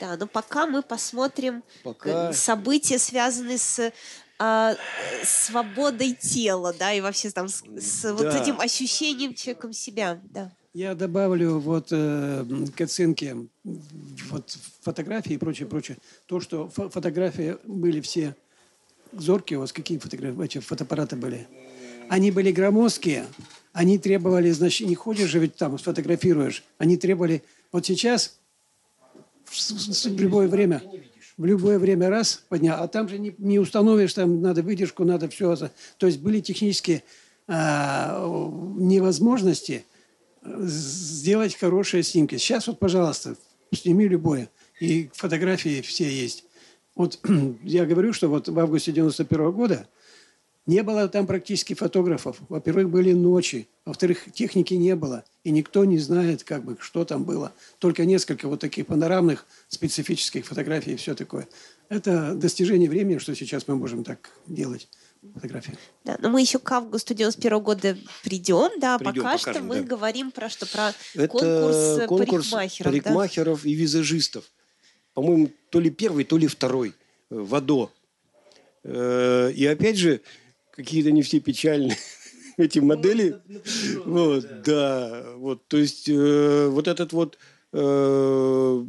Да, 0.00 0.16
но 0.16 0.26
пока 0.26 0.66
мы 0.66 0.82
посмотрим 0.82 1.62
Пока- 1.82 2.30
э, 2.30 2.32
события, 2.32 2.98
связанные 2.98 3.58
с 3.58 3.92
а, 4.38 4.76
свободой 5.24 6.12
тела, 6.14 6.74
да, 6.78 6.92
и 6.92 7.00
вообще 7.00 7.30
там 7.30 7.48
с, 7.48 7.62
с 7.78 8.12
вот 8.12 8.22
Да. 8.22 8.38
этим 8.42 8.60
ощущением 8.60 9.34
человеком 9.34 9.72
себя, 9.72 10.20
да. 10.24 10.50
Я 10.74 10.94
добавлю 10.94 11.58
вот 11.58 11.88
э, 11.90 12.44
к 12.76 12.80
оценке 12.82 13.36
вот 13.64 14.56
фотографии 14.82 15.32
и 15.34 15.38
прочее, 15.38 15.66
прочее. 15.66 15.96
То, 16.26 16.40
что 16.40 16.70
фо- 16.74 16.90
фотографии 16.90 17.56
были 17.64 18.00
все 18.02 18.34
зоркие, 19.12 19.56
у 19.58 19.60
вас 19.62 19.72
какие 19.72 19.98
фотографии, 19.98 20.44
эти 20.44 20.58
фотоаппараты 20.58 21.16
были? 21.16 21.48
Они 22.08 22.30
были 22.30 22.52
громоздкие, 22.52 23.26
они 23.72 23.98
требовали, 23.98 24.50
значит, 24.50 24.88
не 24.88 24.94
ходишь 24.94 25.28
же 25.28 25.38
ведь 25.38 25.56
там, 25.56 25.78
сфотографируешь, 25.78 26.64
они 26.78 26.96
требовали, 26.96 27.42
вот 27.72 27.86
сейчас 27.86 28.38
в, 29.44 30.20
любое 30.20 30.48
время, 30.48 30.82
в 31.36 31.44
любое 31.44 31.78
время 31.78 32.08
раз 32.08 32.42
поднял, 32.48 32.82
а 32.82 32.88
там 32.88 33.08
же 33.08 33.18
не, 33.18 33.34
не 33.38 33.58
установишь, 33.58 34.14
там 34.14 34.40
надо 34.40 34.62
выдержку, 34.62 35.04
надо 35.04 35.28
все. 35.28 35.54
То 35.98 36.06
есть 36.06 36.20
были 36.20 36.40
технические 36.40 37.02
а, 37.48 38.26
невозможности 38.76 39.84
сделать 40.42 41.56
хорошие 41.56 42.02
снимки. 42.02 42.36
Сейчас 42.38 42.66
вот, 42.66 42.78
пожалуйста, 42.78 43.36
сними 43.74 44.08
любое. 44.08 44.48
И 44.80 45.10
фотографии 45.12 45.80
все 45.80 46.08
есть. 46.08 46.44
Вот 46.94 47.18
я 47.62 47.84
говорю, 47.84 48.12
что 48.12 48.28
вот 48.28 48.48
в 48.48 48.58
августе 48.58 48.92
91 48.92 49.52
года 49.52 49.86
не 50.66 50.82
было 50.82 51.08
там 51.08 51.26
практически 51.26 51.74
фотографов. 51.74 52.38
Во-первых, 52.48 52.90
были 52.90 53.12
ночи. 53.12 53.68
Во-вторых, 53.84 54.26
техники 54.32 54.74
не 54.74 54.96
было. 54.96 55.24
И 55.44 55.50
никто 55.50 55.84
не 55.84 55.98
знает, 55.98 56.42
как 56.42 56.64
бы, 56.64 56.76
что 56.80 57.04
там 57.04 57.24
было. 57.24 57.52
Только 57.78 58.04
несколько 58.04 58.48
вот 58.48 58.60
таких 58.60 58.86
панорамных 58.86 59.46
специфических 59.68 60.44
фотографий 60.44 60.94
и 60.94 60.96
все 60.96 61.14
такое. 61.14 61.46
Это 61.88 62.34
достижение 62.34 62.90
времени, 62.90 63.18
что 63.18 63.34
сейчас 63.36 63.68
мы 63.68 63.76
можем 63.76 64.02
так 64.02 64.30
делать 64.48 64.88
фотографии. 65.34 65.76
Да, 66.04 66.16
но 66.20 66.30
мы 66.30 66.40
еще 66.40 66.58
к 66.58 66.70
августу 66.72 67.14
91 67.14 67.60
года 67.60 67.96
придем, 68.24 68.70
да, 68.80 68.98
Придем, 68.98 69.22
пока 69.22 69.38
что 69.38 69.46
покажем, 69.46 69.68
мы 69.68 69.76
да. 69.76 69.82
говорим 69.82 70.30
про 70.30 70.48
что? 70.48 70.66
Про 70.66 70.92
Это 71.14 71.28
конкурс, 71.28 71.76
э, 71.76 72.06
конкурс 72.06 72.48
парикмахеров, 72.50 72.92
да? 72.92 73.00
парикмахеров 73.02 73.64
и 73.64 73.74
визажистов. 73.74 74.44
По-моему, 75.14 75.50
то 75.70 75.80
ли 75.80 75.90
первый, 75.90 76.24
то 76.24 76.36
ли 76.36 76.46
второй. 76.48 76.90
э, 77.30 77.34
в 77.36 77.54
АДО. 77.54 77.90
Э, 78.84 79.50
И 79.52 79.66
опять 79.66 79.96
же, 79.96 80.20
какие-то 80.76 81.10
не 81.10 81.22
все 81.22 81.40
печальные 81.40 81.96
эти 82.56 82.78
модели. 82.78 83.36
Вот, 84.04 84.62
да. 84.64 85.24
Вот, 85.36 85.66
то 85.68 85.76
есть 85.76 86.08
э, 86.08 86.68
вот 86.68 86.86
этот 86.88 87.12
вот 87.12 87.38
э, 87.72 88.84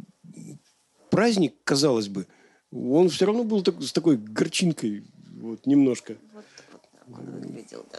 праздник, 1.10 1.54
казалось 1.64 2.08
бы, 2.08 2.26
он 2.70 3.08
все 3.08 3.26
равно 3.26 3.44
был 3.44 3.62
так- 3.62 3.82
с 3.82 3.92
такой 3.92 4.16
горчинкой, 4.16 5.04
вот, 5.40 5.66
немножко. 5.66 6.16
Вот, 6.34 6.44
вот 6.72 6.82
так 6.92 7.18
он 7.18 7.40
выглядел, 7.40 7.84
да. 7.92 7.98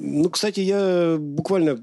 Ну, 0.00 0.28
кстати, 0.28 0.58
я 0.60 1.16
буквально 1.18 1.76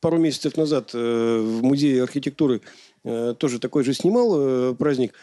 пару 0.00 0.18
месяцев 0.18 0.56
назад 0.56 0.90
э, 0.92 1.38
в 1.40 1.62
музее 1.62 2.02
архитектуры 2.02 2.62
э, 3.04 3.34
тоже 3.38 3.60
такой 3.60 3.84
же 3.84 3.94
снимал 3.94 4.34
э, 4.70 4.74
праздник. 4.74 5.14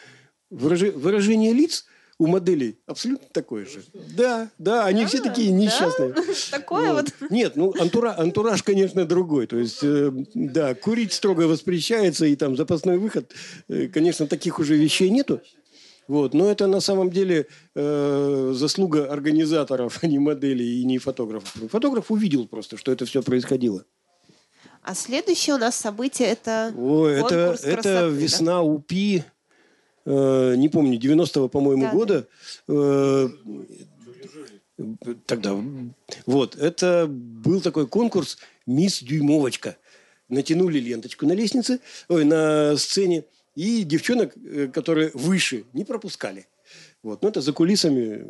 Выражи- 0.50 0.92
выражение 0.92 1.52
лиц 1.52 1.84
у 2.18 2.26
моделей 2.26 2.78
абсолютно 2.86 3.28
такое 3.32 3.64
же. 3.64 3.82
Да, 4.16 4.50
да, 4.58 4.84
они 4.86 5.06
все 5.06 5.20
такие 5.20 5.50
несчастные. 5.52 6.14
Такое 6.50 6.92
вот. 6.92 7.12
Нет, 7.30 7.54
ну 7.56 7.72
антура, 7.78 8.18
антураж, 8.18 8.62
конечно, 8.62 9.04
другой. 9.04 9.46
То 9.46 9.56
есть, 9.56 9.78
э, 9.82 10.10
да, 10.34 10.74
курить 10.74 11.12
строго 11.12 11.42
воспрещается, 11.42 12.26
и 12.26 12.34
там 12.34 12.56
запасной 12.56 12.98
выход. 12.98 13.32
Э, 13.68 13.86
конечно, 13.86 14.26
таких 14.26 14.58
уже 14.58 14.76
вещей 14.76 15.10
нету. 15.10 15.40
Вот. 16.08 16.34
Но 16.34 16.50
это 16.50 16.66
на 16.66 16.80
самом 16.80 17.10
деле 17.10 17.46
э, 17.74 18.52
заслуга 18.54 19.12
организаторов, 19.12 19.98
а 20.02 20.06
не 20.06 20.18
моделей 20.18 20.80
и 20.80 20.84
не 20.84 20.98
фотографов. 20.98 21.70
Фотограф 21.70 22.10
увидел 22.10 22.48
просто, 22.48 22.76
что 22.76 22.90
это 22.90 23.04
все 23.04 23.22
происходило. 23.22 23.84
А 24.82 24.94
следующее 24.94 25.54
у 25.54 25.58
нас 25.58 25.76
событие 25.76 26.28
это 26.28 26.72
это, 26.72 26.74
конкурс 26.74 27.60
это 27.60 27.72
красоты, 27.74 27.82
да? 27.82 28.06
весна 28.06 28.62
УПИ, 28.62 29.24
э, 30.08 30.54
не 30.56 30.68
помню, 30.68 30.98
90-го, 30.98 31.48
по-моему, 31.48 31.82
Да, 31.82 31.90
да. 31.90 31.96
года. 31.96 32.28
Э, 32.68 33.28
тогда. 35.26 35.56
Вот, 36.26 36.56
это 36.56 37.06
был 37.08 37.60
такой 37.60 37.86
конкурс 37.86 38.38
«Мисс 38.66 39.02
Дюймовочка». 39.02 39.76
Натянули 40.28 40.78
ленточку 40.78 41.26
на 41.26 41.32
лестнице, 41.32 41.80
ой, 42.08 42.24
на 42.24 42.76
сцене, 42.76 43.24
и 43.54 43.82
девчонок, 43.82 44.32
э, 44.36 44.68
которые 44.68 45.10
выше, 45.14 45.64
не 45.72 45.84
пропускали. 45.84 46.46
Вот, 47.02 47.22
ну, 47.22 47.28
это 47.28 47.40
за 47.40 47.52
кулисами. 47.52 48.26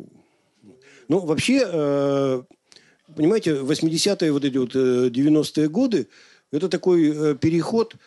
Ну, 1.07 1.19
вообще, 1.19 1.61
э, 1.65 2.43
понимаете, 3.15 3.51
80-е, 3.51 4.31
вот 4.31 4.45
эти 4.45 4.57
вот 4.57 4.75
э, 4.75 5.09
90-е 5.09 5.67
годы, 5.69 6.07
это 6.51 6.69
такой 6.69 7.09
э, 7.09 7.35
переход 7.35 7.95
э, 7.95 7.97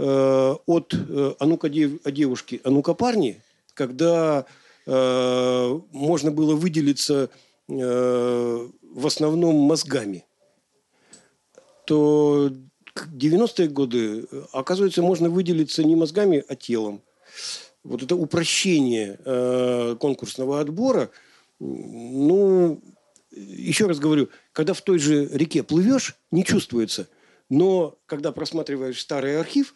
от 0.00 0.94
э, 0.94 1.34
«А 1.38 1.46
ну-ка, 1.46 1.68
а 1.68 2.10
девушки, 2.10 2.60
а 2.64 2.70
ну-ка, 2.70 2.94
парни», 2.94 3.42
когда 3.74 4.46
э, 4.86 5.80
можно 5.92 6.30
было 6.30 6.54
выделиться 6.54 7.30
э, 7.68 8.68
в 8.94 9.06
основном 9.06 9.56
мозгами, 9.56 10.24
то 11.86 12.50
к 12.94 13.08
90-е 13.08 13.68
годы, 13.68 14.26
э, 14.30 14.42
оказывается, 14.52 15.02
можно 15.02 15.28
выделиться 15.28 15.84
не 15.84 15.96
мозгами, 15.96 16.44
а 16.48 16.56
телом. 16.56 17.02
Вот 17.82 18.02
это 18.02 18.16
упрощение 18.16 19.18
э, 19.24 19.96
конкурсного 19.98 20.60
отбора, 20.60 21.10
ну, 21.58 22.80
еще 23.30 23.86
раз 23.86 23.98
говорю, 23.98 24.28
когда 24.52 24.74
в 24.74 24.80
той 24.80 24.98
же 24.98 25.26
реке 25.26 25.62
плывешь, 25.62 26.16
не 26.30 26.44
чувствуется. 26.44 27.08
Но 27.48 27.98
когда 28.06 28.32
просматриваешь 28.32 29.00
старый 29.00 29.38
архив, 29.38 29.74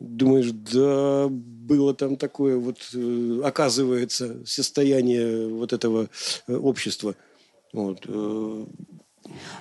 думаешь, 0.00 0.50
да, 0.52 1.26
было 1.28 1.94
там 1.94 2.16
такое 2.16 2.56
вот, 2.56 2.78
э, 2.94 3.40
оказывается, 3.44 4.44
состояние 4.46 5.48
вот 5.48 5.72
этого 5.72 6.08
э, 6.46 6.54
общества. 6.54 7.14
Вот. 7.72 8.04
Э. 8.06 8.66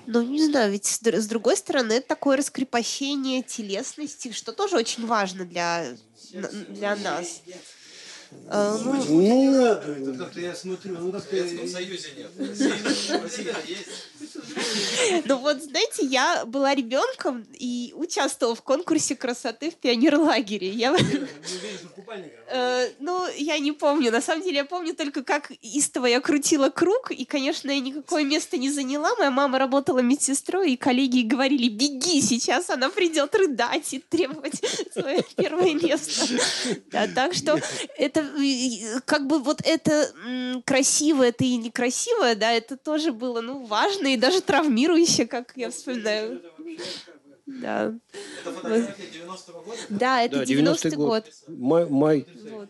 Ну, 0.05 0.21
не 0.21 0.45
знаю, 0.45 0.71
ведь 0.71 0.85
с 0.85 1.27
другой 1.27 1.57
стороны, 1.57 1.93
это 1.93 2.07
такое 2.07 2.37
раскрепощение 2.37 3.41
телесности, 3.41 4.31
что 4.31 4.53
тоже 4.53 4.77
очень 4.77 5.05
важно 5.05 5.45
для, 5.45 5.87
для 6.69 6.95
нас. 6.95 7.41
А, 8.49 8.77
ну, 8.77 8.93
ну 8.93 10.17
как-то 10.17 10.39
я 10.39 10.55
смотрю, 10.55 10.97
ну 10.99 11.11
как-то... 11.11 11.27
В 11.27 11.39
Советском 11.39 11.67
Союзе 11.67 12.09
нет. 12.17 12.31
Ну 15.25 15.37
вот, 15.37 15.61
знаете, 15.63 16.05
я 16.05 16.45
была 16.45 16.73
ребенком 16.75 17.45
и 17.53 17.93
участвовала 17.95 18.55
в 18.55 18.61
конкурсе 18.61 19.15
красоты 19.15 19.71
в 19.71 19.75
пионерлагере. 19.75 20.69
Я... 20.69 20.95
Э, 22.49 22.89
ну, 22.99 23.27
я 23.35 23.59
не 23.59 23.71
помню. 23.71 24.11
На 24.11 24.21
самом 24.21 24.43
деле, 24.43 24.57
я 24.57 24.65
помню 24.65 24.95
только, 24.95 25.23
как 25.23 25.51
истово 25.61 26.05
я 26.05 26.21
крутила 26.21 26.69
круг, 26.69 27.11
и, 27.11 27.25
конечно, 27.25 27.71
я 27.71 27.79
никакое 27.79 28.23
место 28.23 28.57
не 28.57 28.71
заняла. 28.71 29.15
Моя 29.15 29.31
мама 29.31 29.59
работала 29.59 29.99
медсестрой, 29.99 30.73
и 30.73 30.77
коллеги 30.77 31.21
говорили, 31.21 31.69
беги, 31.69 32.21
сейчас 32.21 32.69
она 32.69 32.89
придет 32.89 33.35
рыдать 33.35 33.93
и 33.93 33.99
требовать 33.99 34.61
свое 34.93 35.23
первое 35.35 35.73
место. 35.73 36.25
Да, 36.91 37.07
так 37.07 37.33
что 37.33 37.59
это 37.97 38.16
как 39.05 39.27
бы 39.27 39.39
вот 39.39 39.61
это 39.63 40.61
красиво, 40.65 41.23
это 41.23 41.43
и 41.43 41.57
некрасиво, 41.57 42.35
да, 42.35 42.51
это 42.51 42.77
тоже 42.77 43.11
было, 43.11 43.41
ну, 43.41 43.65
важно 43.65 44.07
и 44.07 44.17
даже 44.17 44.41
травмирующе, 44.41 45.25
как 45.25 45.53
я 45.55 45.71
вспоминаю. 45.71 46.41
Да. 47.45 47.93
Это 48.41 48.53
фотография 48.53 49.03
90-го 49.23 49.61
года? 49.61 49.79
Да, 49.89 50.21
это 50.21 50.39
да, 50.39 50.43
90-й 50.43 50.95
год. 50.95 51.25
Май. 51.47 51.85
май. 51.85 52.25
Вот. 52.51 52.69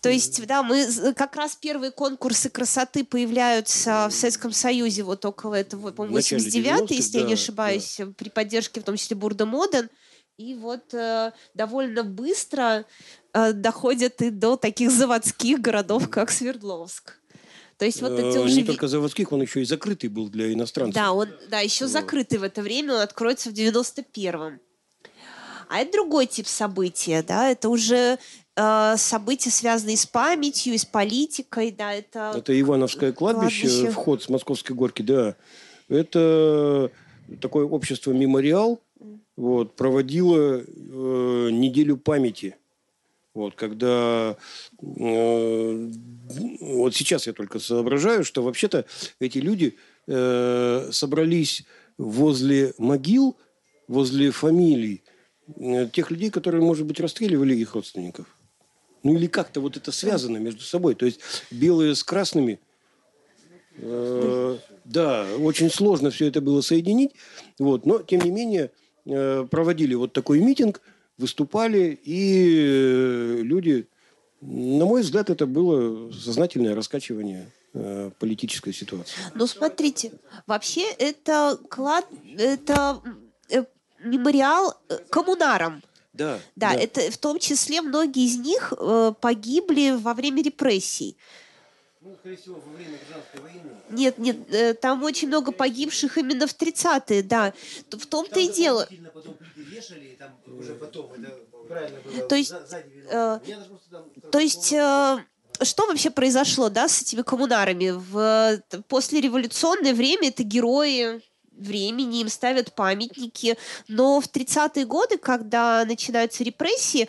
То 0.00 0.10
есть, 0.10 0.44
да, 0.46 0.64
мы 0.64 0.84
как 1.14 1.36
раз 1.36 1.54
первые 1.54 1.92
конкурсы 1.92 2.50
красоты 2.50 3.04
появляются 3.04 4.08
в 4.10 4.12
Советском 4.12 4.52
Союзе 4.52 5.04
вот 5.04 5.24
около 5.24 5.54
этого, 5.54 5.92
по-моему, 5.92 6.16
89 6.16 6.90
если 6.90 7.12
да, 7.12 7.18
я 7.20 7.24
не 7.24 7.34
ошибаюсь, 7.34 7.94
да. 7.98 8.06
при 8.16 8.28
поддержке 8.28 8.80
в 8.80 8.84
том 8.84 8.96
числе 8.96 9.16
Бурда 9.16 9.46
Моден. 9.46 9.88
И 10.42 10.54
вот 10.54 10.92
э, 10.92 11.30
довольно 11.54 12.02
быстро 12.02 12.84
э, 13.32 13.52
доходят 13.52 14.20
и 14.22 14.30
до 14.30 14.56
таких 14.56 14.90
заводских 14.90 15.60
городов, 15.60 16.08
как 16.10 16.32
Свердловск. 16.32 17.18
То 17.78 17.84
есть 17.84 18.02
вот 18.02 18.18
эти 18.18 18.36
э, 18.36 18.40
уже... 18.40 18.56
Не 18.56 18.64
только 18.64 18.88
заводских, 18.88 19.30
он 19.30 19.42
еще 19.42 19.62
и 19.62 19.64
закрытый 19.64 20.10
был 20.10 20.28
для 20.28 20.52
иностранцев. 20.52 20.94
Да, 20.94 21.12
он, 21.12 21.28
да, 21.48 21.60
еще 21.60 21.84
вот. 21.84 21.92
закрытый 21.92 22.38
в 22.38 22.42
это 22.42 22.60
время, 22.60 22.94
он 22.94 23.00
откроется 23.00 23.50
в 23.50 23.52
91-м. 23.52 24.58
А 25.68 25.78
это 25.78 25.92
другой 25.92 26.26
тип 26.26 26.48
события, 26.48 27.22
да, 27.22 27.48
это 27.48 27.68
уже 27.68 28.18
э, 28.56 28.94
события, 28.96 29.50
связанные 29.50 29.96
с 29.96 30.06
памятью, 30.06 30.74
и 30.74 30.78
с 30.78 30.84
политикой, 30.84 31.70
да, 31.70 31.94
это... 31.94 32.34
Это 32.36 32.60
Ивановское 32.60 33.12
кладбище, 33.12 33.68
кладбище. 33.68 33.90
вход 33.92 34.22
с 34.24 34.28
Московской 34.28 34.74
горки, 34.74 35.02
да. 35.02 35.36
Это 35.88 36.90
такое 37.40 37.64
общество 37.64 38.10
«Мемориал», 38.10 38.80
вот, 39.36 39.76
проводило 39.76 40.60
э, 40.60 41.48
неделю 41.50 41.96
памяти– 41.96 42.56
вот, 43.34 43.54
когда 43.54 44.36
э, 44.82 45.90
вот 46.60 46.94
сейчас 46.94 47.26
я 47.26 47.32
только 47.32 47.58
соображаю, 47.60 48.24
что 48.24 48.42
вообще-то 48.42 48.84
эти 49.20 49.38
люди 49.38 49.78
э, 50.06 50.88
собрались 50.92 51.64
возле 51.96 52.74
могил, 52.76 53.38
возле 53.88 54.32
фамилий 54.32 55.02
э, 55.56 55.88
тех 55.90 56.10
людей, 56.10 56.30
которые, 56.30 56.62
может 56.62 56.86
быть, 56.86 57.00
расстреливали 57.00 57.54
их 57.54 57.74
родственников. 57.74 58.26
Ну 59.02 59.16
или 59.16 59.26
как-то 59.26 59.60
вот 59.60 59.78
это 59.78 59.92
связано 59.92 60.36
между 60.36 60.62
собой. 60.62 60.94
То 60.94 61.06
есть 61.06 61.20
белые 61.50 61.94
с 61.94 62.04
красными. 62.04 62.60
Э, 63.78 64.58
да, 64.84 65.26
очень 65.38 65.70
сложно 65.70 66.10
все 66.10 66.26
это 66.26 66.42
было 66.42 66.60
соединить. 66.60 67.12
Вот, 67.58 67.86
но, 67.86 68.02
тем 68.02 68.20
не 68.20 68.30
менее, 68.30 68.72
проводили 69.04 69.94
вот 69.94 70.12
такой 70.12 70.40
митинг– 70.40 70.80
выступали, 71.18 71.98
и 72.02 73.38
э, 73.38 73.42
люди, 73.42 73.88
на 74.40 74.84
мой 74.84 75.02
взгляд, 75.02 75.30
это 75.30 75.46
было 75.46 76.10
сознательное 76.12 76.74
раскачивание 76.74 77.50
э, 77.74 78.10
политической 78.18 78.72
ситуации. 78.72 79.16
Ну, 79.34 79.46
смотрите, 79.46 80.12
вообще 80.46 80.90
это 80.98 81.58
клад, 81.68 82.06
это 82.36 83.00
э, 83.48 83.64
мемориал 84.00 84.74
коммунарам. 85.10 85.82
Да, 86.12 86.38
да, 86.56 86.74
да, 86.74 86.78
это 86.78 87.10
в 87.10 87.16
том 87.16 87.38
числе 87.38 87.80
многие 87.80 88.26
из 88.26 88.36
них 88.36 88.74
э, 88.78 89.14
погибли 89.18 89.96
во 89.96 90.12
время 90.12 90.42
репрессий. 90.42 91.16
Ну, 92.02 92.14
скорее 92.20 92.36
всего, 92.36 92.60
во 92.66 92.72
время 92.76 92.98
гражданской 92.98 93.40
войны. 93.40 93.71
Нет, 93.92 94.18
нет, 94.18 94.36
э, 94.52 94.74
там 94.74 95.02
очень 95.02 95.28
много 95.28 95.52
погибших 95.52 96.18
именно 96.18 96.46
в 96.46 96.56
30-е, 96.56 97.22
да. 97.22 97.52
В 97.90 98.06
том-то 98.06 98.40
и 98.40 98.48
дело. 98.48 98.88
Вешали, 99.56 100.18
потом 100.80 101.08
было. 101.08 102.28
То 102.28 102.34
есть, 102.34 102.52
э, 103.10 103.38
то 104.30 104.38
есть 104.38 104.72
э, 104.72 105.18
что 105.62 105.86
вообще 105.86 106.10
произошло, 106.10 106.68
да, 106.68 106.88
с 106.88 107.02
этими 107.02 107.22
коммунарами? 107.22 107.90
В 107.90 108.62
послереволюционное 108.88 109.94
время 109.94 110.28
это 110.28 110.42
герои 110.42 111.22
времени, 111.52 112.20
им 112.20 112.28
ставят 112.28 112.74
памятники, 112.74 113.56
но 113.88 114.20
в 114.20 114.26
30-е 114.26 114.84
годы, 114.84 115.18
когда 115.18 115.84
начинаются 115.84 116.42
репрессии, 116.44 117.08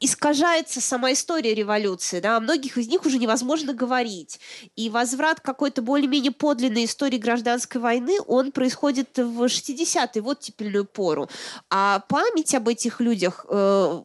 искажается 0.00 0.80
сама 0.80 1.12
история 1.12 1.54
революции, 1.54 2.20
да, 2.20 2.36
о 2.36 2.40
многих 2.40 2.78
из 2.78 2.88
них 2.88 3.04
уже 3.04 3.18
невозможно 3.18 3.72
говорить. 3.72 4.40
И 4.76 4.90
возврат 4.90 5.40
какой-то 5.40 5.82
более-менее 5.82 6.32
подлинной 6.32 6.84
истории 6.84 7.18
гражданской 7.18 7.80
войны, 7.80 8.18
он 8.26 8.52
происходит 8.52 9.16
в 9.16 9.44
60-е, 9.44 10.22
вот 10.22 10.38
оттепельную 10.38 10.84
пору. 10.84 11.28
А 11.70 12.00
память 12.08 12.54
об 12.54 12.68
этих 12.68 13.00
людях 13.00 13.44
э, 13.48 14.02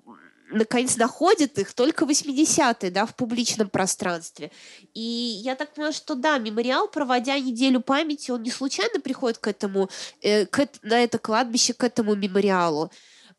наконец 0.53 0.97
находит 0.97 1.59
их 1.59 1.73
только 1.73 2.05
80-е, 2.05 2.91
да, 2.91 3.05
в 3.05 3.15
публичном 3.15 3.69
пространстве. 3.69 4.51
И 4.93 5.01
я 5.43 5.55
так 5.55 5.73
понимаю, 5.73 5.93
что 5.93 6.15
да, 6.15 6.37
мемориал, 6.37 6.87
проводя 6.87 7.39
неделю 7.39 7.81
памяти, 7.81 8.31
он 8.31 8.43
не 8.43 8.51
случайно 8.51 8.99
приходит 8.99 9.37
к 9.39 9.47
этому, 9.47 9.89
э, 10.21 10.45
к, 10.45 10.67
на 10.81 11.03
это 11.03 11.17
кладбище, 11.17 11.73
к 11.73 11.83
этому 11.83 12.15
мемориалу. 12.15 12.91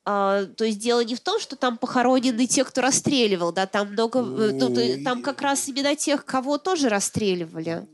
А, 0.07 0.45
то 0.45 0.65
есть 0.65 0.79
дело 0.79 1.03
не 1.03 1.15
в 1.15 1.21
том, 1.21 1.41
что 1.41 1.57
там 1.57 1.79
похоронены 1.79 2.47
те, 2.47 2.65
кто 2.65 2.83
расстреливал, 2.83 3.53
да, 3.53 3.67
там 3.67 3.93
много, 3.93 4.21
ну, 4.21 5.03
там 5.03 5.23
как 5.23 5.41
раз 5.41 5.67
именно 5.69 5.97
тех, 5.97 6.25
кого 6.25 6.59
тоже 6.59 6.91
расстреливали. 6.91 7.87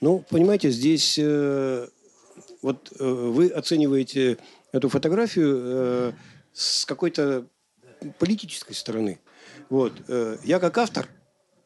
Ну, 0.00 0.24
понимаете, 0.30 0.70
здесь 0.70 1.18
э, 1.18 1.88
вот 2.62 2.92
э, 2.98 3.04
вы 3.04 3.48
оцениваете 3.48 4.38
эту 4.70 4.88
фотографию 4.88 5.58
э, 5.58 6.12
с 6.52 6.84
какой-то 6.84 7.46
политической 8.18 8.74
стороны. 8.74 9.18
Вот, 9.68 9.92
э, 10.06 10.36
я 10.44 10.60
как 10.60 10.78
автор, 10.78 11.08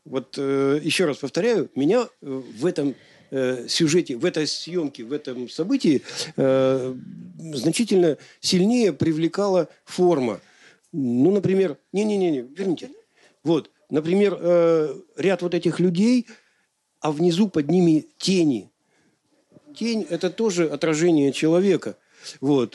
вот 0.06 0.36
э, 0.38 0.80
еще 0.82 1.04
раз 1.04 1.18
повторяю, 1.18 1.70
меня 1.74 2.08
э, 2.22 2.26
в 2.58 2.64
этом 2.64 2.94
э, 3.30 3.66
сюжете, 3.68 4.16
в 4.16 4.24
этой 4.24 4.46
съемке, 4.46 5.04
в 5.04 5.12
этом 5.12 5.48
событии 5.48 6.02
э, 6.36 6.94
значительно 7.38 8.18
сильнее 8.40 8.92
привлекала 8.92 9.68
форма. 9.84 10.40
Ну, 10.92 11.30
например, 11.30 11.76
не-не-не, 11.92 12.42
верните. 12.42 12.90
Вот, 13.44 13.70
например, 13.90 14.36
э, 14.40 14.94
ряд 15.16 15.42
вот 15.42 15.54
этих 15.54 15.80
людей, 15.80 16.26
а 17.00 17.12
внизу 17.12 17.48
под 17.48 17.70
ними 17.70 18.06
тени. 18.18 18.70
Тень– 19.74 20.06
это 20.10 20.30
тоже 20.30 20.68
отражение 20.68 21.32
человека. 21.32 21.96
Вот. 22.40 22.72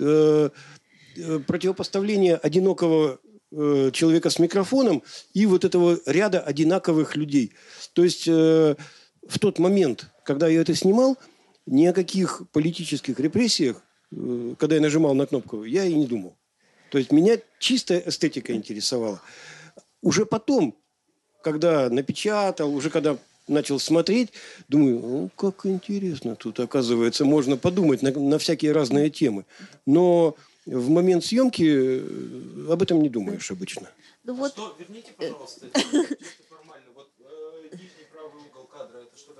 Противопоставление 1.48 2.36
одинокого 2.36 3.20
человека 3.52 4.30
с 4.30 4.40
микрофоном 4.40 5.04
и 5.34 5.46
вот 5.46 5.66
этого 5.66 6.00
ряда 6.06 6.40
одинаковых 6.42 7.16
людей. 7.16 7.54
То 7.94 8.04
есть 8.04 8.28
э, 8.28 8.76
в 9.28 9.40
тот 9.40 9.60
момент, 9.60 10.08
когда 10.26 10.48
я 10.48 10.62
это 10.62 10.76
снимал, 10.76 11.18
ни 11.66 11.86
о 11.86 11.94
каких 11.94 12.44
политических 12.52 13.20
репрессиях, 13.20 13.82
э, 14.12 14.56
когда 14.60 14.76
я 14.76 14.82
нажимал 14.82 15.14
на 15.14 15.26
кнопку, 15.26 15.64
я 15.64 15.86
и 15.86 15.94
не 15.94 16.08
думал. 16.08 16.36
То 16.90 16.98
есть 16.98 17.12
меня 17.12 17.38
чистая 17.60 18.04
эстетика 18.06 18.54
интересовала. 18.54 19.22
Уже 20.02 20.26
потом, 20.26 20.76
когда 21.42 21.90
напечатал, 21.90 22.74
уже 22.76 22.90
когда 22.90 23.18
начал 23.48 23.80
смотреть, 23.80 24.30
думаю, 24.68 25.00
ну, 25.00 25.30
как 25.36 25.66
интересно 25.66 26.36
тут, 26.36 26.60
оказывается, 26.60 27.24
можно 27.26 27.58
подумать 27.58 28.02
на, 28.02 28.12
на 28.12 28.40
всякие 28.40 28.72
разные 28.72 29.10
темы. 29.10 29.46
Но 29.86 30.36
в 30.66 30.90
момент 30.90 31.24
съемки 31.24 31.66
э, 31.68 32.72
об 32.72 32.82
этом 32.82 33.02
не 33.02 33.10
думаешь 33.10 33.52
обычно. 33.52 33.90
Ну 34.24 34.34
вот... 34.34 34.54
Что, 34.54 34.76
верните, 34.80 35.12
пожалуйста, 35.16 35.68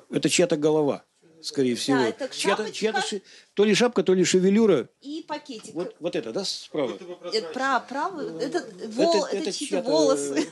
Это 0.10 0.30
чья-то 0.30 0.58
голова 0.58 1.04
скорее 1.46 1.76
всего. 1.76 1.98
это 1.98 2.28
чья-то, 2.30 2.72
чья-то 2.72 3.02
то 3.54 3.64
ли 3.64 3.74
шапка, 3.74 4.04
то 4.04 4.14
ли 4.14 4.24
шевелюра. 4.24 4.90
И 5.02 5.24
пакетик. 5.28 5.74
Вот, 5.74 5.96
вот 6.00 6.16
это, 6.16 6.32
да, 6.34 6.44
справа? 6.44 6.98
Это 7.32 7.48
про, 7.50 7.80
право, 7.80 8.40
это, 8.40 8.66
вол, 8.90 9.26
это, 9.26 9.52
чьи-то 9.52 9.84
чья-то- 9.84 9.90
волосы. 9.90 10.48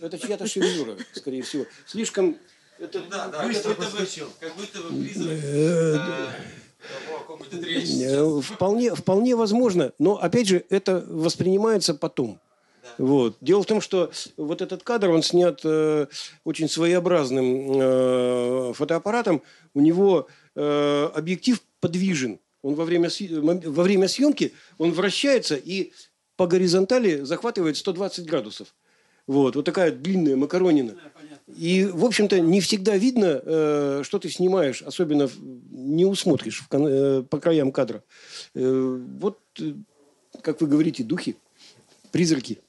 Это 0.00 0.18
чья-то 0.18 0.46
шевелюра, 0.46 0.96
скорее 1.12 1.42
всего. 1.42 1.66
Слишком... 1.86 2.36
Это, 2.78 3.00
Да, 3.08 3.28
да, 3.28 3.38
как 3.38 3.52
будто 3.52 3.68
бы, 3.68 3.76
как 4.40 4.56
будто 4.56 4.80
бы 4.80 5.04
призрак 5.04 5.38
э, 5.44 5.98
речь. 7.62 7.90
Э, 8.02 8.40
Вполне, 8.42 8.94
вполне 8.94 9.36
возможно, 9.36 9.92
но 10.00 10.20
опять 10.20 10.48
же 10.48 10.64
это 10.70 11.04
воспринимается 11.08 11.94
потом. 11.94 12.40
Вот. 12.98 13.36
Дело 13.40 13.62
в 13.62 13.66
том, 13.66 13.80
что 13.80 14.10
вот 14.36 14.62
этот 14.62 14.82
кадр, 14.82 15.10
он 15.10 15.22
снят 15.22 15.60
э, 15.64 16.06
очень 16.44 16.68
своеобразным 16.68 17.80
э, 17.80 18.72
фотоаппаратом. 18.74 19.42
У 19.74 19.80
него 19.80 20.28
э, 20.54 21.10
объектив 21.14 21.60
подвижен. 21.80 22.40
Он 22.62 22.74
во 22.74 22.84
время, 22.84 23.08
мом- 23.08 23.68
во 23.68 23.82
время 23.82 24.08
съемки 24.08 24.54
он 24.78 24.92
вращается 24.92 25.56
и 25.56 25.92
по 26.36 26.46
горизонтали 26.46 27.20
захватывает 27.22 27.76
120 27.76 28.26
градусов. 28.26 28.74
Вот, 29.26 29.56
вот 29.56 29.64
такая 29.64 29.90
длинная 29.90 30.36
макаронина. 30.36 30.96
И, 31.46 31.84
в 31.84 32.04
общем-то, 32.04 32.40
не 32.40 32.60
всегда 32.60 32.96
видно, 32.96 33.40
э, 33.42 34.02
что 34.02 34.18
ты 34.18 34.28
снимаешь, 34.30 34.82
особенно 34.82 35.30
не 35.70 36.04
усмотришь 36.04 36.62
в 36.62 36.74
э, 36.74 37.22
по 37.22 37.38
краям 37.38 37.72
кадра. 37.72 38.02
Э, 38.54 38.98
вот, 39.18 39.38
э, 39.60 39.74
как 40.42 40.60
вы 40.60 40.66
говорите, 40.66 41.04
духи, 41.04 41.36
призраки 42.12 42.60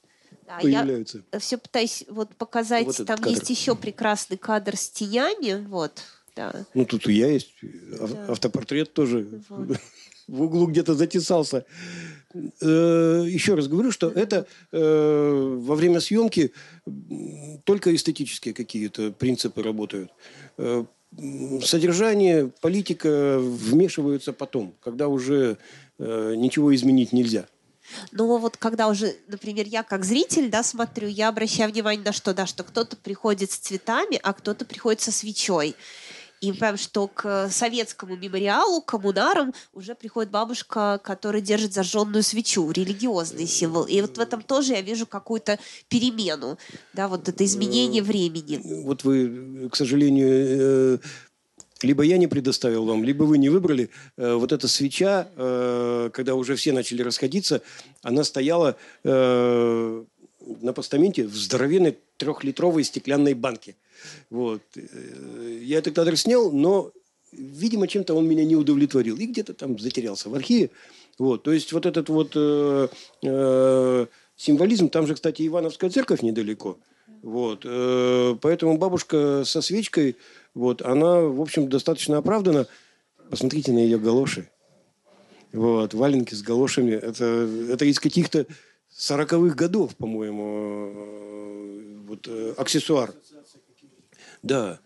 Да, 0.46 0.58
я 0.60 0.80
появляются. 0.82 1.22
все 1.38 1.58
пытаюсь 1.58 2.04
вот 2.08 2.34
показать, 2.36 2.86
Вот 2.86 2.96
там 3.06 3.18
кадр. 3.18 3.28
есть 3.30 3.50
еще 3.50 3.74
прекрасный 3.74 4.36
кадр 4.36 4.76
с 4.76 4.88
тенями, 4.90 5.66
вот, 5.66 6.02
да. 6.36 6.64
Ну, 6.74 6.84
тут 6.84 7.08
и 7.08 7.12
я 7.14 7.28
есть, 7.32 7.52
ав- 8.00 8.30
автопортрет 8.30 8.92
тоже 8.92 9.26
Вот. 9.48 9.78
в 10.28 10.42
углу 10.42 10.66
где-то 10.66 10.94
затесался. 10.94 11.64
Э, 12.60 13.24
Еще 13.26 13.54
раз 13.54 13.68
говорю, 13.68 13.90
что 13.92 14.08
это 14.10 14.46
э, 14.72 15.58
во 15.60 15.74
время 15.74 16.00
съемки 16.00 16.52
только 17.64 17.94
эстетические 17.94 18.52
какие-то 18.54 19.12
принципы 19.12 19.62
работают. 19.62 20.10
Э, 20.58 20.84
Содержание, 21.62 22.50
политика 22.60 23.38
вмешиваются 23.40 24.32
потом, 24.34 24.74
когда 24.82 25.08
уже 25.08 25.56
э, 25.98 26.34
ничего 26.36 26.74
изменить 26.74 27.12
нельзя. 27.12 27.46
Но 28.12 28.38
вот 28.38 28.56
когда 28.56 28.88
уже, 28.88 29.16
например, 29.28 29.66
я 29.66 29.82
как 29.82 30.04
зритель, 30.04 30.50
да, 30.50 30.62
смотрю, 30.62 31.08
я 31.08 31.28
обращаю 31.28 31.70
внимание 31.70 32.04
на 32.04 32.12
что, 32.12 32.34
да, 32.34 32.46
что 32.46 32.64
кто-то 32.64 32.96
приходит 32.96 33.50
с 33.50 33.56
цветами, 33.56 34.20
а 34.22 34.32
кто-то 34.32 34.64
приходит 34.64 35.00
со 35.00 35.12
свечой. 35.12 35.76
И 36.40 36.52
прям 36.52 36.76
что 36.76 37.08
к 37.08 37.48
советскому 37.50 38.16
мемориалу, 38.16 38.82
коммунарам 38.82 39.54
уже 39.72 39.94
приходит 39.94 40.30
бабушка, 40.30 41.00
которая 41.02 41.40
держит 41.40 41.72
зажженную 41.72 42.22
свечу, 42.22 42.70
религиозный 42.70 43.46
символ. 43.46 43.84
И 43.84 44.00
вот 44.02 44.18
в 44.18 44.20
этом 44.20 44.42
тоже 44.42 44.74
я 44.74 44.82
вижу 44.82 45.06
какую-то 45.06 45.58
перемену, 45.88 46.58
да, 46.92 47.08
вот 47.08 47.28
это 47.28 47.44
изменение 47.44 48.02
времени. 48.02 48.60
Вот 48.84 49.04
вы, 49.04 49.68
к 49.72 49.76
сожалению, 49.76 50.28
э, 50.28 50.98
либо 51.86 52.02
я 52.02 52.18
не 52.18 52.26
предоставил 52.26 52.84
вам, 52.84 53.04
либо 53.04 53.24
вы 53.24 53.38
не 53.38 53.48
выбрали. 53.48 53.88
Э, 54.16 54.34
Вот 54.34 54.52
эта 54.52 54.68
свеча, 54.68 55.28
э, 55.36 56.10
когда 56.12 56.34
уже 56.34 56.54
все 56.56 56.72
начали 56.72 57.02
расходиться, 57.02 57.62
она 58.02 58.24
стояла 58.24 58.76
э, 59.04 60.04
на 60.62 60.72
постаменте 60.72 61.24
в 61.24 61.34
здоровенной 61.34 61.96
трехлитровой 62.16 62.84
стеклянной 62.84 63.34
банке. 63.34 63.74
Вот. 64.30 64.62
Я 65.60 65.78
этот 65.78 65.94
кадр 65.94 66.16
снял, 66.16 66.52
но, 66.52 66.92
видимо, 67.32 67.88
чем-то 67.88 68.14
он 68.14 68.28
меня 68.28 68.44
не 68.44 68.56
удовлетворил. 68.56 69.16
И 69.16 69.26
где-то 69.26 69.54
там 69.54 69.78
затерялся 69.78 70.28
в 70.28 70.34
архиве. 70.34 70.70
Вот. 71.18 71.42
То 71.42 71.52
есть 71.52 71.72
вот 71.72 71.86
этот 71.86 72.08
вот 72.08 72.32
э, 72.34 72.88
э, 73.22 74.06
символизм, 74.36 74.88
там 74.88 75.06
же, 75.06 75.14
кстати, 75.14 75.46
Ивановская 75.46 75.90
церковь 75.90 76.22
недалеко. 76.22 76.78
Вот. 77.26 77.62
э, 77.64 78.36
Поэтому 78.40 78.78
бабушка 78.78 79.42
со 79.44 79.60
свечкой, 79.60 80.16
вот, 80.54 80.80
она, 80.80 81.22
в 81.22 81.40
общем, 81.40 81.68
достаточно 81.68 82.18
оправдана. 82.18 82.68
Посмотрите 83.30 83.72
на 83.72 83.78
ее 83.78 83.98
галоши. 83.98 84.48
Вот, 85.52 85.92
валенки 85.92 86.34
с 86.34 86.42
галошами. 86.42 86.92
Это, 86.92 87.24
это 87.24 87.84
из 87.84 87.98
каких-то 87.98 88.46
сороковых 88.88 89.56
годов, 89.56 89.96
по-моему, 89.96 90.92
э, 90.94 91.96
вот, 92.06 92.28
э, 92.28 92.54
аксессуар. 92.58 93.12
Да. 94.44 94.78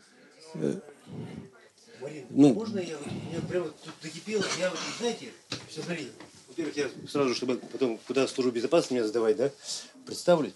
Марин, 0.54 2.24
Ну. 2.30 2.54
можно 2.54 2.78
я, 2.78 2.96
у 2.96 3.30
меня 3.30 3.42
прямо 3.50 3.66
тут 3.66 3.92
накипело, 4.02 4.44
я 4.58 4.70
вот, 4.70 4.78
знаете, 4.98 5.28
все 5.68 5.82
смотри, 5.82 6.08
во-первых, 6.50 6.76
я 6.76 6.90
сразу, 7.08 7.34
чтобы 7.34 7.56
потом 7.56 7.98
куда 8.06 8.26
в 8.26 8.30
службу 8.30 8.52
безопасности 8.52 8.94
меня 8.94 9.06
задавать, 9.06 9.36
да, 9.36 9.50
представлюсь. 10.04 10.52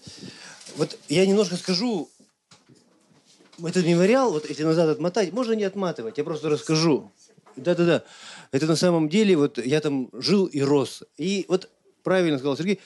Вот 0.76 0.99
я 1.09 1.24
немножко 1.24 1.57
скажу, 1.57 2.11
этот 3.62 3.86
мемориал, 3.86 4.32
вот 4.32 4.49
если 4.49 4.64
назад 4.64 4.88
отмотать, 4.88 5.32
можно 5.32 5.53
не 5.53 5.64
отматывать, 5.64 6.18
я 6.18 6.24
просто 6.24 6.49
расскажу. 6.49 7.11
Да-да-да. 7.57 8.03
Это 8.51 8.66
на 8.66 8.74
самом 8.74 9.09
деле, 9.09 9.36
вот 9.36 9.64
я 9.64 9.80
там 9.80 10.11
жил 10.12 10.47
и 10.47 10.61
рос. 10.61 11.05
И 11.16 11.45
вот 11.49 11.70
правильно 12.03 12.38
сказал 12.38 12.57
Сергей. 12.57 12.80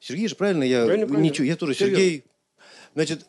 Сергей 0.00 0.26
же 0.26 0.34
правильно, 0.34 0.64
я 0.64 0.84
Правильно, 0.84 1.06
правильно. 1.06 1.24
ничего, 1.24 1.46
я 1.46 1.56
тоже 1.56 1.74
Серьезно. 1.74 1.96
Сергей. 1.96 2.24
Значит, 2.94 3.26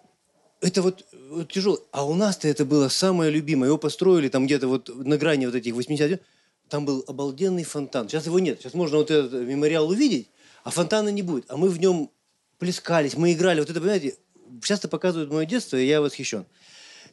это 0.61 0.81
вот, 0.81 1.05
вот 1.29 1.51
тяжело. 1.51 1.79
А 1.91 2.05
у 2.05 2.15
нас-то 2.15 2.47
это 2.47 2.65
было 2.65 2.89
самое 2.89 3.29
любимое. 3.29 3.69
Его 3.69 3.77
построили 3.77 4.29
там 4.29 4.47
где-то 4.47 4.67
вот 4.67 4.89
на 4.89 5.17
грани 5.17 5.45
вот 5.45 5.55
этих 5.55 5.73
80 5.75 6.21
Там 6.69 6.85
был 6.85 7.03
обалденный 7.07 7.63
фонтан. 7.63 8.07
Сейчас 8.07 8.27
его 8.27 8.39
нет. 8.39 8.59
Сейчас 8.59 8.73
можно 8.73 8.97
вот 8.97 9.11
этот 9.11 9.33
мемориал 9.33 9.89
увидеть, 9.89 10.29
а 10.63 10.69
фонтана 10.69 11.09
не 11.09 11.23
будет. 11.23 11.45
А 11.49 11.57
мы 11.57 11.69
в 11.69 11.79
нем 11.79 12.11
плескались, 12.59 13.15
мы 13.15 13.33
играли. 13.33 13.59
Вот 13.59 13.69
это, 13.69 13.79
понимаете, 13.79 14.17
часто 14.63 14.87
показывают 14.87 15.31
мое 15.31 15.45
детство, 15.45 15.77
и 15.77 15.85
я 15.85 15.99
восхищен. 16.01 16.45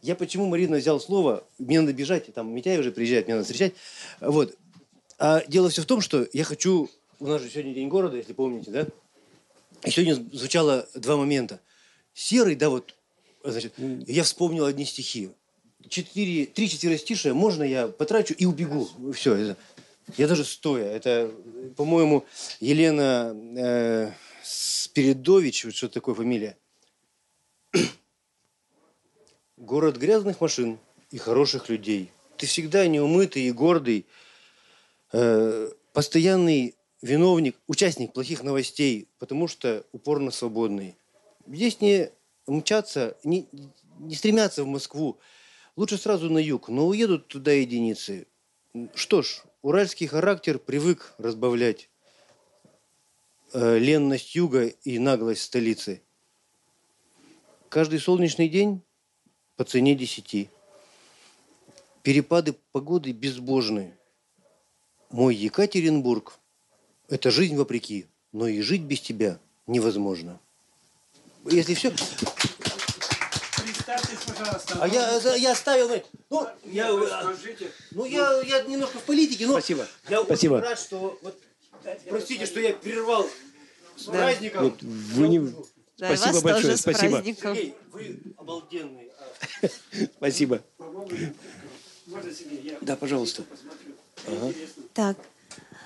Я 0.02 0.14
почему, 0.14 0.46
Марина, 0.46 0.76
взял 0.76 1.00
слово, 1.00 1.44
мне 1.58 1.80
надо 1.80 1.92
бежать, 1.92 2.32
там 2.34 2.54
Митяй 2.54 2.78
уже 2.78 2.92
приезжает, 2.92 3.26
мне 3.26 3.34
надо 3.34 3.44
встречать. 3.44 3.74
Вот. 4.20 4.54
А 5.18 5.42
дело 5.48 5.70
все 5.70 5.82
в 5.82 5.86
том, 5.86 6.00
что 6.00 6.26
я 6.32 6.44
хочу... 6.44 6.90
У 7.18 7.26
нас 7.26 7.40
же 7.40 7.48
сегодня 7.48 7.72
День 7.72 7.88
города, 7.88 8.16
если 8.16 8.34
помните, 8.34 8.70
да? 8.70 8.86
И 9.84 9.90
сегодня 9.90 10.14
звучало 10.36 10.86
два 10.94 11.16
момента. 11.16 11.60
Серый, 12.12 12.56
да, 12.56 12.68
вот, 12.68 12.94
значит, 13.42 13.72
я 13.78 14.22
вспомнил 14.22 14.66
одни 14.66 14.84
стихи. 14.84 15.30
Четыре, 15.88 16.46
три 16.46 16.68
четверостишия 16.68 17.34
можно 17.34 17.62
я 17.62 17.88
потрачу 17.88 18.34
и 18.34 18.44
убегу. 18.44 18.88
Все, 19.12 19.34
это, 19.34 19.56
я 20.16 20.26
даже 20.26 20.44
стоя. 20.44 20.84
Это, 20.84 21.32
по-моему, 21.76 22.24
Елена 22.60 23.36
э, 23.56 24.12
Спиридович, 24.42 25.66
что 25.74 25.88
такое 25.88 26.14
фамилия. 26.14 26.56
Город 29.56 29.96
грязных 29.96 30.40
машин 30.40 30.78
и 31.10 31.18
хороших 31.18 31.68
людей. 31.68 32.10
Ты 32.36 32.46
всегда 32.46 32.86
неумытый 32.86 33.42
и 33.42 33.52
гордый, 33.52 34.06
э, 35.12 35.70
постоянный 35.92 36.74
виновник, 37.02 37.56
участник 37.66 38.12
плохих 38.12 38.42
новостей, 38.42 39.08
потому 39.18 39.48
что 39.48 39.84
упорно 39.92 40.30
свободный. 40.30 40.96
Здесь 41.46 41.80
не 41.80 42.10
мчаться, 42.46 43.16
не, 43.24 43.46
не 43.98 44.14
стремятся 44.14 44.64
в 44.64 44.66
Москву. 44.66 45.18
Лучше 45.76 45.98
сразу 45.98 46.30
на 46.30 46.38
юг, 46.38 46.68
но 46.68 46.86
уедут 46.86 47.28
туда 47.28 47.52
единицы. 47.52 48.26
Что 48.94 49.20
ж, 49.20 49.42
уральский 49.60 50.06
характер 50.06 50.58
привык 50.58 51.14
разбавлять 51.18 51.90
э, 53.52 53.78
ленность 53.78 54.34
юга 54.34 54.66
и 54.66 54.98
наглость 54.98 55.42
столицы. 55.42 56.02
Каждый 57.68 58.00
солнечный 58.00 58.48
день 58.48 58.80
по 59.56 59.64
цене 59.64 59.94
десяти. 59.94 60.48
Перепады 62.02 62.54
погоды 62.72 63.12
безбожны. 63.12 63.94
Мой 65.10 65.34
Екатеринбург– 65.34 66.38
это 67.08 67.30
жизнь 67.30 67.56
вопреки, 67.56 68.06
но 68.32 68.48
и 68.48 68.62
жить 68.62 68.82
без 68.82 69.00
тебя 69.00 69.38
невозможно. 69.66 70.40
Если 71.44 71.74
все... 71.74 71.92
Пожалуйста. 74.26 74.78
А 74.80 74.88
я, 74.88 75.16
это 75.16 75.34
я 75.36 75.52
оставил... 75.52 75.90
Ну, 76.30 76.46
я, 76.64 76.90
Скажите. 77.06 77.70
ну 77.92 78.04
я, 78.04 78.40
я 78.42 78.62
немножко 78.62 78.98
в 78.98 79.02
политике, 79.02 79.46
но... 79.46 79.52
Спасибо. 79.52 79.86
Я 80.08 80.22
Спасибо. 80.24 80.60
рад, 80.60 80.78
что... 80.78 81.18
Вот, 81.22 81.38
простите, 82.08 82.46
что 82.46 82.60
я 82.60 82.72
прервал 82.74 83.26
с 83.96 84.04
праздником. 84.04 84.64
Нет, 84.64 84.82
вы 84.82 85.28
не- 85.28 85.38
Да, 85.98 86.08
Спасибо 86.16 86.32
вас 86.34 86.42
большое, 86.42 86.62
тоже 86.64 86.76
с 86.76 86.80
спасибо. 86.80 87.10
праздником. 87.12 87.54
Сергей, 87.56 87.74
вы 87.92 88.20
обалденный. 88.36 89.10
Спасибо. 90.16 90.62
Можно 92.06 92.32
себе, 92.34 92.56
я 92.62 92.78
Да, 92.80 92.96
пожалуйста. 92.96 93.44
Так, 94.94 95.16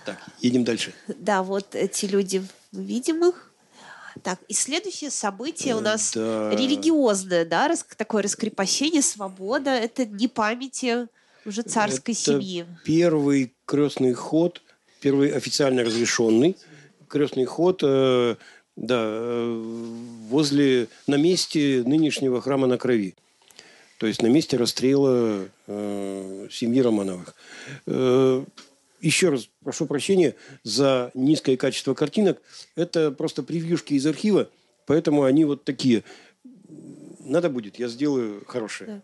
Так, 0.06 0.18
едем 0.40 0.64
дальше. 0.64 0.94
да, 1.08 1.42
вот 1.42 1.74
эти 1.74 2.06
люди, 2.06 2.44
мы 2.72 2.84
видим 2.84 3.24
их. 3.28 3.49
Так, 4.22 4.38
и 4.48 4.54
следующее 4.54 5.10
событие 5.10 5.76
у 5.76 5.80
нас 5.80 6.12
да. 6.14 6.50
религиозное, 6.50 7.44
да, 7.44 7.68
рас- 7.68 7.86
такое 7.96 8.22
раскрепощение, 8.22 9.02
свобода. 9.02 9.70
Это 9.70 10.04
дни 10.04 10.28
памяти 10.28 11.08
Уже 11.44 11.62
царской 11.62 12.14
Это 12.14 12.22
семьи. 12.22 12.66
Первый 12.84 13.54
крестный 13.64 14.12
ход, 14.12 14.62
первый 15.00 15.30
официально 15.30 15.84
разрешенный 15.84 16.56
крестный 17.10 17.44
ход, 17.44 17.82
э, 17.82 18.36
да, 18.76 19.02
э, 19.02 19.62
возле, 20.28 20.88
на 21.06 21.16
месте 21.16 21.82
нынешнего 21.84 22.40
храма 22.40 22.66
на 22.66 22.78
крови. 22.78 23.16
То 23.98 24.06
есть 24.06 24.22
на 24.22 24.28
месте 24.28 24.56
расстрела 24.56 25.46
э, 25.66 26.48
семьи 26.50 26.80
Романовых. 26.80 27.34
Э, 27.86 28.42
еще 29.00 29.30
раз 29.30 29.48
прошу 29.62 29.86
прощения 29.86 30.34
за 30.62 31.10
низкое 31.14 31.56
качество 31.56 31.94
картинок. 31.94 32.40
Это 32.76 33.10
просто 33.10 33.42
превьюшки 33.42 33.94
из 33.94 34.06
архива, 34.06 34.50
поэтому 34.86 35.24
они 35.24 35.44
вот 35.44 35.64
такие. 35.64 36.04
Надо 37.20 37.48
будет, 37.50 37.78
я 37.78 37.88
сделаю 37.88 38.44
хорошие. 38.46 38.86
Да. 38.86 39.02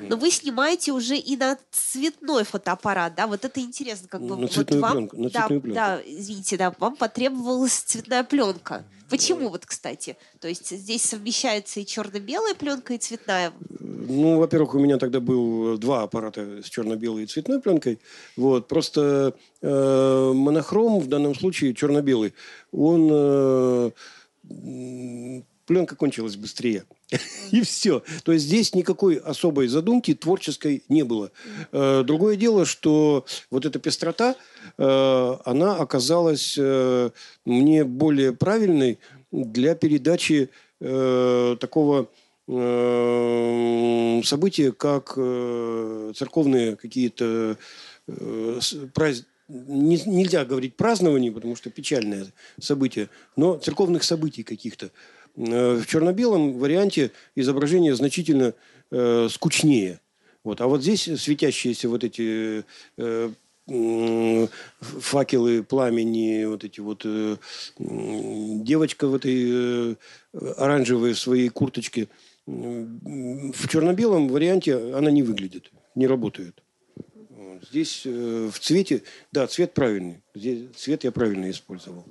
Но 0.00 0.16
вы 0.16 0.30
снимаете 0.30 0.92
уже 0.92 1.16
и 1.16 1.36
на 1.36 1.58
цветной 1.70 2.44
фотоаппарат, 2.44 3.14
да? 3.14 3.26
Вот 3.26 3.44
это 3.44 3.60
интересно, 3.60 4.08
как 4.08 4.22
бы. 4.22 4.36
На 4.36 4.48
цветную 4.48 4.80
вот 4.80 4.88
вам, 4.88 4.96
пленку, 4.96 5.16
на 5.16 5.30
да, 5.30 5.46
пленку. 5.46 5.68
да, 5.68 6.00
извините, 6.04 6.56
да, 6.56 6.74
вам 6.78 6.96
потребовалась 6.96 7.74
цветная 7.74 8.24
пленка. 8.24 8.84
Почему 9.10 9.48
вот, 9.48 9.66
кстати? 9.66 10.16
То 10.40 10.48
есть 10.48 10.70
здесь 10.70 11.02
совмещается 11.02 11.80
и 11.80 11.86
черно-белая 11.86 12.54
пленка, 12.54 12.94
и 12.94 12.98
цветная. 12.98 13.52
Ну, 13.80 14.38
во-первых, 14.38 14.74
у 14.74 14.78
меня 14.78 14.98
тогда 14.98 15.20
был 15.20 15.78
два 15.78 16.02
аппарата 16.02 16.62
с 16.62 16.68
черно-белой 16.68 17.24
и 17.24 17.26
цветной 17.26 17.60
пленкой. 17.60 18.00
Вот. 18.36 18.66
Просто 18.66 19.34
э, 19.62 20.32
монохром, 20.34 21.00
в 21.00 21.06
данном 21.08 21.34
случае 21.34 21.74
черно-белый, 21.74 22.34
он... 22.72 23.08
Э, 23.12 23.90
пленка 25.66 25.96
кончилась 25.96 26.36
быстрее. 26.36 26.84
И 27.52 27.60
все. 27.62 28.02
То 28.24 28.32
есть 28.32 28.46
здесь 28.46 28.74
никакой 28.74 29.16
особой 29.16 29.68
задумки 29.68 30.14
творческой 30.14 30.82
не 30.88 31.02
было. 31.04 31.30
Э, 31.72 32.02
Другое 32.04 32.36
дело, 32.36 32.64
что 32.64 33.24
вот 33.50 33.64
эта 33.66 33.78
пестрота, 33.78 34.34
э, 34.78 35.36
она 35.44 35.76
оказалась 35.76 36.56
э, 36.58 37.10
мне 37.44 37.84
более 37.84 38.32
правильной 38.32 38.98
для 39.32 39.74
передачи 39.74 40.50
такого 40.80 42.08
события, 44.22 44.72
как 44.72 45.14
церковные 46.14 46.76
какие-то 46.76 47.56
с- 48.06 48.74
празд- 48.92 49.24
не- 49.48 50.02
нельзя 50.06 50.44
говорить 50.44 50.76
празднование, 50.76 51.32
потому 51.32 51.56
что 51.56 51.70
печальное 51.70 52.26
событие, 52.60 53.08
но 53.36 53.56
церковных 53.56 54.04
событий 54.04 54.42
каких-то. 54.42 54.90
Э, 55.36 55.76
В 55.76 55.86
черно-белом 55.86 56.58
варианте 56.58 57.10
изображение 57.34 57.94
значительно 57.94 58.54
э, 58.90 59.28
скучнее. 59.30 60.00
Вот. 60.44 60.60
А 60.60 60.66
вот 60.66 60.82
здесь 60.82 61.02
светящиеся 61.02 61.88
вот 61.88 62.04
эти 62.04 62.64
э, 62.98 63.30
факелы 64.80 65.62
пламени, 65.62 66.44
вот 66.44 66.64
эти 66.64 66.80
вот 66.80 67.02
э, 67.04 67.36
девочка 67.78 69.06
в 69.06 69.14
этой 69.14 69.92
э, 69.92 69.94
оранжевой 70.58 71.14
своей 71.14 71.48
курточке. 71.48 72.08
В 72.46 73.68
черно-белом 73.68 74.28
варианте 74.28 74.76
она 74.94 75.10
не 75.10 75.22
выглядит, 75.22 75.72
не 75.94 76.06
работает. 76.06 76.62
Здесь 77.70 78.02
э, 78.04 78.50
в 78.52 78.58
цвете, 78.58 79.02
да, 79.32 79.46
цвет 79.46 79.72
правильный. 79.72 80.22
Здесь 80.34 80.68
цвет 80.76 81.04
я 81.04 81.12
правильно 81.12 81.50
использовал. 81.50 82.04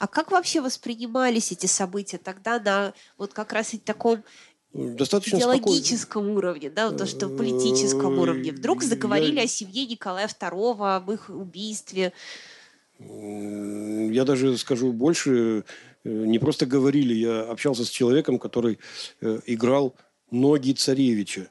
А 0.00 0.06
как 0.06 0.30
вообще 0.30 0.60
воспринимались 0.60 1.52
эти 1.52 1.66
события 1.66 2.18
тогда 2.18 2.58
на 2.60 2.92
вот 3.18 3.32
как 3.32 3.52
раз 3.52 3.74
и 3.74 3.78
таком 3.78 4.22
Достаточно 4.74 5.38
спокойно. 5.40 5.60
идеологическом 5.62 6.30
уровне, 6.30 6.70
да, 6.70 6.90
то, 6.90 7.06
что 7.06 7.26
в 7.28 7.36
политическом 7.36 8.18
Э, 8.18 8.20
уровне. 8.22 8.52
Вдруг 8.52 8.82
заговорили 8.82 9.36
я- 9.36 9.42
о 9.44 9.46
семье 9.46 9.86
Николая 9.86 10.28
II, 10.28 10.96
об 10.96 11.10
их 11.10 11.30
убийстве. 11.30 12.12
М, 12.98 14.10
Я 14.12 14.24
даже 14.24 14.56
скажу 14.58 14.92
больше, 14.92 15.64
э, 16.04 16.08
не 16.08 16.38
просто 16.38 16.66
говорили, 16.66 17.14
я 17.14 17.42
общался 17.42 17.84
с 17.84 17.88
человеком, 17.90 18.38
который 18.38 18.78
э, 19.20 19.40
играл 19.46 19.94
ноги 20.30 20.72
царевича. 20.72 21.48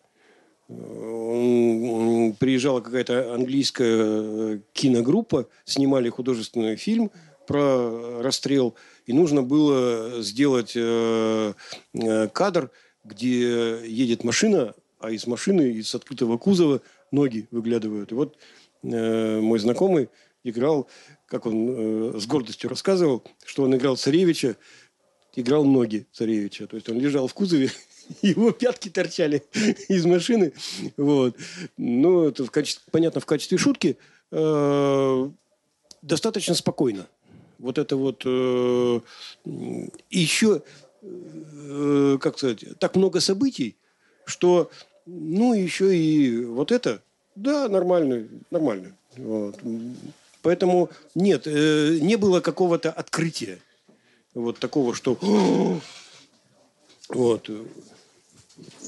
Э, 0.69 2.33
Приезжала 2.39 2.81
какая-то 2.81 3.33
английская 3.33 3.97
э, 3.99 4.59
киногруппа, 4.73 5.47
снимали 5.65 6.09
художественный 6.09 6.75
фильм 6.75 7.09
про 7.47 8.21
расстрел, 8.21 8.75
и 9.05 9.13
нужно 9.13 9.41
было 9.41 10.21
сделать 10.21 10.73
э, 10.75 11.53
э, 11.93 12.27
кадр, 12.27 12.71
где 13.03 13.87
едет 13.87 14.23
машина, 14.23 14.75
а 14.99 15.11
из 15.11 15.25
машины, 15.27 15.71
из 15.71 15.95
открытого 15.95 16.37
кузова 16.37 16.81
ноги 17.11 17.47
выглядывают. 17.51 18.11
И 18.11 18.15
вот 18.15 18.37
э, 18.83 19.39
мой 19.39 19.59
знакомый 19.59 20.09
играл, 20.43 20.87
как 21.25 21.45
он 21.45 22.15
э, 22.15 22.19
с 22.19 22.25
гордостью 22.27 22.69
рассказывал, 22.69 23.23
что 23.45 23.63
он 23.63 23.75
играл 23.75 23.97
царевича, 23.97 24.57
играл 25.35 25.63
ноги 25.65 26.07
царевича. 26.11 26.67
То 26.67 26.75
есть 26.75 26.89
он 26.89 26.99
лежал 26.99 27.27
в 27.27 27.33
кузове, 27.33 27.71
его 28.21 28.51
пятки 28.51 28.89
торчали 28.89 29.43
из 29.87 30.05
машины. 30.05 30.53
Вот. 30.97 31.37
Ну, 31.77 32.27
это 32.27 32.45
в 32.45 32.51
качестве, 32.51 32.83
понятно, 32.91 33.21
в 33.21 33.25
качестве 33.25 33.57
шутки. 33.57 33.97
Э, 34.31 35.29
достаточно 36.01 36.55
спокойно. 36.55 37.07
Вот 37.59 37.77
это 37.77 37.95
вот... 37.95 38.23
э, 38.25 38.99
еще, 40.09 40.61
э, 41.01 42.17
как 42.19 42.37
сказать, 42.37 42.65
так 42.79 42.95
много 42.95 43.19
событий, 43.19 43.75
что, 44.25 44.69
ну, 45.05 45.53
еще 45.53 45.95
и 45.95 46.45
вот 46.45 46.71
это, 46.71 47.01
да, 47.35 47.69
нормально, 47.69 48.27
нормально. 48.49 48.97
Вот. 49.15 49.59
Поэтому 50.41 50.89
нет, 51.13 51.45
э, 51.45 51.99
не 52.01 52.15
было 52.15 52.41
какого-то 52.41 52.91
открытия. 52.91 53.59
Вот 54.33 54.59
такого, 54.59 54.93
что... 54.93 55.17
Вот. 57.09 57.49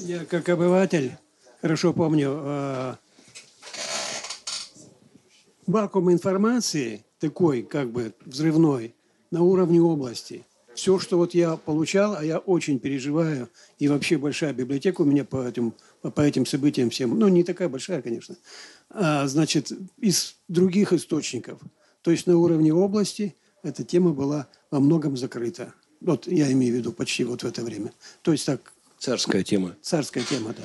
Я 0.01 0.25
как 0.25 0.49
обыватель 0.49 1.13
хорошо 1.61 1.93
помню 1.93 2.37
э, 2.37 2.95
вакуум 5.67 6.11
информации 6.11 7.05
такой, 7.19 7.63
как 7.63 7.91
бы 7.91 8.13
взрывной, 8.25 8.93
на 9.31 9.41
уровне 9.43 9.81
области. 9.81 10.45
Все, 10.73 10.97
что 10.97 11.17
вот 11.17 11.33
я 11.33 11.57
получал, 11.57 12.15
а 12.15 12.23
я 12.23 12.37
очень 12.39 12.79
переживаю, 12.79 13.49
и 13.79 13.87
вообще 13.87 14.17
большая 14.17 14.53
библиотека 14.53 15.01
у 15.01 15.05
меня 15.05 15.25
по 15.25 15.45
этим, 15.45 15.73
по 16.01 16.21
этим 16.21 16.45
событиям 16.45 16.89
всем, 16.89 17.19
ну, 17.19 17.27
не 17.27 17.43
такая 17.43 17.67
большая, 17.67 18.01
конечно, 18.01 18.37
а, 18.89 19.27
значит, 19.27 19.71
из 19.97 20.35
других 20.47 20.93
источников. 20.93 21.59
То 22.01 22.11
есть 22.11 22.27
на 22.27 22.37
уровне 22.37 22.73
области 22.73 23.35
эта 23.61 23.83
тема 23.83 24.11
была 24.13 24.47
во 24.71 24.79
многом 24.79 25.17
закрыта. 25.17 25.73
Вот 25.99 26.27
я 26.27 26.49
имею 26.53 26.73
в 26.75 26.77
виду 26.77 26.93
почти 26.93 27.25
вот 27.25 27.43
в 27.43 27.45
это 27.45 27.61
время. 27.61 27.91
То 28.21 28.31
есть 28.31 28.45
так 28.45 28.73
Царская 28.99 29.43
тема. 29.43 29.75
Царская 29.81 30.23
тема, 30.23 30.53
да. 30.53 30.63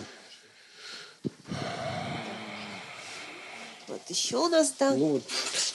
Вот 4.07 4.15
еще 4.15 4.37
у 4.37 4.49
нас, 4.49 4.75
да. 4.79 4.95
Ну, 4.95 5.09
вот, 5.15 5.23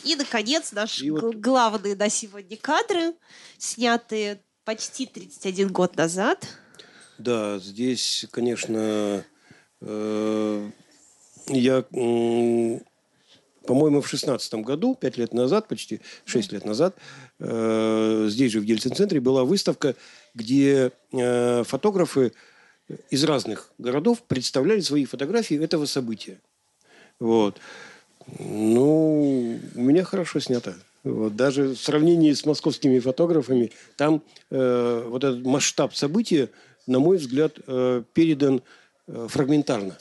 И, 0.03 0.15
наконец, 0.15 0.71
наши 0.71 1.05
И 1.05 1.09
вот- 1.09 1.35
главные 1.35 1.95
на 1.95 2.09
сегодня 2.09 2.57
кадры, 2.57 3.13
снятые 3.57 4.39
почти 4.65 5.05
31 5.07 5.69
год 5.69 5.95
назад. 5.95 6.45
да, 7.17 7.57
здесь, 7.59 8.25
конечно, 8.31 9.25
э, 9.81 10.69
я, 11.47 11.81
по-моему, 13.65 14.01
в 14.01 14.07
шестнадцатом 14.07 14.61
году, 14.61 14.95
пять 14.95 15.17
лет 15.17 15.33
назад, 15.33 15.67
почти 15.67 15.99
шесть 16.25 16.51
лет 16.51 16.65
назад, 16.65 16.95
э, 17.39 18.27
здесь 18.29 18.51
же 18.51 18.59
в 18.59 18.63
Ельцин-центре 18.63 19.19
была 19.19 19.43
выставка, 19.43 19.95
где 20.35 20.91
э, 21.11 21.63
фотографы 21.63 22.31
из 23.09 23.23
разных 23.23 23.71
городов 23.79 24.21
представляли 24.23 24.79
свои 24.81 25.05
фотографии 25.05 25.61
этого 25.61 25.85
события. 25.87 26.39
Вот. 27.19 27.59
Ну, 28.37 29.59
у 29.75 29.81
меня 29.81 30.03
хорошо 30.03 30.39
снято. 30.39 30.75
Вот. 31.03 31.35
Даже 31.35 31.69
в 31.69 31.77
сравнении 31.77 32.33
с 32.33 32.45
московскими 32.45 32.99
фотографами, 32.99 33.71
там 33.95 34.21
э, 34.51 35.05
вот 35.07 35.23
этот 35.23 35.45
масштаб 35.45 35.95
события, 35.95 36.49
на 36.87 36.99
мой 36.99 37.17
взгляд, 37.17 37.53
э, 37.65 38.03
передан 38.13 38.61
э, 39.07 39.27
фрагментарно. 39.29 39.97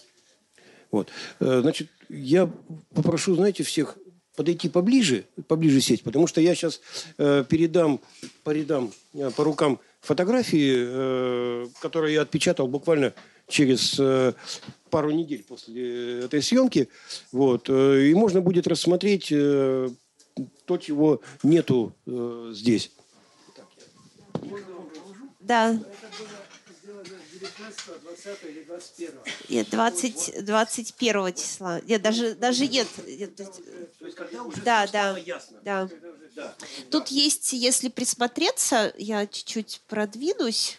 Вот. 0.90 1.08
Э, 1.40 1.60
значит, 1.62 1.88
я 2.08 2.50
попрошу, 2.94 3.34
знаете, 3.36 3.62
всех 3.62 3.96
подойти 4.34 4.68
поближе, 4.68 5.24
поближе 5.48 5.80
сесть, 5.80 6.04
потому 6.04 6.26
что 6.26 6.40
я 6.40 6.54
сейчас 6.54 6.80
э, 7.18 7.44
передам 7.48 8.00
по 8.44 8.50
рядам, 8.50 8.92
э, 9.14 9.30
по 9.36 9.44
рукам 9.44 9.80
фотографии, 10.00 10.74
э, 10.76 11.66
которые 11.80 12.14
я 12.14 12.22
отпечатал 12.22 12.68
буквально 12.68 13.14
через 13.48 13.96
э, 13.98 14.34
пару 14.88 15.10
недель 15.10 15.44
после 15.44 16.24
этой 16.24 16.42
съемки. 16.42 16.88
Вот. 17.32 17.68
Э, 17.68 18.08
и 18.08 18.14
можно 18.14 18.40
будет 18.40 18.66
рассмотреть 18.66 19.28
э, 19.30 19.88
то, 20.64 20.76
чего 20.78 21.20
нету 21.42 21.94
э, 22.06 22.50
здесь. 22.54 22.90
Да. 25.40 25.78
Нет, 29.48 29.70
20, 29.70 30.44
21 30.44 31.34
числа. 31.34 31.80
Нет, 31.82 32.02
даже, 32.02 32.34
даже 32.34 32.66
нет. 32.66 32.86
нет. 33.06 33.30
Да, 34.64 34.86
да, 34.92 35.16
да. 35.62 35.88
Тут 36.90 37.08
есть, 37.08 37.52
если 37.52 37.88
присмотреться, 37.88 38.92
я 38.96 39.26
чуть-чуть 39.26 39.82
продвинусь. 39.88 40.78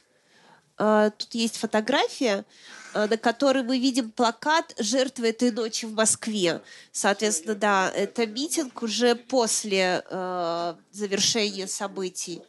А, 0.78 1.10
тут 1.10 1.36
есть 1.36 1.58
фотография, 1.58 2.46
на 2.94 3.18
которой 3.18 3.64
мы 3.64 3.80
видим 3.80 4.12
плакат 4.12 4.74
«Жертвы 4.80 5.30
этой 5.30 5.52
ночи 5.52 5.86
в 5.86 5.94
Москве». 5.94 6.62
Соответственно, 6.92 7.56
да, 7.56 7.92
это 7.92 8.26
митинг 8.26 8.82
уже 8.82 9.16
после 9.16 10.04
э, 10.10 10.76
завершения 10.92 11.68
событий. 11.68 12.42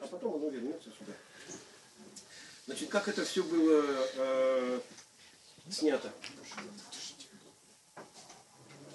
А 0.00 0.06
потом 0.06 0.36
оно 0.36 0.48
вернется 0.48 0.90
сюда. 0.90 1.12
Значит, 2.66 2.88
как 2.88 3.08
это 3.08 3.24
все 3.24 3.42
было 3.42 3.84
э, 4.16 4.80
снято? 5.70 6.10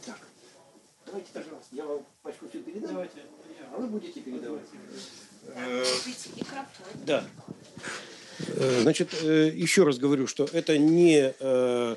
Так, 0.05 0.19
давайте, 1.05 1.29
пожалуйста, 1.33 1.75
я 1.75 1.85
вам 1.85 2.05
пачку 2.23 2.47
все 2.49 2.59
передам, 2.59 2.89
давайте. 2.89 3.21
а 3.73 3.77
вы 3.77 3.87
будете 3.87 4.19
передавать. 4.21 4.65
Э, 5.55 5.83
да. 7.05 7.23
Э, 8.57 8.81
значит, 8.81 9.09
э, 9.21 9.51
еще 9.53 9.83
раз 9.83 9.99
говорю, 9.99 10.25
что 10.27 10.47
это 10.51 10.77
не 10.77 11.33
э, 11.39 11.95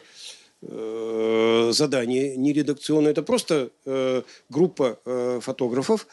задание, 1.72 2.36
не 2.36 2.52
редакционное, 2.52 3.12
это 3.12 3.22
просто 3.22 3.70
группа 4.50 4.98
фотографов 5.40 6.06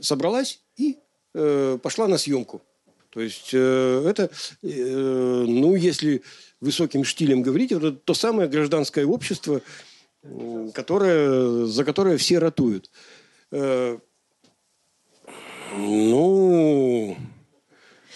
собралась 0.00 0.62
и 0.78 0.96
пошла 1.34 2.08
на 2.08 2.16
съемку. 2.16 2.62
То 3.10 3.20
есть 3.20 3.52
это, 3.52 4.30
ну, 4.62 5.74
если 5.74 6.22
высоким 6.62 7.04
штилем 7.04 7.42
говорить, 7.42 7.72
это 7.72 7.92
то 7.92 8.14
самое 8.14 8.48
гражданское 8.48 9.04
общество, 9.04 9.60
которое, 10.72 11.66
за 11.66 11.84
которое 11.84 12.16
все 12.16 12.38
ратуют. 12.38 12.90
Ну, 15.76 17.18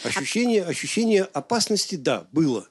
Ощущение, 0.05 0.63
ощущение 0.63 1.23
опасности, 1.23 1.97
да, 1.97 2.27
было. 2.33 2.69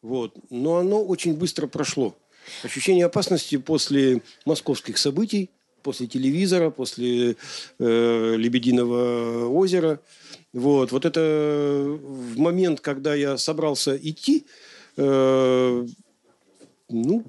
Вот. 0.00 0.36
Но 0.50 0.76
оно 0.76 1.04
очень 1.04 1.34
быстро 1.34 1.66
прошло. 1.66 2.16
Ощущение 2.64 3.06
опасности 3.06 3.56
после 3.56 4.22
московских 4.44 4.98
событий, 4.98 5.50
после 5.82 6.06
телевизора, 6.06 6.70
после 6.70 7.36
э, 7.78 8.34
Лебединого 8.36 9.48
озера. 9.48 10.00
Вот, 10.52 10.92
вот 10.92 11.04
это 11.04 11.20
в 11.20 12.38
момент, 12.38 12.80
когда 12.80 13.14
я 13.14 13.36
собрался 13.36 13.96
идти, 13.96 14.46
э, 14.96 15.86
ну, 16.88 17.24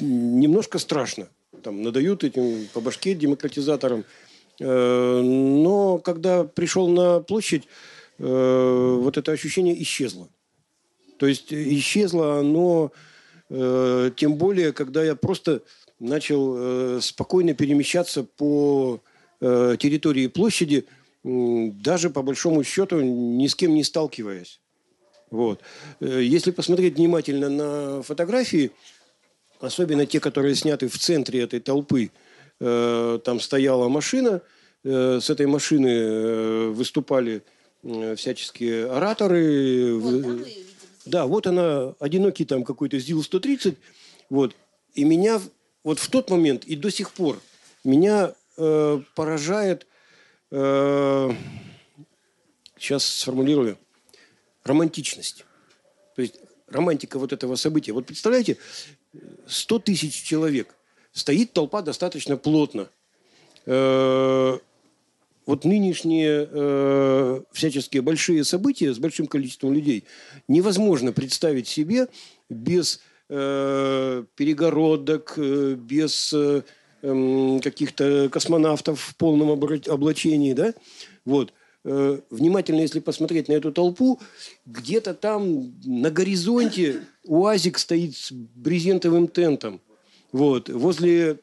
немножко 0.00 0.78
страшно. 0.78 1.28
Там 1.62 1.82
надают 1.82 2.24
этим 2.24 2.68
по 2.72 2.80
башке 2.80 3.14
демократизаторам. 3.14 4.04
Э, 4.60 5.20
но 5.22 5.98
когда 5.98 6.44
пришел 6.44 6.88
на 6.88 7.20
площадь, 7.20 7.64
э, 8.18 8.96
вот 9.00 9.16
это 9.16 9.32
ощущение 9.32 9.80
исчезло. 9.82 10.28
То 11.18 11.26
есть 11.26 11.52
исчезло 11.52 12.38
оно 12.38 12.92
э, 13.50 14.10
тем 14.16 14.36
более, 14.36 14.72
когда 14.72 15.04
я 15.04 15.16
просто 15.16 15.62
начал 15.98 16.54
э, 16.56 17.00
спокойно 17.02 17.54
перемещаться 17.54 18.22
по 18.24 19.00
э, 19.40 19.76
территории 19.78 20.28
площади, 20.28 20.86
э, 21.24 21.70
даже 21.72 22.10
по 22.10 22.22
большому 22.22 22.62
счету 22.64 23.00
ни 23.00 23.46
с 23.46 23.54
кем 23.54 23.74
не 23.74 23.84
сталкиваясь. 23.84 24.60
Вот. 25.30 25.60
Э, 26.00 26.20
если 26.22 26.52
посмотреть 26.52 26.96
внимательно 26.96 27.48
на 27.48 28.02
фотографии, 28.02 28.70
особенно 29.60 30.06
те, 30.06 30.20
которые 30.20 30.54
сняты 30.54 30.88
в 30.88 30.96
центре 30.98 31.42
этой 31.42 31.58
толпы, 31.58 32.10
э, 32.60 33.18
там 33.24 33.40
стояла 33.40 33.88
машина, 33.88 34.40
э, 34.84 35.18
с 35.20 35.30
этой 35.30 35.46
машины 35.46 35.88
э, 35.88 36.68
выступали 36.68 37.42
Э, 37.42 37.57
всяческие 37.82 38.90
ораторы. 38.90 39.94
Вот, 39.98 40.46
да, 41.04 41.26
вот 41.26 41.46
она, 41.46 41.94
одинокий 42.00 42.44
там 42.44 42.64
какой-то 42.64 42.98
ЗИЛ-130. 42.98 43.76
Вот. 44.30 44.54
И 44.94 45.04
меня 45.04 45.40
вот 45.84 45.98
в 45.98 46.08
тот 46.10 46.30
момент 46.30 46.64
и 46.64 46.76
до 46.76 46.90
сих 46.90 47.12
пор 47.12 47.40
меня 47.84 48.34
э, 48.56 49.00
поражает, 49.14 49.86
э, 50.50 51.30
сейчас 52.76 53.04
сформулирую, 53.04 53.78
романтичность. 54.64 55.44
То 56.14 56.22
есть 56.22 56.34
романтика 56.66 57.18
вот 57.18 57.32
этого 57.32 57.54
события. 57.56 57.92
Вот 57.92 58.06
представляете, 58.06 58.58
100 59.46 59.78
тысяч 59.78 60.22
человек, 60.22 60.74
стоит 61.12 61.52
толпа 61.52 61.82
достаточно 61.82 62.36
плотно. 62.36 62.88
Э, 63.66 64.58
вот 65.48 65.64
нынешние 65.64 66.46
э, 66.50 67.40
всяческие 67.52 68.02
большие 68.02 68.44
события 68.44 68.92
с 68.92 68.98
большим 68.98 69.26
количеством 69.26 69.72
людей 69.72 70.04
невозможно 70.46 71.10
представить 71.10 71.66
себе 71.66 72.08
без 72.50 73.00
э, 73.30 74.24
перегородок, 74.36 75.32
э, 75.38 75.74
без 75.74 76.34
э, 76.34 76.64
э, 77.00 77.60
каких-то 77.62 78.28
космонавтов 78.30 79.00
в 79.00 79.16
полном 79.16 79.50
облачении, 79.52 80.52
да? 80.52 80.74
Вот. 81.24 81.54
Э, 81.82 82.20
внимательно, 82.28 82.82
если 82.82 83.00
посмотреть 83.00 83.48
на 83.48 83.54
эту 83.54 83.72
толпу, 83.72 84.20
где-то 84.66 85.14
там 85.14 85.72
на 85.82 86.10
горизонте 86.10 87.00
УАЗик 87.24 87.78
стоит 87.78 88.14
с 88.18 88.32
брезентовым 88.32 89.28
тентом. 89.28 89.80
Вот. 90.30 90.68
Возле 90.68 91.38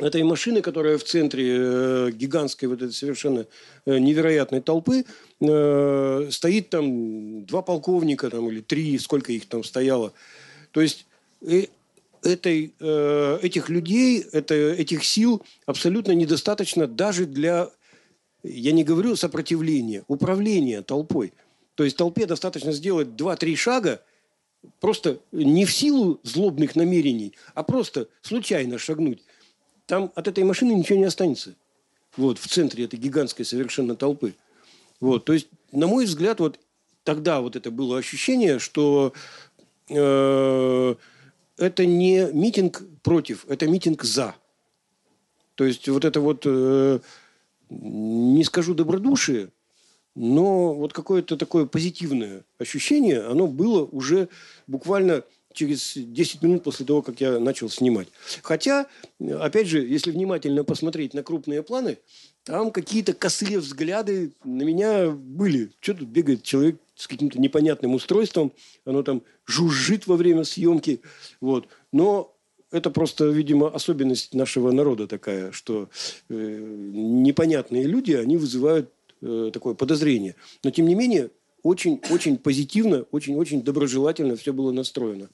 этой 0.00 0.22
машины, 0.22 0.62
которая 0.62 0.98
в 0.98 1.04
центре 1.04 1.56
э, 1.58 2.10
гигантской 2.12 2.68
вот 2.68 2.82
этой 2.82 2.92
совершенно 2.92 3.46
э, 3.86 3.98
невероятной 3.98 4.60
толпы, 4.60 5.04
э, 5.40 6.28
стоит 6.30 6.70
там 6.70 7.44
два 7.44 7.62
полковника 7.62 8.30
там, 8.30 8.48
или 8.48 8.60
три, 8.60 8.98
сколько 8.98 9.32
их 9.32 9.46
там 9.46 9.64
стояло. 9.64 10.12
То 10.70 10.80
есть 10.80 11.06
этой, 12.22 12.72
этих 12.78 13.68
людей, 13.68 14.24
это, 14.32 14.54
этих 14.54 15.04
сил 15.04 15.42
абсолютно 15.66 16.12
недостаточно 16.12 16.86
даже 16.86 17.26
для, 17.26 17.68
я 18.42 18.72
не 18.72 18.84
говорю 18.84 19.16
сопротивления, 19.16 20.04
управления 20.06 20.82
толпой. 20.82 21.32
То 21.74 21.84
есть 21.84 21.96
толпе 21.96 22.26
достаточно 22.26 22.72
сделать 22.72 23.16
два-три 23.16 23.56
шага, 23.56 24.00
просто 24.80 25.18
не 25.32 25.66
в 25.66 25.72
силу 25.72 26.20
злобных 26.22 26.76
намерений, 26.76 27.34
а 27.54 27.64
просто 27.64 28.08
случайно 28.22 28.78
шагнуть 28.78 29.22
там 29.92 30.10
от 30.14 30.26
этой 30.26 30.42
машины 30.42 30.72
ничего 30.72 30.98
не 30.98 31.04
останется. 31.04 31.54
Вот, 32.16 32.38
в 32.38 32.48
центре 32.48 32.86
этой 32.86 32.98
гигантской 32.98 33.44
совершенно 33.44 33.94
толпы. 33.94 34.34
Вот, 35.00 35.26
то 35.26 35.34
есть, 35.34 35.48
на 35.70 35.86
мой 35.86 36.06
взгляд, 36.06 36.40
вот 36.40 36.58
тогда 37.04 37.42
вот 37.42 37.56
это 37.56 37.70
было 37.70 37.98
ощущение, 37.98 38.58
что 38.58 39.12
э, 39.90 40.94
это 41.58 41.84
не 41.84 42.26
митинг 42.32 42.82
против, 43.02 43.44
это 43.50 43.66
митинг 43.66 44.02
за. 44.04 44.34
То 45.56 45.64
есть 45.66 45.86
вот 45.90 46.06
это 46.06 46.22
вот, 46.22 46.44
э, 46.46 47.00
не 47.68 48.44
скажу 48.44 48.72
добродушие, 48.72 49.50
но 50.14 50.72
вот 50.72 50.94
какое-то 50.94 51.36
такое 51.36 51.66
позитивное 51.66 52.44
ощущение, 52.58 53.20
оно 53.26 53.46
было 53.46 53.84
уже 53.84 54.30
буквально 54.66 55.22
через 55.52 55.92
10 55.96 56.42
минут 56.42 56.62
после 56.64 56.86
того, 56.86 57.02
как 57.02 57.20
я 57.20 57.38
начал 57.38 57.68
снимать. 57.68 58.08
Хотя, 58.42 58.86
опять 59.20 59.66
же, 59.66 59.86
если 59.86 60.10
внимательно 60.10 60.64
посмотреть 60.64 61.14
на 61.14 61.22
крупные 61.22 61.62
планы, 61.62 61.98
там 62.44 62.70
какие-то 62.72 63.12
косые 63.12 63.58
взгляды 63.60 64.32
на 64.44 64.62
меня 64.62 65.10
были. 65.10 65.70
Что 65.80 65.94
тут 65.94 66.08
бегает 66.08 66.42
человек 66.42 66.80
с 66.94 67.06
каким-то 67.06 67.40
непонятным 67.40 67.94
устройством, 67.94 68.52
оно 68.84 69.02
там 69.02 69.22
жужжит 69.46 70.06
во 70.06 70.16
время 70.16 70.44
съемки. 70.44 71.00
Вот. 71.40 71.68
Но 71.92 72.34
это 72.70 72.90
просто, 72.90 73.26
видимо, 73.26 73.68
особенность 73.68 74.34
нашего 74.34 74.72
народа 74.72 75.06
такая, 75.06 75.52
что 75.52 75.88
э, 76.28 76.34
непонятные 76.34 77.84
люди, 77.84 78.12
они 78.12 78.36
вызывают 78.36 78.90
э, 79.20 79.50
такое 79.52 79.74
подозрение. 79.74 80.34
Но, 80.64 80.70
тем 80.70 80.86
не 80.86 80.94
менее, 80.94 81.30
очень-очень 81.62 82.38
позитивно, 82.38 83.06
очень-очень 83.10 83.62
доброжелательно 83.62 84.36
все 84.36 84.52
было 84.52 84.72
настроено. 84.72 85.30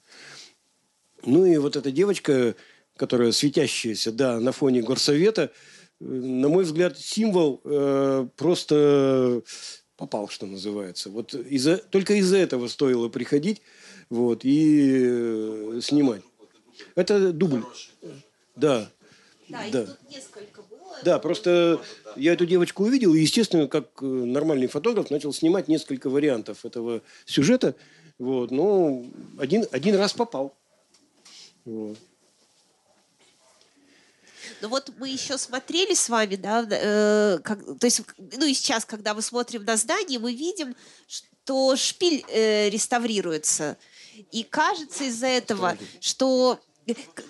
Ну 1.25 1.45
и 1.45 1.57
вот 1.59 1.77
эта 1.77 1.91
девочка, 1.91 2.55
которая 2.97 3.33
светящаяся, 3.33 4.13
да, 4.13 4.39
на 4.41 4.53
фоне 4.53 4.83
горсовета, 4.83 5.53
э, 6.01 6.05
на 6.05 6.49
мой 6.49 6.65
взгляд, 6.65 6.99
символ 6.99 7.61
э, 7.65 8.29
просто 8.37 9.43
попал, 9.97 10.29
что 10.29 10.47
называется. 10.47 11.11
Вот 11.11 11.35
из-за, 11.35 11.79
только 11.79 12.15
из-за 12.15 12.37
этого 12.37 12.69
стоило 12.69 13.09
приходить 13.09 13.63
вот, 14.11 14.45
и 14.45 15.01
э, 15.03 15.81
снимать. 15.83 16.23
Это 16.95 17.33
дубль. 17.33 17.65
Да. 18.55 18.91
Да, 19.49 19.65
да. 19.73 19.87
тут 19.87 20.11
несколько 20.11 20.63
да, 21.03 21.19
просто 21.19 21.81
я 22.17 22.33
эту 22.33 22.47
девочку 22.47 22.85
увидел, 22.85 23.15
и, 23.15 23.21
естественно, 23.21 23.69
как 23.69 23.87
э, 24.03 24.05
нормальный 24.05 24.67
фотограф, 24.67 25.11
начал 25.11 25.33
снимать 25.33 25.69
несколько 25.69 26.11
вариантов 26.11 26.65
этого 26.65 27.03
сюжета. 27.25 27.75
Вот, 28.19 28.51
ну, 28.51 29.11
один, 29.39 29.67
один 29.71 29.97
раз 29.97 30.13
попал. 30.13 30.55
Вот. 31.65 31.99
Ну 34.61 34.69
вот 34.69 34.91
мы 34.99 35.09
еще 35.09 35.39
смотрели 35.39 35.95
с 35.95 36.09
вами, 36.09 36.37
да, 36.37 36.67
э, 36.69 37.39
как, 37.45 37.65
то 37.79 37.85
есть, 37.87 38.03
ну 38.19 38.47
и 38.47 38.55
сейчас, 38.55 38.85
когда 38.85 39.15
мы 39.15 39.23
смотрим 39.23 39.65
на 39.65 39.77
здание, 39.77 40.19
мы 40.19 40.35
видим, 40.35 40.75
что 41.07 41.77
шпиль 41.77 42.25
э, 42.29 42.69
реставрируется. 42.71 43.77
И 44.33 44.43
кажется 44.43 45.05
из-за 45.05 45.29
этого, 45.29 45.77
что 46.01 46.59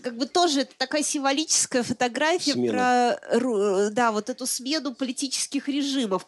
как 0.02 0.16
бы 0.16 0.26
тоже 0.26 0.60
это 0.60 0.72
такая 0.76 1.02
символическая 1.02 1.82
фотография 1.82 2.52
Смена. 2.52 3.18
про 3.30 3.90
да, 3.90 4.12
вот 4.12 4.30
эту 4.30 4.46
смену 4.46 4.94
политических 4.94 5.68
режимов, 5.68 6.26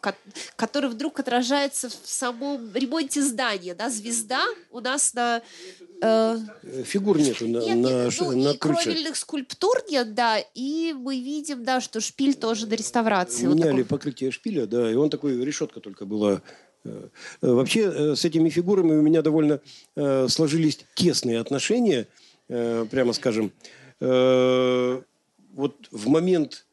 который 0.55 0.89
вдруг 0.89 1.19
отражается 1.19 1.89
в 1.89 2.07
самом 2.07 2.73
ремонте 2.73 3.21
здания. 3.21 3.75
Да? 3.75 3.89
Звезда 3.89 4.43
у 4.71 4.79
нас 4.79 5.13
на... 5.13 5.41
Э... 6.01 6.37
Фигур 6.83 7.19
нету 7.19 7.47
на, 7.47 7.59
нет, 7.59 7.77
на, 7.77 8.09
ну, 8.19 8.43
на 8.43 8.49
и 8.49 8.57
крыше. 8.57 8.83
кровельных 8.83 9.15
скульптур 9.15 9.83
нет, 9.89 10.13
да, 10.13 10.37
и 10.53 10.93
мы 10.93 11.19
видим, 11.19 11.63
да, 11.63 11.81
что 11.81 12.01
шпиль 12.01 12.33
тоже 12.33 12.65
до 12.65 12.75
реставрации. 12.75 13.45
Меняли 13.45 13.81
вот 13.81 13.89
покрытие 13.89 14.31
шпиля, 14.31 14.65
да, 14.65 14.91
и 14.91 14.95
он 14.95 15.09
такой, 15.09 15.43
решетка 15.43 15.79
только 15.79 16.05
была 16.05 16.41
э, 16.83 17.07
Вообще 17.41 17.81
э, 17.81 18.15
с 18.15 18.25
этими 18.25 18.49
фигурами 18.49 18.93
у 18.93 19.01
меня 19.01 19.21
довольно 19.21 19.61
э, 19.95 20.27
сложились 20.27 20.79
тесные 20.95 21.39
отношения– 21.39 22.07
прямо 22.51 23.13
скажем, 23.13 23.51
э, 23.99 25.01
вот 25.53 25.87
в 25.91 26.07
момент 26.09 26.65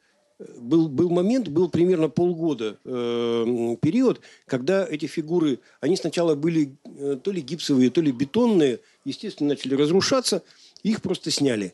был, 0.57 0.87
был 0.87 1.09
момент, 1.09 1.49
был 1.49 1.69
примерно 1.69 2.09
полгода 2.09 2.77
э, 2.85 3.75
период, 3.81 4.21
когда 4.45 4.85
эти 4.85 5.05
фигуры, 5.05 5.59
они 5.81 5.97
сначала 5.97 6.35
были 6.35 6.77
э, 6.85 7.17
то 7.21 7.31
ли 7.31 7.41
гипсовые, 7.41 7.89
то 7.89 8.01
ли 8.01 8.11
бетонные, 8.11 8.79
естественно, 9.05 9.49
начали 9.49 9.75
разрушаться, 9.75 10.43
их 10.83 11.01
просто 11.01 11.31
сняли. 11.31 11.73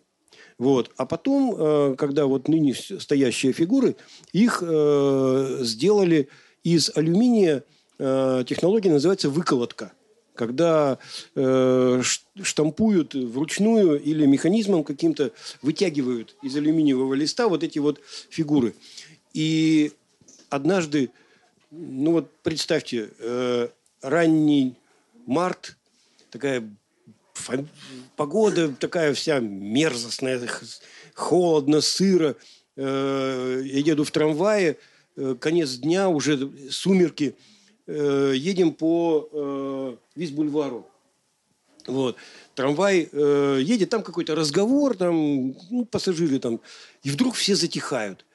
Вот. 0.58 0.92
А 0.98 1.06
потом, 1.06 1.56
э, 1.58 1.96
когда 1.98 2.26
вот 2.26 2.48
ныне 2.48 2.74
стоящие 2.74 3.54
фигуры, 3.54 3.96
их 4.34 4.64
э, 4.66 5.58
сделали 5.62 6.30
из 6.64 6.92
алюминия, 6.96 7.64
э, 8.00 8.44
технология 8.48 8.92
называется 8.92 9.30
выколотка 9.30 9.92
когда 10.36 11.00
э, 11.36 12.02
штампуют 12.42 13.16
вручную 13.16 14.02
или 14.02 14.26
механизмом 14.26 14.84
каким-то 14.84 15.32
вытягивают 15.62 16.36
из 16.44 16.56
алюминиевого 16.56 17.14
листа 17.14 17.48
вот 17.48 17.64
эти 17.64 17.80
вот 17.80 18.02
фигуры. 18.30 18.76
И 19.34 19.94
однажды, 20.50 21.10
ну 21.72 22.12
вот 22.12 22.32
представьте, 22.44 23.10
э, 23.20 23.70
ранний 24.02 24.76
март, 25.26 25.78
такая 26.30 26.70
погода 28.16 28.70
такая 28.70 29.14
вся 29.14 29.40
мерзостная, 29.40 30.42
холодно, 31.14 31.82
сыро. 31.82 32.36
Э, 32.76 33.62
я 33.64 33.80
еду 33.80 34.04
в 34.04 34.12
трамвае, 34.12 34.78
э, 35.16 35.36
конец 35.40 35.76
дня, 35.76 36.10
уже 36.10 36.52
сумерки– 36.70 37.36
э, 37.88 38.34
едем 38.36 38.74
по 38.74 39.30
э, 39.32 39.96
Виз-бульвару. 40.16 40.86
Вот. 41.88 42.18
Трамвай 42.56 43.10
э, 43.12 43.60
едет, 43.62 43.90
там 43.90 44.04
какой-то 44.04 44.36
разговор, 44.36 44.96
там 44.98 45.56
ну, 45.70 45.86
пассажиры 45.86 46.40
там, 46.40 46.60
и 47.04 47.12
вдруг 47.12 47.36
все 47.36 47.56
затихают. 47.56 48.26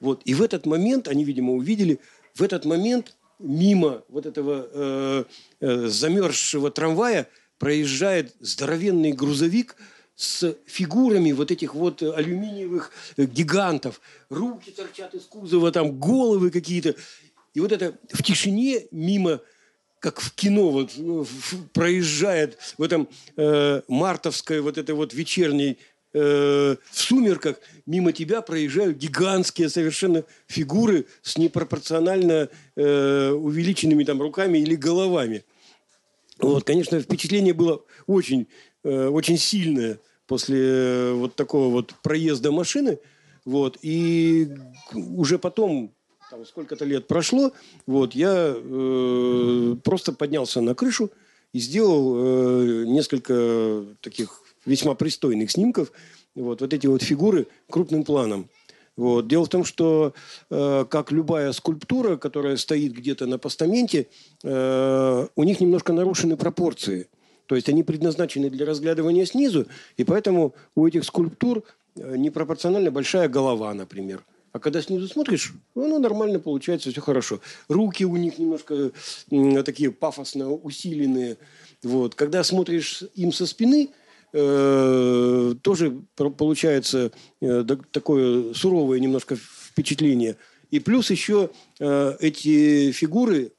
Вот. 0.00 0.22
И 0.24 0.34
в 0.34 0.42
этот 0.42 0.66
момент, 0.66 1.08
они, 1.08 1.24
видимо, 1.24 1.52
увидели, 1.52 1.98
в 2.34 2.42
этот 2.42 2.64
момент 2.64 3.16
мимо 3.38 4.02
вот 4.08 4.26
этого 4.26 4.68
э, 4.72 5.24
э, 5.60 5.86
замерзшего 5.88 6.70
трамвая 6.70 7.28
проезжает 7.58 8.34
здоровенный 8.40 9.12
грузовик 9.12 9.76
с 10.14 10.56
фигурами 10.66 11.32
вот 11.32 11.50
этих 11.50 11.74
вот 11.74 12.02
алюминиевых 12.02 12.92
гигантов. 13.16 14.00
Руки 14.28 14.70
торчат 14.70 15.14
из 15.14 15.22
кузова, 15.22 15.72
там 15.72 15.98
головы 15.98 16.50
какие-то. 16.50 16.94
И 17.54 17.60
вот 17.60 17.72
это 17.72 17.98
в 18.12 18.22
тишине 18.22 18.86
мимо 18.90 19.40
как 20.02 20.20
в 20.20 20.34
кино 20.34 20.70
вот 20.70 20.90
проезжает 21.72 22.58
в 22.76 22.82
этом 22.82 23.08
э, 23.36 23.82
мартовской 23.86 24.60
вот 24.60 24.76
этой 24.76 24.96
вот 24.96 25.14
вечерней 25.14 25.78
э, 26.12 26.76
в 26.90 26.98
сумерках 26.98 27.58
мимо 27.86 28.12
тебя 28.12 28.42
проезжают 28.42 28.98
гигантские 28.98 29.68
совершенно 29.68 30.24
фигуры 30.48 31.06
с 31.22 31.38
непропорционально 31.38 32.48
э, 32.74 33.30
увеличенными 33.30 34.02
там 34.02 34.20
руками 34.20 34.58
или 34.58 34.74
головами. 34.74 35.44
Вот, 36.38 36.64
конечно, 36.64 37.00
впечатление 37.00 37.54
было 37.54 37.84
очень, 38.08 38.48
э, 38.82 39.06
очень 39.06 39.38
сильное 39.38 40.00
после 40.26 40.58
э, 40.58 41.12
вот 41.12 41.36
такого 41.36 41.70
вот 41.70 41.94
проезда 42.02 42.50
машины. 42.50 42.98
Вот, 43.44 43.78
и 43.82 44.48
уже 44.92 45.38
потом 45.38 45.94
там 46.32 46.46
сколько-то 46.46 46.86
лет 46.86 47.06
прошло, 47.08 47.52
вот, 47.86 48.14
я 48.14 48.54
э, 48.56 49.76
просто 49.84 50.14
поднялся 50.14 50.62
на 50.62 50.74
крышу 50.74 51.10
и 51.52 51.58
сделал 51.58 52.14
э, 52.16 52.84
несколько 52.86 53.84
таких 54.00 54.40
весьма 54.64 54.94
пристойных 54.94 55.50
снимков, 55.50 55.92
вот, 56.34 56.62
вот 56.62 56.72
эти 56.72 56.86
вот 56.86 57.02
фигуры 57.02 57.48
крупным 57.68 58.02
планом. 58.04 58.48
Вот. 58.96 59.28
Дело 59.28 59.44
в 59.44 59.50
том, 59.50 59.62
что 59.64 60.14
э, 60.48 60.86
как 60.88 61.12
любая 61.12 61.52
скульптура, 61.52 62.16
которая 62.16 62.56
стоит 62.56 62.92
где-то 62.92 63.26
на 63.26 63.36
постаменте, 63.36 64.06
э, 64.42 65.26
у 65.36 65.44
них 65.44 65.60
немножко 65.60 65.92
нарушены 65.92 66.38
пропорции. 66.38 67.08
То 67.44 67.56
есть 67.56 67.68
они 67.68 67.82
предназначены 67.82 68.48
для 68.48 68.64
разглядывания 68.64 69.26
снизу, 69.26 69.66
и 69.98 70.04
поэтому 70.04 70.54
у 70.74 70.86
этих 70.86 71.04
скульптур 71.04 71.62
э, 71.96 72.16
непропорционально 72.16 72.90
большая 72.90 73.28
голова, 73.28 73.74
например. 73.74 74.24
А 74.52 74.58
когда 74.58 74.82
снизу 74.82 75.08
смотришь, 75.08 75.54
ну, 75.74 75.98
нормально 75.98 76.38
получается, 76.38 76.90
все 76.90 77.00
хорошо. 77.00 77.40
Руки 77.68 78.04
у 78.04 78.16
них 78.16 78.38
немножко 78.38 78.92
такие 79.64 79.90
пафосно 79.90 80.52
усиленные. 80.52 81.38
Вот. 81.82 82.14
Когда 82.14 82.44
смотришь 82.44 83.02
им 83.14 83.32
со 83.32 83.46
спины, 83.46 83.88
э, 84.32 85.54
тоже 85.62 86.02
получается 86.14 87.12
э, 87.40 87.64
такое 87.90 88.52
суровое 88.52 89.00
немножко 89.00 89.36
впечатление. 89.36 90.36
И 90.70 90.80
плюс 90.80 91.10
еще 91.10 91.50
э, 91.80 92.16
эти 92.20 92.92
фигуры, 92.92 93.52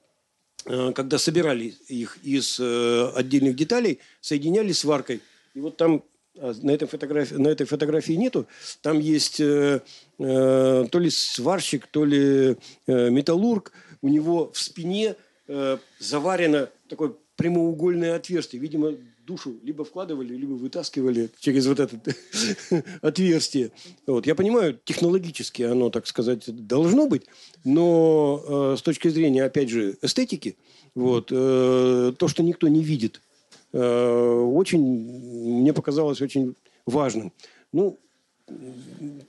э, 0.66 0.92
когда 0.94 1.18
собирали 1.18 1.74
их 1.88 2.20
из 2.22 2.60
э, 2.60 3.12
отдельных 3.16 3.56
деталей, 3.56 4.00
соединяли 4.22 4.72
сваркой. 4.74 5.22
И 5.56 5.60
вот 5.60 5.78
там 5.78 6.04
на 6.36 6.72
этой 6.72 6.88
фотографии, 6.88 7.36
на 7.36 7.48
этой 7.48 7.66
фотографии 7.66 8.14
нету. 8.14 8.48
Там 8.82 9.00
есть 9.00 9.40
э, 9.40 9.82
э, 10.20 10.86
то 10.90 11.00
ли 11.00 11.10
сварщик, 11.10 11.88
то 11.88 12.06
ли 12.06 12.58
э, 12.88 13.10
металлург. 13.10 13.72
У 14.02 14.10
него 14.10 14.52
в 14.52 14.60
спине 14.60 15.16
э, 15.48 15.78
заварено 16.00 16.70
такое 16.90 17.14
прямоугольное 17.36 18.16
отверстие. 18.16 18.62
Видимо, 18.62 18.94
душу 19.26 19.56
либо 19.64 19.86
вкладывали, 19.86 20.34
либо 20.36 20.54
вытаскивали 20.54 21.30
через 21.40 21.68
вот 21.68 21.80
это 21.80 22.00
отверстие. 23.02 23.72
Вот. 24.08 24.26
Я 24.26 24.36
понимаю, 24.36 24.80
технологически 24.84 25.64
оно, 25.64 25.90
так 25.90 26.08
сказать, 26.08 26.44
должно 26.48 27.08
быть, 27.08 27.26
но 27.64 28.74
э, 28.74 28.76
с 28.78 28.82
точки 28.82 29.08
зрения, 29.08 29.44
опять 29.46 29.70
же, 29.70 29.98
эстетики, 30.02 30.58
вот, 30.96 31.30
э, 31.32 32.14
то, 32.18 32.28
что 32.28 32.44
никто 32.44 32.68
не 32.68 32.84
видит– 32.84 33.22
очень, 33.74 34.82
мне 34.82 35.74
показалось 35.74 36.22
очень 36.22 36.56
важным. 36.86 37.34
Ну, 37.72 38.00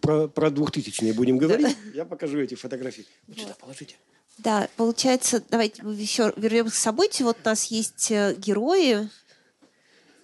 про, 0.00 0.28
про 0.28 0.50
2000 0.50 1.12
будем 1.12 1.38
говорить. 1.38 1.76
Я 1.94 2.04
покажу 2.04 2.38
эти 2.38 2.54
фотографии. 2.54 3.06
Вот 3.26 3.38
сюда 3.38 3.54
положите. 3.58 3.96
Да, 4.38 4.68
получается, 4.76 5.42
давайте 5.48 5.82
мы 5.82 5.94
еще 5.94 6.32
вернемся 6.36 6.72
к 6.72 6.78
событию. 6.78 7.28
Вот 7.28 7.38
у 7.44 7.48
нас 7.48 7.66
есть 7.66 8.10
э, 8.10 8.34
герои, 8.36 9.08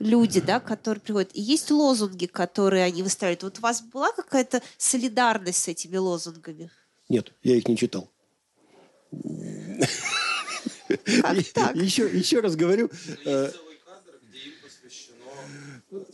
люди, 0.01 0.41
да, 0.41 0.59
которые 0.59 1.01
приходят. 1.01 1.31
И 1.35 1.41
есть 1.41 1.71
лозунги, 1.71 2.27
которые 2.27 2.85
они 2.85 3.05
выставляют. 3.05 3.45
Вот 3.45 3.59
у 3.59 3.62
вас 3.62 3.83
была 3.83 4.11
какая-то 4.12 4.62
солидарность 4.79 5.62
с 5.62 5.68
этими 5.68 5.97
лозунгами? 5.97 6.71
Нет, 7.09 7.33
я 7.43 7.57
их 7.57 7.68
не 7.68 7.77
читал. 7.77 8.11
Еще, 11.75 12.09
еще 12.09 12.41
раз 12.41 12.57
говорю, 12.57 12.91
э, 13.25 13.51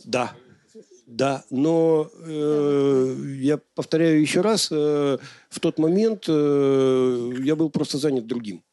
да, 0.05 0.33
да, 1.05 1.43
но 1.49 2.09
э, 2.19 3.15
я 3.39 3.59
повторяю 3.75 4.21
еще 4.21 4.41
раз, 4.41 4.69
э, 4.71 5.17
в 5.49 5.59
тот 5.59 5.79
момент 5.79 6.25
э, 6.27 7.31
я 7.43 7.55
был 7.55 7.69
просто 7.69 7.97
занят 7.97 8.27
другим. 8.27 8.63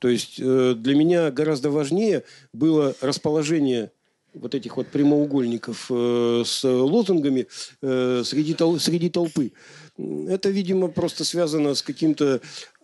То 0.00 0.08
есть 0.08 0.40
э, 0.40 0.74
для 0.76 0.94
меня 0.94 1.30
гораздо 1.30 1.70
важнее 1.70 2.24
было 2.52 2.94
расположение 3.00 3.92
вот 4.34 4.54
этих 4.54 4.76
вот 4.76 4.88
прямоугольников 4.88 5.86
э, 5.90 6.42
с 6.44 6.64
лозунгами 6.64 7.46
э, 7.82 8.22
среди, 8.24 8.54
тол- 8.54 8.78
среди 8.78 9.08
толпы. 9.08 9.52
Это, 9.96 10.50
видимо, 10.50 10.88
просто 10.88 11.24
связано 11.24 11.74
с 11.74 11.82
каким-то 11.82 12.40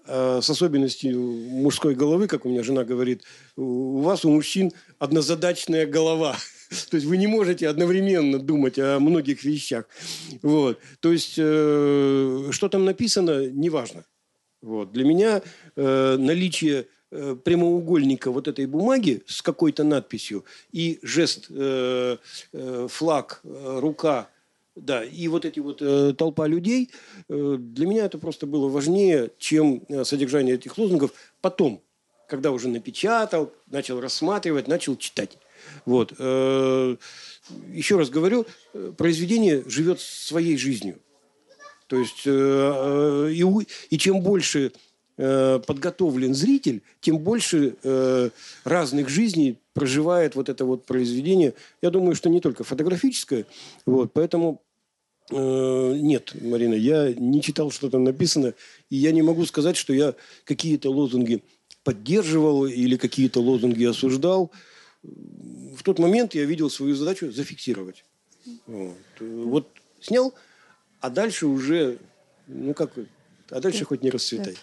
а 0.06 0.40
с 0.42 0.50
особенностью 0.50 1.18
мужской 1.18 1.94
головы, 1.94 2.28
как 2.28 2.44
у 2.44 2.50
меня 2.50 2.62
жена 2.62 2.84
говорит, 2.84 3.22
у 3.56 4.00
вас, 4.00 4.24
у 4.24 4.30
мужчин, 4.30 4.70
однозадачная 4.98 5.86
голова. 5.86 6.36
То 6.90 6.96
есть 6.96 7.06
вы 7.06 7.16
не 7.16 7.26
можете 7.26 7.68
одновременно 7.68 8.38
думать 8.38 8.78
о 8.78 8.98
многих 9.00 9.44
вещах. 9.44 9.86
Вот. 10.42 10.78
То 11.00 11.12
есть, 11.12 11.34
э, 11.36 12.48
что 12.50 12.68
там 12.68 12.84
написано, 12.84 13.46
неважно. 13.46 14.04
Вот. 14.62 14.92
Для 14.92 15.04
меня 15.04 15.42
э, 15.76 16.16
наличие 16.18 16.86
э, 17.10 17.36
прямоугольника 17.44 18.30
вот 18.30 18.48
этой 18.48 18.66
бумаги 18.66 19.22
с 19.26 19.42
какой-то 19.42 19.84
надписью 19.84 20.44
и 20.72 20.98
жест, 21.02 21.46
э, 21.50 22.16
э, 22.52 22.86
флаг, 22.88 23.40
э, 23.44 23.78
рука, 23.80 24.28
да, 24.74 25.04
и 25.04 25.28
вот 25.28 25.44
эти 25.44 25.60
вот 25.60 25.80
э, 25.80 26.14
толпа 26.18 26.48
людей, 26.48 26.90
э, 27.28 27.56
для 27.58 27.86
меня 27.86 28.06
это 28.06 28.18
просто 28.18 28.46
было 28.46 28.68
важнее, 28.68 29.30
чем 29.38 29.84
э, 29.88 30.04
содержание 30.04 30.56
этих 30.56 30.76
лозунгов 30.78 31.12
потом, 31.40 31.80
когда 32.28 32.50
уже 32.50 32.68
напечатал, 32.68 33.52
начал 33.68 34.00
рассматривать, 34.00 34.66
начал 34.66 34.96
читать. 34.96 35.38
Вот. 35.84 36.14
Э, 36.18 36.96
еще 37.72 37.96
раз 37.96 38.10
говорю, 38.10 38.46
э, 38.72 38.92
произведение 38.96 39.62
живет 39.66 40.00
своей 40.00 40.56
жизнью. 40.56 40.98
То 41.86 41.96
есть, 41.98 42.22
э, 42.24 43.30
и, 43.32 43.44
и 43.90 43.98
чем 43.98 44.20
больше 44.20 44.72
подготовлен 45.16 46.34
зритель, 46.34 46.82
тем 47.00 47.18
больше 47.18 47.76
разных 48.64 49.08
жизней 49.08 49.58
проживает 49.72 50.34
вот 50.34 50.48
это 50.48 50.64
вот 50.64 50.86
произведение. 50.86 51.54
Я 51.80 51.90
думаю, 51.90 52.16
что 52.16 52.28
не 52.28 52.40
только 52.40 52.64
фотографическое. 52.64 53.46
Вот, 53.86 54.12
поэтому 54.12 54.60
нет, 55.30 56.32
Марина, 56.42 56.74
я 56.74 57.14
не 57.14 57.40
читал, 57.42 57.70
что 57.70 57.90
там 57.90 58.02
написано, 58.02 58.54
и 58.90 58.96
я 58.96 59.12
не 59.12 59.22
могу 59.22 59.46
сказать, 59.46 59.76
что 59.76 59.92
я 59.92 60.16
какие-то 60.42 60.90
лозунги 60.90 61.44
поддерживал 61.84 62.66
или 62.66 62.96
какие-то 62.96 63.40
лозунги 63.40 63.84
осуждал 63.84 64.50
в 65.76 65.82
тот 65.82 65.98
момент 65.98 66.34
я 66.34 66.44
видел 66.44 66.70
свою 66.70 66.94
задачу 66.94 67.30
зафиксировать. 67.30 68.04
Вот, 68.66 68.96
вот 69.20 69.68
снял, 70.00 70.34
а 71.00 71.10
дальше 71.10 71.46
уже, 71.46 71.98
ну 72.46 72.74
как, 72.74 72.92
а 73.50 73.60
дальше 73.60 73.80
да. 73.80 73.84
хоть 73.86 74.02
не 74.02 74.10
расцветай. 74.10 74.56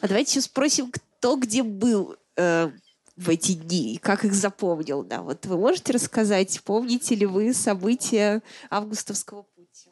А 0.00 0.08
давайте 0.08 0.32
сейчас 0.32 0.44
спросим, 0.44 0.90
кто 0.90 1.36
где 1.36 1.62
был 1.62 2.16
э, 2.36 2.70
в 3.16 3.28
эти 3.28 3.52
дни 3.52 3.94
и 3.94 3.98
как 3.98 4.24
их 4.24 4.34
запомнил. 4.34 5.02
Да, 5.02 5.22
вот 5.22 5.46
вы 5.46 5.56
можете 5.56 5.92
рассказать, 5.92 6.60
помните 6.64 7.14
ли 7.14 7.26
вы 7.26 7.54
события 7.54 8.42
августовского 8.70 9.42
пути? 9.42 9.90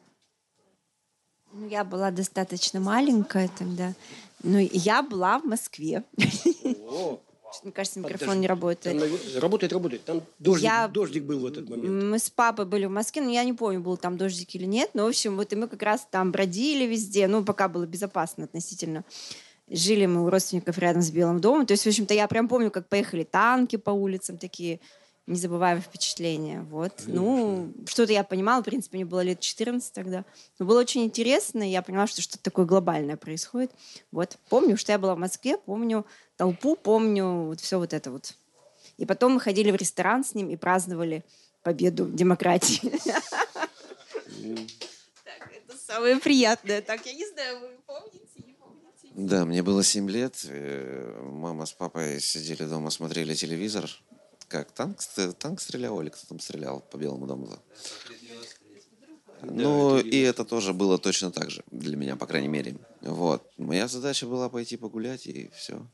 Ну, 1.53 1.67
я 1.67 1.83
была 1.83 2.11
достаточно 2.11 2.79
маленькая 2.79 3.49
тогда. 3.57 3.93
Но 4.43 4.59
я 4.59 5.03
была 5.03 5.39
в 5.39 5.45
Москве. 5.45 6.03
О, 6.87 7.19
мне 7.63 7.71
кажется, 7.71 7.99
микрофон 7.99 8.19
Подожди. 8.19 8.41
не 8.41 8.47
работает. 8.47 8.99
Там, 8.99 9.41
работает, 9.41 9.73
работает. 9.73 10.03
Там 10.05 10.21
дождик, 10.39 10.63
я... 10.63 10.87
дождик 10.87 11.23
был 11.23 11.39
в 11.39 11.45
этот 11.45 11.69
момент. 11.69 12.03
Мы 12.03 12.19
с 12.19 12.29
папой 12.29 12.65
были 12.65 12.85
в 12.85 12.91
Москве, 12.91 13.21
но 13.21 13.29
я 13.29 13.43
не 13.43 13.53
помню, 13.53 13.79
был 13.79 13.97
там 13.97 14.17
дождик 14.17 14.55
или 14.55 14.65
нет. 14.65 14.89
Но, 14.93 15.05
в 15.05 15.09
общем, 15.09 15.35
вот 15.35 15.51
и 15.53 15.55
мы 15.55 15.67
как 15.67 15.81
раз 15.81 16.07
там 16.09 16.31
бродили 16.31 16.85
везде. 16.85 17.27
Ну, 17.27 17.43
пока 17.43 17.67
было 17.67 17.85
безопасно 17.85 18.45
относительно. 18.45 19.03
Жили 19.69 20.05
мы 20.05 20.25
у 20.25 20.29
родственников 20.29 20.77
рядом 20.77 21.01
с 21.01 21.11
Белым 21.11 21.39
домом. 21.39 21.65
То 21.65 21.73
есть, 21.73 21.83
в 21.83 21.87
общем-то, 21.87 22.13
я 22.13 22.27
прям 22.27 22.47
помню, 22.47 22.71
как 22.71 22.89
поехали 22.89 23.23
танки 23.23 23.77
по 23.77 23.91
улицам 23.91 24.37
такие 24.37 24.79
незабываемые 25.31 25.81
впечатления. 25.81 26.61
Вот. 26.69 27.03
Ну, 27.07 27.73
что-то 27.87 28.13
я 28.13 28.23
понимала, 28.23 28.61
в 28.61 28.65
принципе, 28.65 28.97
мне 28.97 29.05
было 29.05 29.21
лет 29.21 29.39
14 29.39 29.93
тогда. 29.93 30.25
Но 30.59 30.65
было 30.65 30.79
очень 30.79 31.03
интересно, 31.03 31.63
и 31.67 31.71
я 31.71 31.81
поняла, 31.81 32.07
что 32.07 32.21
что-то 32.21 32.43
такое 32.43 32.65
глобальное 32.65 33.17
происходит. 33.17 33.71
Вот. 34.11 34.37
Помню, 34.49 34.77
что 34.77 34.91
я 34.91 34.99
была 34.99 35.15
в 35.15 35.19
Москве, 35.19 35.57
помню 35.57 36.05
толпу, 36.37 36.75
помню 36.75 37.45
вот 37.45 37.59
все 37.59 37.77
вот 37.79 37.93
это 37.93 38.11
вот. 38.11 38.35
И 38.97 39.05
потом 39.05 39.33
мы 39.33 39.39
ходили 39.39 39.71
в 39.71 39.75
ресторан 39.75 40.23
с 40.23 40.35
ним 40.35 40.49
и 40.49 40.55
праздновали 40.55 41.23
победу 41.63 42.07
демократии. 42.07 42.91
Так, 45.23 45.51
это 45.55 45.77
самое 45.77 46.17
приятное. 46.17 46.81
Так, 46.81 47.05
я 47.05 47.13
не 47.13 47.27
знаю, 47.27 47.59
вы 47.59 47.67
помните? 47.85 48.19
Да, 49.13 49.45
мне 49.45 49.61
было 49.61 49.83
7 49.83 50.09
лет. 50.09 50.45
Мама 51.21 51.65
с 51.65 51.73
папой 51.73 52.21
сидели 52.21 52.63
дома, 52.63 52.89
смотрели 52.89 53.33
телевизор 53.33 53.89
как? 54.51 54.71
Танк, 54.71 54.99
танк 55.39 55.61
стрелял 55.61 56.01
или 56.01 56.09
кто 56.09 56.27
там 56.27 56.39
стрелял 56.39 56.81
по 56.81 56.97
Белому 56.97 57.25
дому? 57.25 57.47
Ну, 59.43 59.97
и 59.97 60.19
это 60.19 60.45
тоже 60.45 60.73
было 60.73 60.97
точно 60.97 61.31
так 61.31 61.49
же 61.49 61.63
для 61.71 61.95
меня, 61.95 62.15
по 62.15 62.27
крайней 62.27 62.49
мере. 62.49 62.75
Вот. 63.01 63.41
Моя 63.57 63.87
задача 63.87 64.27
была 64.27 64.49
пойти 64.49 64.77
погулять, 64.77 65.25
и 65.25 65.49
все. 65.55 65.87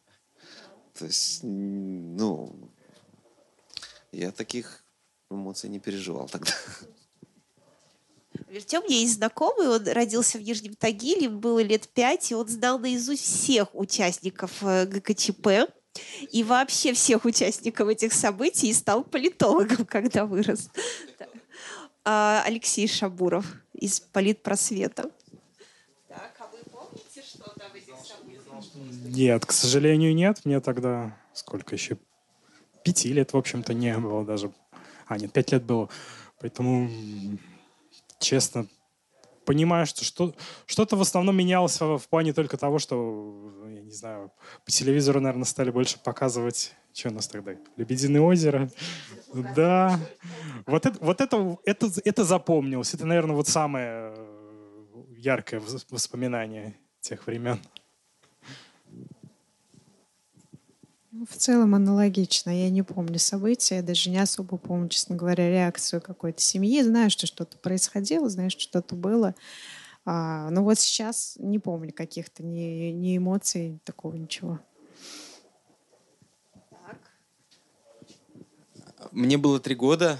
То 0.95 1.05
есть, 1.05 1.43
ну, 1.43 2.53
я 4.11 4.31
таких 4.31 4.83
эмоций 5.29 5.69
не 5.69 5.79
переживал 5.79 6.27
тогда. 6.27 6.51
Меня 8.49 8.81
есть 8.87 9.15
знакомый, 9.15 9.67
он 9.67 9.87
родился 9.87 10.37
в 10.37 10.41
Нижнем 10.41 10.75
Тагиле, 10.75 11.29
было 11.29 11.59
лет 11.59 11.87
пять, 11.89 12.31
и 12.31 12.35
он 12.35 12.47
знал 12.47 12.79
наизусть 12.79 13.23
всех 13.23 13.75
участников 13.75 14.63
э, 14.63 14.85
ГКЧП 14.85 15.47
и 16.31 16.43
вообще 16.43 16.93
всех 16.93 17.25
участников 17.25 17.87
этих 17.89 18.13
событий 18.13 18.69
и 18.69 18.73
стал 18.73 19.03
политологом, 19.03 19.85
когда 19.89 20.25
вырос. 20.25 20.69
А, 22.05 22.41
Алексей 22.45 22.87
Шабуров 22.87 23.45
из 23.73 23.99
Политпросвета. 23.99 25.11
Так, 26.07 26.35
а 26.39 26.49
вы 26.51 26.59
помните 26.71 27.21
что-то 27.21 27.65
об 27.65 27.75
этих 27.75 27.95
событиях? 28.05 29.13
Нет, 29.13 29.45
к 29.45 29.51
сожалению, 29.51 30.15
нет. 30.15 30.41
Мне 30.45 30.59
тогда 30.61 31.17
сколько 31.33 31.75
еще? 31.75 31.97
Пяти 32.83 33.11
лет, 33.11 33.33
в 33.33 33.37
общем-то, 33.37 33.73
не 33.73 33.97
было 33.97 34.23
даже. 34.23 34.51
А, 35.07 35.17
нет, 35.17 35.33
пять 35.33 35.51
лет 35.51 35.63
было. 35.63 35.89
Поэтому, 36.39 36.89
честно, 38.19 38.67
понимаю, 39.47 39.85
что, 39.85 40.03
что 40.03 40.35
что-то 40.65 40.97
в 40.97 41.01
основном 41.01 41.37
менялось 41.37 41.79
в, 41.79 42.01
плане 42.09 42.33
только 42.33 42.57
того, 42.57 42.79
что, 42.79 43.53
я 43.65 43.81
не 43.81 43.91
знаю, 43.91 44.31
по 44.65 44.71
телевизору, 44.71 45.21
наверное, 45.21 45.45
стали 45.45 45.71
больше 45.71 45.97
показывать, 46.03 46.73
что 46.93 47.09
у 47.09 47.13
нас 47.13 47.29
тогда, 47.29 47.55
«Лебединое 47.77 48.21
озеро». 48.21 48.69
Да. 49.55 49.97
Вот 50.65 50.85
это, 50.85 50.97
вот 50.99 51.21
это, 51.21 51.57
это, 51.63 51.89
это 52.03 52.23
запомнилось. 52.25 52.93
Это, 52.93 53.05
наверное, 53.05 53.35
вот 53.35 53.47
самое 53.47 54.13
яркое 55.15 55.61
воспоминание 55.89 56.75
тех 56.99 57.25
времен. 57.25 57.59
Ну, 58.89 59.05
в 61.11 61.37
целом 61.37 61.75
аналогично. 61.75 62.49
Я 62.49 62.69
не 62.69 62.83
помню 62.83 63.19
события, 63.19 63.77
я 63.77 63.81
даже 63.81 64.09
не 64.09 64.19
особо 64.19 64.57
помню, 64.57 64.89
честно 64.89 65.15
говоря, 65.15 65.49
реакцию 65.49 66.01
какой-то 66.01 66.41
семьи. 66.41 66.81
Знаю, 66.81 67.09
что 67.09 67.27
что-то 67.27 67.57
происходило, 67.57 68.29
знаю, 68.29 68.49
что 68.49 68.61
что-то 68.61 68.95
было. 68.95 69.35
А, 70.05 70.49
но 70.49 70.63
вот 70.63 70.79
сейчас 70.79 71.35
не 71.39 71.59
помню 71.59 71.91
каких-то 71.93 72.43
ни, 72.43 72.91
ни 72.91 73.17
эмоций, 73.17 73.79
такого 73.83 74.15
ничего. 74.15 74.59
Мне 79.11 79.37
было 79.37 79.59
три 79.59 79.75
года. 79.75 80.19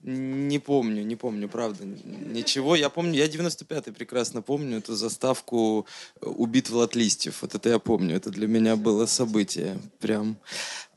Не 0.00 0.60
помню, 0.60 1.02
не 1.02 1.16
помню, 1.16 1.48
правда, 1.48 1.84
ничего. 1.84 2.76
Я 2.76 2.88
помню, 2.88 3.14
я 3.14 3.26
95-й 3.26 3.92
прекрасно 3.92 4.42
помню 4.42 4.78
эту 4.78 4.94
заставку 4.94 5.86
«Убит 6.20 6.70
Влад 6.70 6.94
Листьев». 6.94 7.42
Вот 7.42 7.56
это 7.56 7.68
я 7.68 7.80
помню, 7.80 8.14
это 8.14 8.30
для 8.30 8.46
меня 8.46 8.76
было 8.76 9.06
событие 9.06 9.76
прям. 9.98 10.38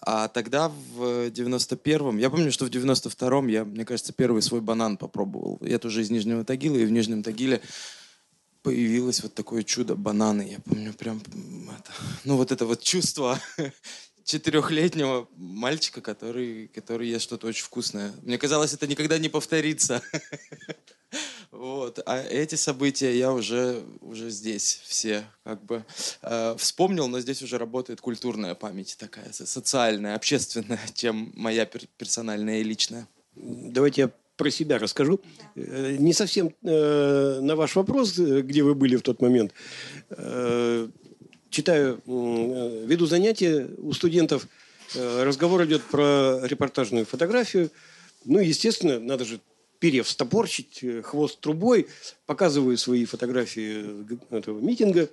А 0.01 0.27
тогда 0.27 0.69
в 0.69 1.29
91-м, 1.29 2.19
я 2.19 2.29
помню, 2.29 2.51
что 2.51 2.65
в 2.65 2.69
92-м 2.69 3.47
я, 3.47 3.65
мне 3.65 3.85
кажется, 3.85 4.13
первый 4.13 4.43
свой 4.43 4.61
банан 4.61 4.97
попробовал. 4.97 5.57
Я 5.61 5.79
тоже 5.79 6.01
из 6.01 6.11
Нижнего 6.11 6.45
Тагила, 6.45 6.77
и 6.77 6.85
в 6.85 6.91
Нижнем 6.91 7.23
Тагиле 7.23 7.61
появилось 8.63 9.23
вот 9.23 9.33
такое 9.33 9.63
чудо 9.63 9.95
бананы. 9.95 10.47
Я 10.51 10.59
помню 10.59 10.93
прям 10.93 11.17
это, 11.17 11.91
ну 12.23 12.37
вот 12.37 12.51
это 12.51 12.65
вот 12.65 12.81
чувство 12.81 13.39
четырехлетнего 14.23 15.27
мальчика, 15.35 16.01
который, 16.01 16.67
который 16.67 17.09
ест 17.09 17.23
что-то 17.23 17.47
очень 17.47 17.63
вкусное. 17.63 18.13
Мне 18.23 18.37
казалось, 18.37 18.73
это 18.73 18.87
никогда 18.87 19.17
не 19.17 19.29
повторится. 19.29 20.01
Вот. 21.51 21.99
А 22.05 22.17
эти 22.17 22.55
события 22.55 23.15
я 23.15 23.33
уже, 23.33 23.83
уже 23.99 24.29
здесь 24.29 24.81
все 24.85 25.25
как 25.43 25.63
бы 25.63 25.85
э, 26.21 26.55
вспомнил, 26.57 27.09
но 27.09 27.19
здесь 27.19 27.41
уже 27.41 27.57
работает 27.57 27.99
культурная 27.99 28.55
память 28.55 28.95
такая, 28.97 29.31
социальная, 29.33 30.15
общественная, 30.15 30.79
чем 30.93 31.33
моя 31.35 31.65
пер 31.65 31.81
персональная 31.97 32.61
и 32.61 32.63
личная. 32.63 33.05
Давайте 33.35 34.01
я 34.03 34.11
про 34.37 34.49
себя 34.49 34.79
расскажу. 34.79 35.19
Э, 35.55 35.97
не 35.99 36.13
совсем 36.13 36.55
э, 36.63 37.39
на 37.41 37.55
ваш 37.55 37.75
вопрос, 37.75 38.17
где 38.17 38.63
вы 38.63 38.73
были 38.73 38.95
в 38.95 39.01
тот 39.01 39.21
момент. 39.21 39.53
Э, 40.09 40.87
читаю, 41.51 42.01
э, 42.07 42.85
веду 42.87 43.05
занятия 43.05 43.69
у 43.77 43.93
студентов, 43.93 44.47
э, 44.95 45.23
разговор 45.23 45.65
идет 45.65 45.83
про 45.83 46.39
репортажную 46.43 47.05
фотографию. 47.05 47.69
Ну, 48.25 48.39
естественно, 48.39 48.99
надо 48.99 49.25
же 49.25 49.39
перья 49.79 50.03
встопорчить, 50.03 50.79
э, 50.81 51.01
хвост 51.01 51.39
трубой, 51.39 51.87
показываю 52.25 52.77
свои 52.77 53.05
фотографии 53.05 54.05
этого 54.33 54.59
митинга. 54.59 55.09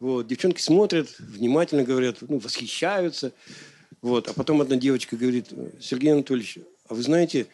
Вот, 0.00 0.26
девчонки 0.26 0.60
смотрят, 0.60 1.14
внимательно 1.18 1.84
говорят, 1.84 2.16
ну, 2.22 2.38
восхищаются. 2.38 3.32
Вот, 4.00 4.28
а 4.28 4.32
потом 4.32 4.60
одна 4.60 4.76
девочка 4.76 5.16
говорит, 5.16 5.48
Сергей 5.80 6.12
Анатольевич, 6.12 6.58
а 6.88 6.94
вы 6.94 7.02
знаете, 7.02 7.46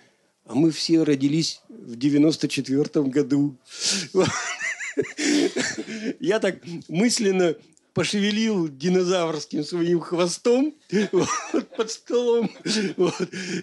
а 0.46 0.54
мы 0.54 0.70
все 0.70 1.02
родились 1.02 1.60
в 1.68 1.96
94 1.96 3.04
году. 3.04 3.56
Я 6.20 6.38
так 6.40 6.56
мысленно 6.88 7.54
пошевелил 7.94 8.68
динозаврским 8.68 9.64
своим 9.64 10.00
хвостом 10.00 10.74
вот, 11.12 11.68
под 11.76 11.90
столом 11.90 12.50
вот, 12.96 13.14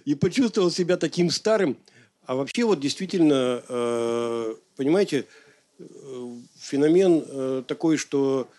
и 0.06 0.16
почувствовал 0.16 0.72
себя 0.72 0.98
таким 0.98 1.30
старым. 1.30 1.78
А 2.26 2.36
вообще 2.36 2.64
вот 2.64 2.80
действительно, 2.80 3.64
э, 3.68 4.56
понимаете, 4.76 5.26
э, 5.78 5.84
феномен 6.60 7.24
э, 7.26 7.64
такой, 7.68 7.98
что 7.98 8.50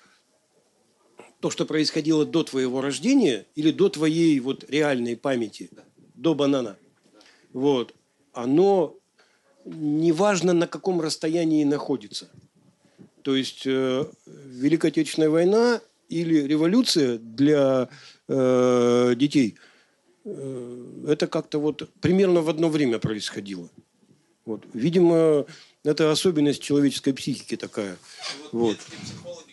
то, 1.40 1.50
что 1.50 1.66
происходило 1.66 2.24
до 2.24 2.44
твоего 2.44 2.80
рождения 2.80 3.44
или 3.54 3.70
до 3.70 3.88
твоей 3.88 4.38
вот 4.40 4.64
реальной 4.68 5.16
памяти, 5.16 5.70
до 6.14 6.34
банана, 6.34 6.76
вот, 7.52 7.92
оно 8.32 8.96
неважно 9.64 10.52
на 10.52 10.66
каком 10.66 11.00
расстоянии 11.00 11.64
находится– 11.64 12.30
то 13.26 13.34
есть 13.34 13.66
э, 13.66 14.04
Великая 14.24 14.86
Отечественная 14.86 15.28
война 15.28 15.80
или 16.08 16.46
революция 16.46 17.18
для 17.18 17.88
э, 18.28 19.14
детей, 19.16 19.56
э, 20.24 21.04
это 21.08 21.26
как-то 21.26 21.58
вот 21.58 21.90
примерно 22.00 22.42
в 22.42 22.48
одно 22.48 22.68
время 22.68 23.00
происходило. 23.00 23.68
Вот. 24.44 24.62
Видимо, 24.74 25.44
это 25.82 26.12
особенность 26.12 26.62
человеческой 26.62 27.14
психики 27.14 27.56
такая. 27.56 27.96
Вот. 28.52 28.78
вот 29.24 29.45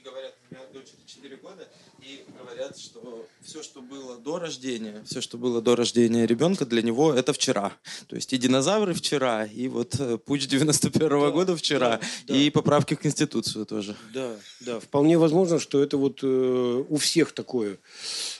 говорят, 2.73 2.77
что 2.77 3.25
все, 3.41 3.63
что 3.63 3.81
было 3.81 4.17
до 4.17 4.39
рождения, 4.39 5.03
все, 5.05 5.21
что 5.21 5.37
было 5.37 5.61
до 5.61 5.75
рождения 5.75 6.25
ребенка, 6.25 6.65
для 6.65 6.81
него 6.81 7.13
это 7.13 7.33
вчера. 7.33 7.73
То 8.07 8.15
есть 8.15 8.33
и 8.33 8.37
динозавры 8.37 8.93
вчера, 8.93 9.45
и 9.45 9.67
вот 9.67 9.95
путь 10.25 10.47
91 10.47 11.01
-го 11.01 11.25
да, 11.25 11.31
года 11.31 11.55
вчера, 11.55 11.99
да, 12.27 12.35
и 12.35 12.49
поправки 12.49 12.95
в 12.95 12.99
Конституцию 12.99 13.65
тоже. 13.65 13.95
Да, 14.13 14.35
да, 14.61 14.79
вполне 14.79 15.17
возможно, 15.17 15.59
что 15.59 15.81
это 15.83 15.97
вот 15.97 16.19
э, 16.23 16.85
у 16.89 16.95
всех 16.97 17.31
такое. 17.31 17.77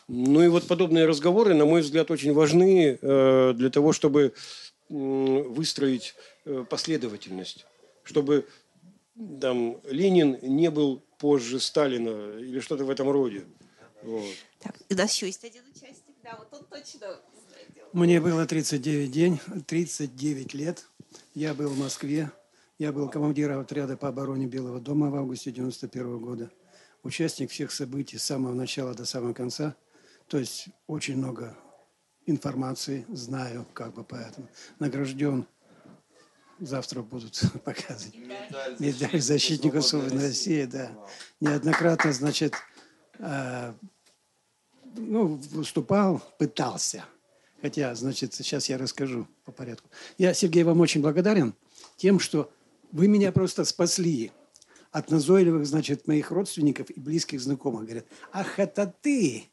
Ну 0.07 0.43
и 0.43 0.47
вот 0.47 0.67
подобные 0.67 1.05
разговоры, 1.05 1.53
на 1.53 1.65
мой 1.65 1.81
взгляд, 1.81 2.11
очень 2.11 2.33
важны 2.33 2.97
э, 3.01 3.53
для 3.55 3.69
того, 3.69 3.93
чтобы 3.93 4.21
э, 4.21 4.33
выстроить 4.89 6.15
э, 6.45 6.65
последовательность, 6.69 7.65
чтобы 8.03 8.45
там 9.41 9.77
Ленин 9.89 10.37
не 10.41 10.71
был 10.71 11.03
позже 11.19 11.59
Сталина 11.59 12.39
или 12.39 12.59
что-то 12.59 12.83
в 12.83 12.89
этом 12.89 13.09
роде. 13.09 13.43
Вот. 14.03 14.35
Так, 14.59 14.75
у 14.89 14.95
нас 14.95 15.13
еще 15.13 15.27
есть 15.27 15.43
один 15.43 15.63
участник, 15.63 16.15
да, 16.23 16.37
вот 16.37 16.47
он 16.51 16.65
точно 16.65 17.19
Мне 17.93 18.19
было 18.19 18.45
39 18.45 19.11
день, 19.11 19.39
39 19.67 20.53
лет. 20.53 20.85
Я 21.33 21.53
был 21.53 21.69
в 21.69 21.77
Москве. 21.77 22.31
Я 22.79 22.91
был 22.91 23.09
командиром 23.09 23.59
отряда 23.61 23.95
по 23.95 24.07
обороне 24.07 24.47
Белого 24.47 24.79
дома 24.79 25.09
в 25.09 25.15
августе 25.15 25.51
91 25.51 26.19
года. 26.19 26.51
Участник 27.03 27.51
всех 27.51 27.71
событий 27.71 28.17
с 28.17 28.23
самого 28.23 28.53
начала 28.53 28.93
до 28.93 29.05
самого 29.05 29.33
конца. 29.33 29.75
То 30.27 30.37
есть 30.37 30.67
очень 30.87 31.17
много 31.17 31.55
информации 32.25 33.05
знаю, 33.09 33.65
как 33.73 33.93
бы 33.93 34.03
поэтому. 34.03 34.47
Награжден 34.79 35.45
завтра 36.59 37.01
будут 37.01 37.41
показывать. 37.63 38.15
Медаль, 38.15 38.75
Медаль 38.79 39.21
защитника 39.21 39.81
свободной 39.81 40.27
России, 40.27 40.65
да. 40.65 40.91
Неоднократно, 41.39 42.13
значит, 42.13 42.55
э, 43.19 43.73
ну, 44.95 45.39
выступал, 45.51 46.21
пытался. 46.37 47.05
Хотя, 47.61 47.95
значит, 47.95 48.33
сейчас 48.33 48.69
я 48.69 48.77
расскажу 48.77 49.27
по 49.45 49.51
порядку. 49.51 49.89
Я, 50.17 50.33
Сергей, 50.33 50.63
вам 50.63 50.81
очень 50.81 51.01
благодарен 51.01 51.53
тем, 51.97 52.19
что 52.19 52.51
вы 52.91 53.07
меня 53.07 53.31
просто 53.31 53.63
спасли 53.63 54.31
от 54.91 55.09
назойливых, 55.09 55.65
значит, 55.65 56.07
моих 56.07 56.29
родственников 56.29 56.89
и 56.89 56.99
близких 56.99 57.41
знакомых. 57.41 57.85
Говорят, 57.85 58.05
ах, 58.31 58.59
это 58.59 58.93
ты 59.01 59.45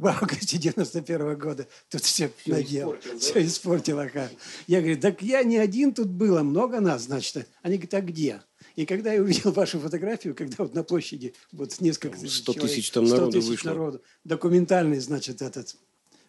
в 0.00 0.06
августе 0.06 0.58
91 0.58 1.20
-го 1.20 1.36
года 1.36 1.66
тут 1.90 2.02
все, 2.02 2.32
все 2.42 2.52
надел, 2.52 2.94
испортил, 2.94 3.12
да? 3.12 3.18
все 3.18 3.46
испортил. 3.46 3.98
Ага. 4.00 4.30
Я 4.66 4.80
говорю, 4.80 4.98
так 4.98 5.22
я 5.22 5.42
не 5.42 5.58
один 5.58 5.92
тут 5.92 6.08
был, 6.08 6.38
а 6.38 6.42
много 6.42 6.80
нас, 6.80 7.02
значит. 7.02 7.46
Они 7.62 7.76
говорят, 7.76 7.94
а 7.94 8.00
где? 8.00 8.40
И 8.76 8.86
когда 8.86 9.12
я 9.12 9.20
увидел 9.20 9.52
вашу 9.52 9.78
фотографию, 9.78 10.34
когда 10.34 10.56
вот 10.64 10.74
на 10.74 10.82
площади 10.82 11.34
вот 11.52 11.78
несколько 11.80 12.16
100 12.16 12.52
человек, 12.54 12.72
тысяч 12.72 12.90
там 12.90 13.04
народу 13.04 13.30
100 13.32 13.40
тысяч 13.40 13.50
вышло. 13.50 13.68
народу, 13.68 14.02
документальный, 14.24 15.00
значит, 15.00 15.42
этот, 15.42 15.76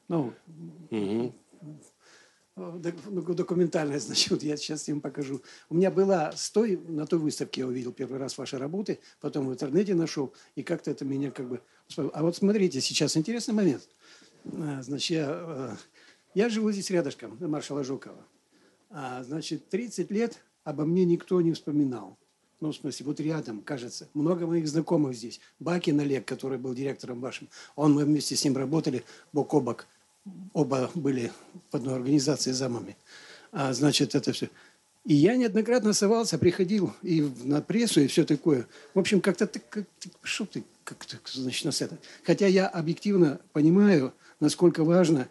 ну, 0.10 0.34
угу. 0.90 1.34
Документальный, 2.56 4.00
значит, 4.00 4.32
вот 4.32 4.44
я 4.44 4.58
сейчас 4.58 4.88
им 4.90 5.02
покажу. 5.02 5.42
У 5.70 5.76
меня 5.76 5.90
была 5.90 6.32
с 6.34 6.50
той, 6.52 6.78
на 6.88 7.06
той 7.06 7.20
выставке 7.20 7.62
я 7.62 7.68
увидел 7.68 7.92
первый 7.94 8.20
раз 8.20 8.38
ваши 8.38 8.58
работы, 8.58 9.00
потом 9.20 9.48
в 9.48 9.54
интернете 9.54 9.96
нашел, 9.96 10.34
и 10.56 10.64
как-то 10.64 10.92
это 10.92 11.06
меня 11.06 11.32
как 11.32 11.48
бы... 11.48 11.62
А 11.98 12.24
вот 12.24 12.36
смотрите, 12.36 12.82
сейчас 12.82 13.16
интересный 13.16 13.54
момент. 13.54 13.88
А, 14.46 14.82
значит, 14.82 15.12
я, 15.12 15.28
э, 15.30 15.76
я 16.34 16.50
живу 16.50 16.72
здесь 16.72 16.90
рядышком, 16.90 17.38
маршала 17.40 17.84
Жукова. 17.84 18.26
А, 18.90 19.24
значит, 19.24 19.70
30 19.70 20.12
лет 20.12 20.42
обо 20.64 20.86
мне 20.86 21.06
никто 21.06 21.40
не 21.42 21.54
вспоминал 21.54 22.18
ну, 22.62 22.72
в 22.72 22.76
смысле, 22.76 23.08
вот 23.08 23.20
рядом, 23.20 23.62
кажется. 23.62 24.08
Много 24.14 24.46
моих 24.46 24.68
знакомых 24.68 25.16
здесь. 25.16 25.42
Бакин 25.60 26.00
Олег, 26.00 26.26
который 26.26 26.60
был 26.60 26.76
директором 26.76 27.20
вашим, 27.20 27.50
он, 27.76 27.94
мы 27.94 28.06
вместе 28.06 28.36
с 28.36 28.46
ним 28.46 28.56
работали 28.56 29.04
бок 29.34 29.54
о 29.56 29.60
бок. 29.60 29.88
Оба 30.54 30.92
были 30.94 31.32
в 31.72 31.76
одной 31.76 31.96
организации 31.96 32.52
замами. 32.52 32.98
А, 33.52 33.74
значит, 33.74 34.16
это 34.16 34.32
все. 34.32 34.50
И 35.04 35.16
я 35.16 35.36
неоднократно 35.36 35.94
совался, 35.94 36.38
приходил 36.38 36.94
и 37.02 37.22
на 37.44 37.62
прессу, 37.62 38.02
и 38.02 38.08
все 38.08 38.24
такое. 38.24 38.68
В 38.94 39.00
общем, 39.00 39.20
как-то 39.20 39.48
ты, 39.48 39.60
как, 39.60 39.86
что 40.22 40.46
ты, 40.46 40.64
как 40.84 41.06
то 41.06 41.18
значит, 41.34 41.66
нас 41.66 41.82
это. 41.82 41.98
Хотя 42.24 42.46
я 42.46 42.68
объективно 42.68 43.42
понимаю, 43.52 44.14
насколько 44.40 44.84
важно, 44.84 45.28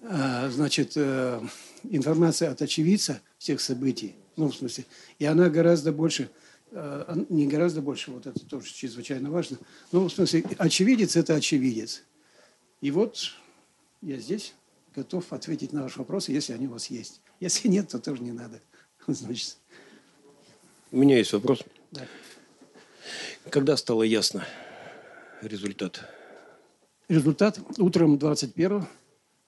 а, 0.00 0.48
значит, 0.50 0.92
э, 0.96 1.40
информация 1.82 2.50
от 2.50 2.62
очевидца 2.62 3.20
всех 3.38 3.60
событий. 3.60 4.14
Ну, 4.36 4.48
в 4.48 4.56
смысле, 4.56 4.86
и 5.18 5.26
она 5.26 5.48
гораздо 5.48 5.92
больше 5.92 6.30
Э, 6.76 7.14
не 7.28 7.46
гораздо 7.46 7.80
больше, 7.80 8.10
вот 8.10 8.26
это 8.26 8.44
тоже 8.46 8.72
чрезвычайно 8.72 9.30
важно. 9.30 9.58
Ну, 9.92 10.08
в 10.08 10.12
смысле, 10.12 10.44
очевидец– 10.58 11.14
это 11.16 11.36
очевидец. 11.36 12.02
И 12.80 12.90
вот 12.90 13.30
я 14.04 14.18
здесь 14.18 14.54
готов 14.94 15.32
ответить 15.32 15.72
на 15.72 15.82
ваши 15.82 15.98
вопросы, 15.98 16.32
если 16.32 16.52
они 16.52 16.66
у 16.66 16.72
вас 16.72 16.88
есть. 16.88 17.20
Если 17.40 17.68
нет, 17.68 17.88
то 17.88 17.98
тоже 17.98 18.22
не 18.22 18.32
надо. 18.32 18.60
Значит. 19.06 19.56
У 20.92 20.98
меня 20.98 21.18
есть 21.18 21.32
вопрос. 21.32 21.64
Да. 21.90 22.06
Когда 23.50 23.76
стало 23.76 24.02
ясно 24.02 24.46
результат? 25.42 26.08
Результат 27.08 27.58
утром 27.78 28.18
21 28.18 28.86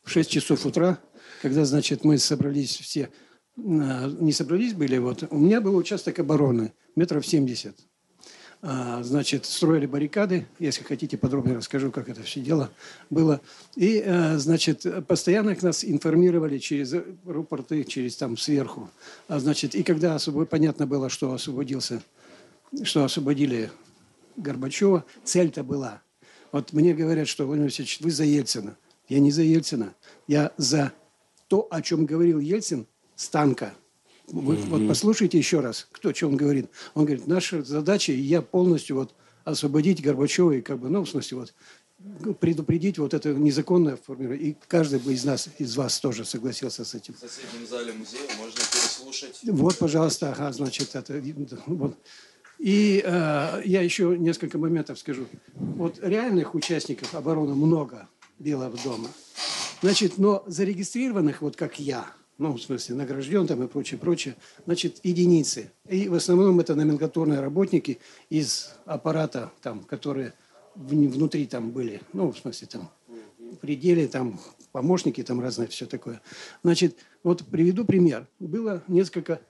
в 0.02 0.10
6 0.10 0.30
часов 0.30 0.66
утра, 0.66 1.00
когда, 1.40 1.64
значит, 1.64 2.04
мы 2.04 2.18
собрались 2.18 2.76
все 2.76 3.10
а, 3.58 4.08
не 4.08 4.32
собрались 4.32 4.74
были, 4.74 4.98
вот, 4.98 5.24
у 5.30 5.38
меня 5.38 5.60
был 5.60 5.76
участок 5.76 6.18
обороны, 6.18 6.74
метров 6.94 7.26
70. 7.26 7.74
А, 8.68 9.00
значит, 9.04 9.46
строили 9.46 9.86
баррикады, 9.86 10.48
если 10.58 10.82
хотите 10.82 11.16
подробнее 11.16 11.56
расскажу, 11.56 11.92
как 11.92 12.08
это 12.08 12.24
все 12.24 12.40
дело 12.40 12.72
было. 13.10 13.40
И, 13.76 14.02
а, 14.04 14.38
значит, 14.38 14.84
постоянно 15.06 15.56
нас 15.62 15.84
информировали 15.84 16.58
через 16.58 16.92
рупорты, 17.24 17.84
через 17.84 18.16
там 18.16 18.36
сверху. 18.36 18.90
А, 19.28 19.38
значит, 19.38 19.76
и 19.76 19.84
когда 19.84 20.16
освоб... 20.16 20.48
понятно 20.48 20.84
было, 20.88 21.08
что 21.08 21.32
освободился, 21.32 22.02
что 22.82 23.04
освободили 23.04 23.70
Горбачева, 24.36 25.04
цель-то 25.22 25.62
была. 25.62 26.02
Вот 26.50 26.72
мне 26.72 26.92
говорят, 26.92 27.28
что, 27.28 27.46
Владимир 27.46 27.68
Васильевич, 27.68 28.00
вы 28.00 28.10
за 28.10 28.24
Ельцина. 28.24 28.76
Я 29.08 29.20
не 29.20 29.30
за 29.30 29.42
Ельцина. 29.42 29.94
Я 30.26 30.50
за 30.56 30.92
то, 31.46 31.68
о 31.70 31.82
чем 31.82 32.04
говорил 32.04 32.40
Ельцин– 32.40 32.88
с 33.16 33.28
танка. 33.28 33.74
Вы, 34.28 34.54
mm-hmm. 34.54 34.66
Вот 34.68 34.88
послушайте 34.88 35.38
еще 35.38 35.60
раз, 35.60 35.86
кто 35.92 36.12
что 36.12 36.28
он 36.28 36.36
говорит. 36.36 36.68
Он 36.94 37.04
говорит, 37.04 37.26
наша 37.26 37.62
задача, 37.62 38.12
я 38.12 38.42
полностью 38.42 38.96
вот 38.96 39.14
освободить 39.44 40.02
Горбачева 40.02 40.52
и 40.52 40.60
как 40.60 40.80
бы, 40.80 40.88
ну, 40.88 41.04
в 41.04 41.08
смысле, 41.08 41.38
вот 41.38 41.54
предупредить 42.40 42.98
вот 42.98 43.14
это 43.14 43.32
незаконное 43.32 43.96
формирование. 43.96 44.50
И 44.50 44.56
каждый 44.68 44.98
бы 44.98 45.12
из 45.12 45.24
нас, 45.24 45.48
из 45.58 45.76
вас 45.76 46.00
тоже 46.00 46.24
согласился 46.24 46.84
с 46.84 46.94
этим. 46.94 47.14
В 47.14 47.18
соседнем 47.18 47.66
зале 47.66 47.92
музея 47.92 48.28
можно 48.38 48.58
переслушать. 48.58 49.40
Вот, 49.44 49.78
пожалуйста, 49.78 50.32
ага, 50.32 50.52
значит, 50.52 50.94
это 50.94 51.22
вот. 51.66 51.96
И 52.58 53.02
э, 53.04 53.62
я 53.64 53.82
еще 53.82 54.16
несколько 54.18 54.58
моментов 54.58 54.98
скажу. 54.98 55.26
Вот 55.54 55.98
реальных 56.02 56.54
участников 56.54 57.14
обороны 57.14 57.54
много 57.54 58.08
Белого 58.38 58.76
дома. 58.82 59.08
Значит, 59.82 60.18
но 60.18 60.42
зарегистрированных, 60.46 61.42
вот 61.42 61.56
как 61.56 61.78
я– 61.78 62.10
ну, 62.38 62.52
в 62.52 62.60
смысле, 62.60 62.96
награжден 62.96 63.46
там 63.46 63.62
и 63.62 63.66
прочее, 63.66 63.98
прочее, 63.98 64.36
значит, 64.66 65.00
единицы. 65.02 65.70
И 65.88 66.08
в 66.08 66.14
основном 66.14 66.60
это 66.60 66.74
номенклатурные 66.74 67.40
работники 67.40 67.98
из 68.28 68.74
аппарата, 68.84 69.50
там, 69.62 69.80
которые 69.80 70.34
внутри 70.74 71.46
там 71.46 71.70
были, 71.70 72.02
ну, 72.12 72.32
в 72.32 72.38
смысле, 72.38 72.68
там, 72.68 72.90
в 73.38 73.56
пределе, 73.56 74.06
там, 74.08 74.38
помощники 74.72 75.22
там 75.22 75.40
разные, 75.40 75.68
все 75.68 75.86
такое. 75.86 76.20
Значит, 76.62 76.98
вот 77.22 77.44
приведу 77.46 77.84
пример. 77.84 78.26
Было 78.38 78.82
несколько, 78.88 79.40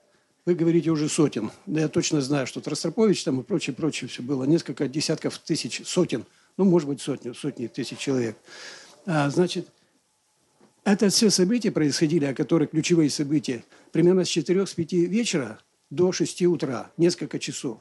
вы 0.45 0.55
говорите 0.55 0.91
уже 0.91 1.09
сотен, 1.09 1.51
да 1.67 1.81
я 1.81 1.89
точно 1.89 2.21
знаю, 2.21 2.47
что 2.47 2.63
Ростропович 2.65 3.25
там 3.25 3.41
и 3.41 3.43
прочее, 3.43 3.75
прочее 3.75 4.09
все 4.09 4.23
было, 4.23 4.45
несколько 4.45 4.87
десятков 4.87 5.39
тысяч, 5.39 5.83
сотен, 5.85 6.25
ну, 6.57 6.65
может 6.65 6.89
быть, 6.89 7.01
сотни, 7.01 7.33
сотни 7.33 7.67
тысяч 7.67 7.99
человек. 7.99 8.37
А, 9.05 9.29
значит, 9.31 9.69
это 10.87 11.09
все 11.09 11.31
события 11.31 11.73
происходили, 11.73 12.27
о 12.27 12.35
которых 12.35 12.71
ключевые 12.71 13.11
события, 13.11 13.65
примерно 13.91 14.25
с 14.25 14.29
4 14.29 14.67
с 14.67 14.73
5 14.73 14.93
вечера 14.93 15.59
до 15.91 16.13
6 16.13 16.43
утра, 16.43 16.93
несколько 16.97 17.41
часов. 17.41 17.79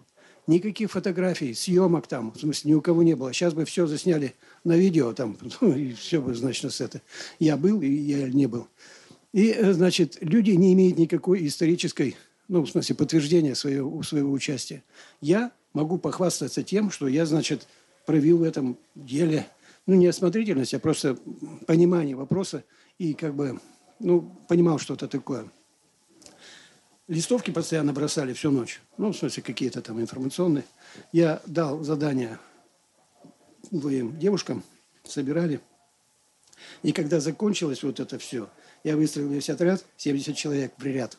Никаких 0.47 0.89
фотографий, 0.89 1.53
съемок 1.53 2.07
там, 2.07 2.31
в 2.31 2.39
смысле, 2.39 2.71
ни 2.71 2.73
у 2.73 2.81
кого 2.81 3.03
не 3.03 3.15
было. 3.15 3.31
Сейчас 3.31 3.53
бы 3.53 3.65
все 3.65 3.85
засняли 3.85 4.33
на 4.63 4.75
видео 4.75 5.13
там, 5.13 5.37
ну, 5.61 5.75
и 5.75 5.93
все 5.93 6.19
бы, 6.19 6.33
значит, 6.33 6.73
с 6.73 6.81
это. 6.81 6.99
Я 7.37 7.57
был 7.57 7.81
и 7.81 7.87
я 7.87 8.27
не 8.27 8.47
был. 8.47 8.67
И, 9.33 9.51
э, 9.51 9.73
значит, 9.73 10.17
люди 10.21 10.51
не 10.51 10.73
имеют 10.73 10.97
никакой 10.97 11.45
исторической, 11.45 12.15
ну, 12.47 12.63
в 12.63 12.69
смысле, 12.71 12.95
подтверждения 12.95 13.53
своего, 13.53 14.01
своего 14.01 14.31
участия. 14.31 14.83
Я 15.21 15.51
могу 15.73 15.99
похвастаться 15.99 16.63
тем, 16.63 16.89
что 16.89 17.07
я, 17.07 17.27
значит, 17.27 17.67
провел 18.07 18.39
в 18.39 18.43
этом 18.43 18.79
деле, 18.95 19.45
ну, 19.85 19.93
не 19.93 20.07
осмотрительность, 20.07 20.73
а 20.73 20.79
просто 20.79 21.19
понимание 21.67 22.15
вопроса 22.15 22.63
и 22.97 23.13
как 23.13 23.35
бы, 23.35 23.59
ну, 23.99 24.21
понимал 24.47 24.79
что-то 24.79 25.07
такое. 25.07 25.49
Листовки 27.07 27.51
постоянно 27.51 27.93
бросали 27.93 28.33
всю 28.33 28.51
ночь. 28.51 28.81
Ну, 28.97 29.11
в 29.11 29.17
смысле, 29.17 29.43
какие-то 29.43 29.81
там 29.81 30.01
информационные. 30.01 30.63
Я 31.11 31.41
дал 31.45 31.83
задание 31.83 32.39
двоим 33.69 34.17
девушкам, 34.17 34.63
собирали. 35.03 35.61
И 36.81 36.91
когда 36.91 37.19
закончилось 37.19 37.83
вот 37.83 37.99
это 37.99 38.17
все, 38.17 38.49
я 38.83 38.95
выстроил 38.95 39.29
весь 39.29 39.49
отряд, 39.49 39.85
70 39.97 40.35
человек 40.35 40.73
в 40.77 40.85
ряд. 40.85 41.17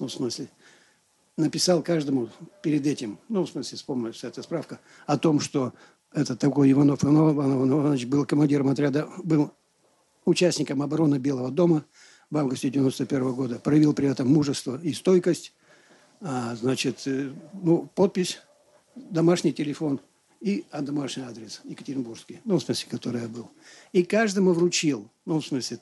Ну, 0.00 0.06
в 0.06 0.12
смысле, 0.12 0.48
написал 1.36 1.82
каждому 1.82 2.28
перед 2.62 2.86
этим, 2.86 3.18
ну, 3.28 3.44
в 3.44 3.50
смысле, 3.50 3.76
вспомнилась 3.76 4.24
эта 4.24 4.42
справка, 4.42 4.80
о 5.06 5.18
том, 5.18 5.40
что 5.40 5.72
это 6.12 6.36
такой 6.36 6.72
Иванов 6.72 7.04
Иванов 7.04 7.36
Иванович 7.36 8.06
был 8.06 8.24
командиром 8.24 8.68
отряда, 8.68 9.08
был 9.22 9.52
участником 10.28 10.82
обороны 10.82 11.16
Белого 11.16 11.50
дома 11.50 11.84
в 12.30 12.36
августе 12.36 12.70
91 12.70 13.32
года, 13.32 13.58
проявил 13.58 13.94
при 13.94 14.08
этом 14.08 14.28
мужество 14.28 14.78
и 14.82 14.92
стойкость. 14.92 15.52
А, 16.20 16.54
значит, 16.56 17.02
э, 17.06 17.30
ну, 17.54 17.88
подпись, 17.94 18.40
домашний 18.94 19.52
телефон 19.52 20.00
и 20.40 20.64
домашний 20.72 21.22
адрес 21.22 21.60
Екатеринбургский, 21.64 22.40
ну, 22.44 22.58
в 22.58 22.62
смысле, 22.62 22.88
который 22.90 23.22
я 23.22 23.28
был. 23.28 23.50
И 23.92 24.02
каждому 24.02 24.52
вручил, 24.52 25.08
ну, 25.24 25.40
в 25.40 25.46
смысле, 25.46 25.78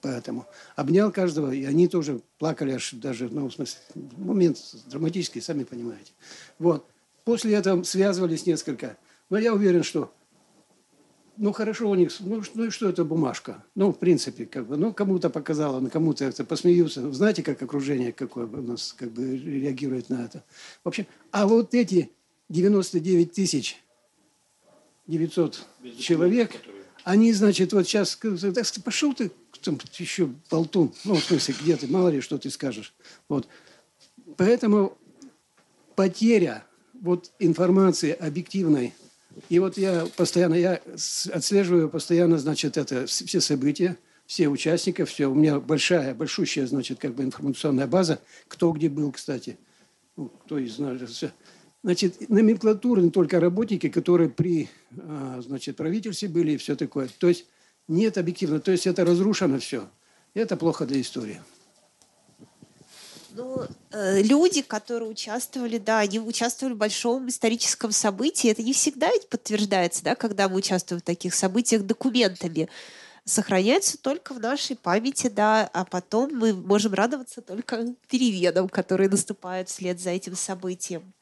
поэтому. 0.00 0.46
Обнял 0.76 1.10
каждого, 1.10 1.50
и 1.50 1.64
они 1.64 1.88
тоже 1.88 2.20
плакали 2.38 2.72
аж 2.72 2.92
даже, 2.92 3.28
ну, 3.28 3.48
в 3.48 3.54
смысле, 3.54 3.80
момент 4.16 4.58
драматический, 4.86 5.40
сами 5.40 5.64
понимаете. 5.64 6.12
Вот. 6.58 6.86
После 7.24 7.54
этого 7.54 7.82
связывались 7.82 8.46
несколько. 8.46 8.96
Но 9.28 9.38
я 9.38 9.54
уверен, 9.54 9.82
что 9.82 10.12
ну 11.40 11.52
хорошо 11.52 11.88
у 11.88 11.94
них, 11.94 12.12
ну, 12.20 12.42
ну 12.54 12.64
и 12.64 12.70
что 12.70 12.86
это 12.86 13.02
бумажка? 13.02 13.64
Ну, 13.74 13.92
в 13.92 13.98
принципе, 13.98 14.44
как 14.44 14.66
бы, 14.66 14.76
ну, 14.76 14.92
кому-то 14.92 15.30
показала, 15.30 15.80
ну, 15.80 15.88
кому-то 15.88 16.26
это 16.26 16.44
посмеются. 16.44 17.10
Знаете, 17.12 17.42
как 17.42 17.62
окружение 17.62 18.12
какое 18.12 18.46
у 18.46 18.62
нас 18.62 18.92
как 18.92 19.10
бы 19.10 19.38
реагирует 19.38 20.10
на 20.10 20.26
это? 20.26 20.44
В 20.84 20.88
общем, 20.88 21.06
а 21.30 21.46
вот 21.46 21.74
эти 21.74 22.10
99 22.50 23.32
тысяч 23.32 23.82
900 25.06 25.66
человек, 25.98 26.52
они, 27.04 27.32
значит, 27.32 27.72
вот 27.72 27.86
сейчас, 27.86 28.18
пошел 28.84 29.14
ты, 29.14 29.32
там, 29.62 29.78
еще 29.96 30.28
болтун, 30.50 30.92
ну, 31.04 31.14
в 31.14 31.24
смысле, 31.24 31.54
где 31.62 31.76
ты, 31.76 31.86
мало 31.86 32.08
ли, 32.10 32.20
что 32.20 32.36
ты 32.36 32.50
скажешь. 32.50 32.92
Вот. 33.30 33.48
Поэтому 34.36 34.98
потеря 35.96 36.66
вот 37.00 37.30
информации 37.38 38.12
объективной 38.12 38.92
и 39.48 39.58
вот 39.58 39.76
я 39.78 40.06
постоянно, 40.16 40.54
я 40.54 40.80
отслеживаю 41.32 41.88
постоянно, 41.88 42.38
значит, 42.38 42.76
это 42.76 43.06
все 43.06 43.40
события, 43.40 43.96
все 44.26 44.48
участников, 44.48 45.08
все. 45.08 45.26
У 45.26 45.34
меня 45.34 45.58
большая, 45.58 46.14
большущая, 46.14 46.66
значит, 46.66 47.00
как 47.00 47.14
бы 47.14 47.24
информационная 47.24 47.86
база. 47.86 48.20
Кто 48.46 48.70
где 48.72 48.88
был, 48.88 49.10
кстати. 49.10 49.58
Ну, 50.16 50.28
кто 50.28 50.58
из 50.58 50.78
нас. 50.78 51.00
Значит, 51.82 52.28
номенклатура 52.28 53.00
не 53.00 53.10
только 53.10 53.40
работники, 53.40 53.88
которые 53.88 54.30
при, 54.30 54.68
а, 54.96 55.40
значит, 55.42 55.76
правительстве 55.76 56.28
были 56.28 56.52
и 56.52 56.56
все 56.58 56.76
такое. 56.76 57.08
То 57.18 57.28
есть 57.28 57.46
нет 57.88 58.18
объективно. 58.18 58.60
То 58.60 58.70
есть 58.70 58.86
это 58.86 59.04
разрушено 59.04 59.58
все. 59.58 59.88
И 60.34 60.38
это 60.38 60.56
плохо 60.56 60.86
для 60.86 61.00
истории. 61.00 61.40
Ну, 63.34 63.66
люди, 63.92 64.62
которые 64.62 65.10
участвовали, 65.10 65.78
да, 65.78 66.00
они 66.00 66.18
участвовали 66.18 66.74
в 66.74 66.78
большом 66.78 67.28
историческом 67.28 67.92
событии. 67.92 68.50
Это 68.50 68.62
не 68.62 68.72
всегда 68.72 69.10
ведь 69.10 69.28
подтверждается, 69.28 70.02
да, 70.02 70.14
когда 70.14 70.48
мы 70.48 70.56
участвуем 70.56 71.00
в 71.00 71.04
таких 71.04 71.34
событиях 71.34 71.82
документами. 71.82 72.68
Сохраняется 73.24 73.98
только 73.98 74.34
в 74.34 74.40
нашей 74.40 74.76
памяти, 74.76 75.28
да, 75.28 75.68
а 75.72 75.84
потом 75.84 76.34
мы 76.34 76.52
можем 76.54 76.94
радоваться 76.94 77.42
только 77.42 77.94
переменам, 78.08 78.68
которые 78.68 79.08
наступают 79.08 79.68
вслед 79.68 80.00
за 80.00 80.10
этим 80.10 80.34
событием. 80.34 81.12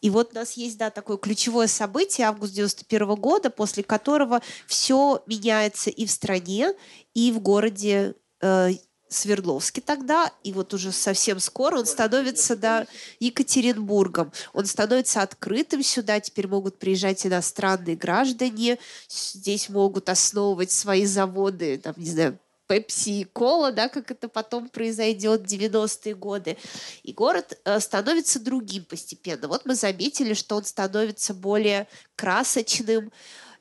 И 0.00 0.10
вот 0.10 0.32
у 0.32 0.34
нас 0.34 0.52
есть, 0.52 0.78
да, 0.78 0.90
такое 0.90 1.16
ключевое 1.16 1.66
событие, 1.66 2.26
август 2.26 2.54
91 2.54 3.14
года, 3.16 3.50
после 3.50 3.82
которого 3.82 4.40
все 4.66 5.22
меняется 5.26 5.90
и 5.90 6.06
в 6.06 6.10
стране, 6.10 6.72
и 7.14 7.32
в 7.32 7.40
городе 7.40 8.14
э, 8.40 8.70
Свердловске 9.10 9.80
тогда, 9.80 10.32
и 10.44 10.52
вот 10.52 10.72
уже 10.72 10.92
совсем 10.92 11.40
скоро 11.40 11.78
он 11.78 11.86
становится 11.86 12.56
да, 12.56 12.86
Екатеринбургом. 13.18 14.32
Он 14.52 14.66
становится 14.66 15.22
открытым 15.22 15.82
сюда, 15.82 16.20
теперь 16.20 16.46
могут 16.46 16.78
приезжать 16.78 17.26
иностранные 17.26 17.96
граждане, 17.96 18.78
здесь 19.08 19.68
могут 19.68 20.08
основывать 20.08 20.70
свои 20.70 21.06
заводы, 21.06 21.78
там, 21.78 21.94
не 21.96 22.10
знаю, 22.10 22.38
Пепси 22.70 23.22
и 23.22 23.24
Кола, 23.24 23.72
да, 23.72 23.88
как 23.88 24.12
это 24.12 24.28
потом 24.28 24.68
произойдет 24.68 25.40
в 25.40 25.44
90-е 25.44 26.14
годы. 26.14 26.56
И 27.02 27.12
город 27.12 27.58
э, 27.64 27.80
становится 27.80 28.38
другим 28.38 28.84
постепенно. 28.84 29.48
Вот 29.48 29.66
мы 29.66 29.74
заметили, 29.74 30.34
что 30.34 30.54
он 30.54 30.64
становится 30.64 31.34
более 31.34 31.88
красочным, 32.14 33.10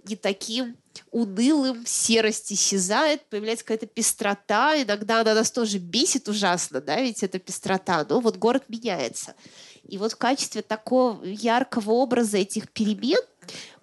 не 0.05 0.15
таким 0.15 0.77
унылым, 1.11 1.85
серость 1.85 2.51
исчезает, 2.51 3.25
появляется 3.29 3.65
какая-то 3.65 3.87
пестрота, 3.87 4.81
иногда 4.81 5.21
она 5.21 5.33
нас 5.33 5.51
тоже 5.51 5.77
бесит 5.77 6.27
ужасно, 6.27 6.81
да, 6.81 6.99
ведь 6.99 7.23
это 7.23 7.39
пестрота, 7.39 8.05
но 8.07 8.19
вот 8.19 8.37
город 8.37 8.63
меняется. 8.67 9.35
И 9.83 9.97
вот 9.97 10.13
в 10.13 10.17
качестве 10.17 10.61
такого 10.61 11.23
яркого 11.23 11.91
образа 11.91 12.37
этих 12.37 12.69
перемен 12.71 13.21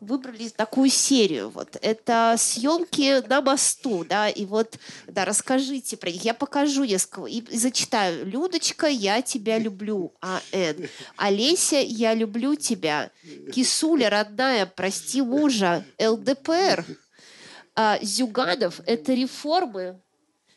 выбрали 0.01 0.49
такую 0.49 0.91
серию. 0.91 1.51
Вот 1.51 1.77
это 1.81 2.35
съемки 2.39 3.27
на 3.29 3.41
мосту, 3.41 4.05
да, 4.05 4.29
и 4.29 4.45
вот, 4.45 4.79
да, 5.07 5.25
расскажите 5.25 5.97
про 5.97 6.11
них. 6.11 6.25
Я 6.25 6.35
покажу 6.35 6.85
несколько 6.85 7.27
и, 7.27 7.41
и 7.41 7.59
зачитаю. 7.59 8.27
Людочка, 8.27 8.87
я 8.87 9.23
тебя 9.23 9.59
люблю. 9.59 10.13
А 10.21 10.41
Н. 10.53 10.89
Олеся, 11.17 11.77
я 11.77 12.15
люблю 12.15 12.55
тебя. 12.55 13.11
Кисуля, 13.53 14.11
родная, 14.11 14.67
прости 14.67 15.23
мужа. 15.23 15.85
ЛДПР. 16.01 16.85
А, 17.75 17.99
Зюганов– 18.03 18.81
это 18.87 19.13
реформы 19.13 20.01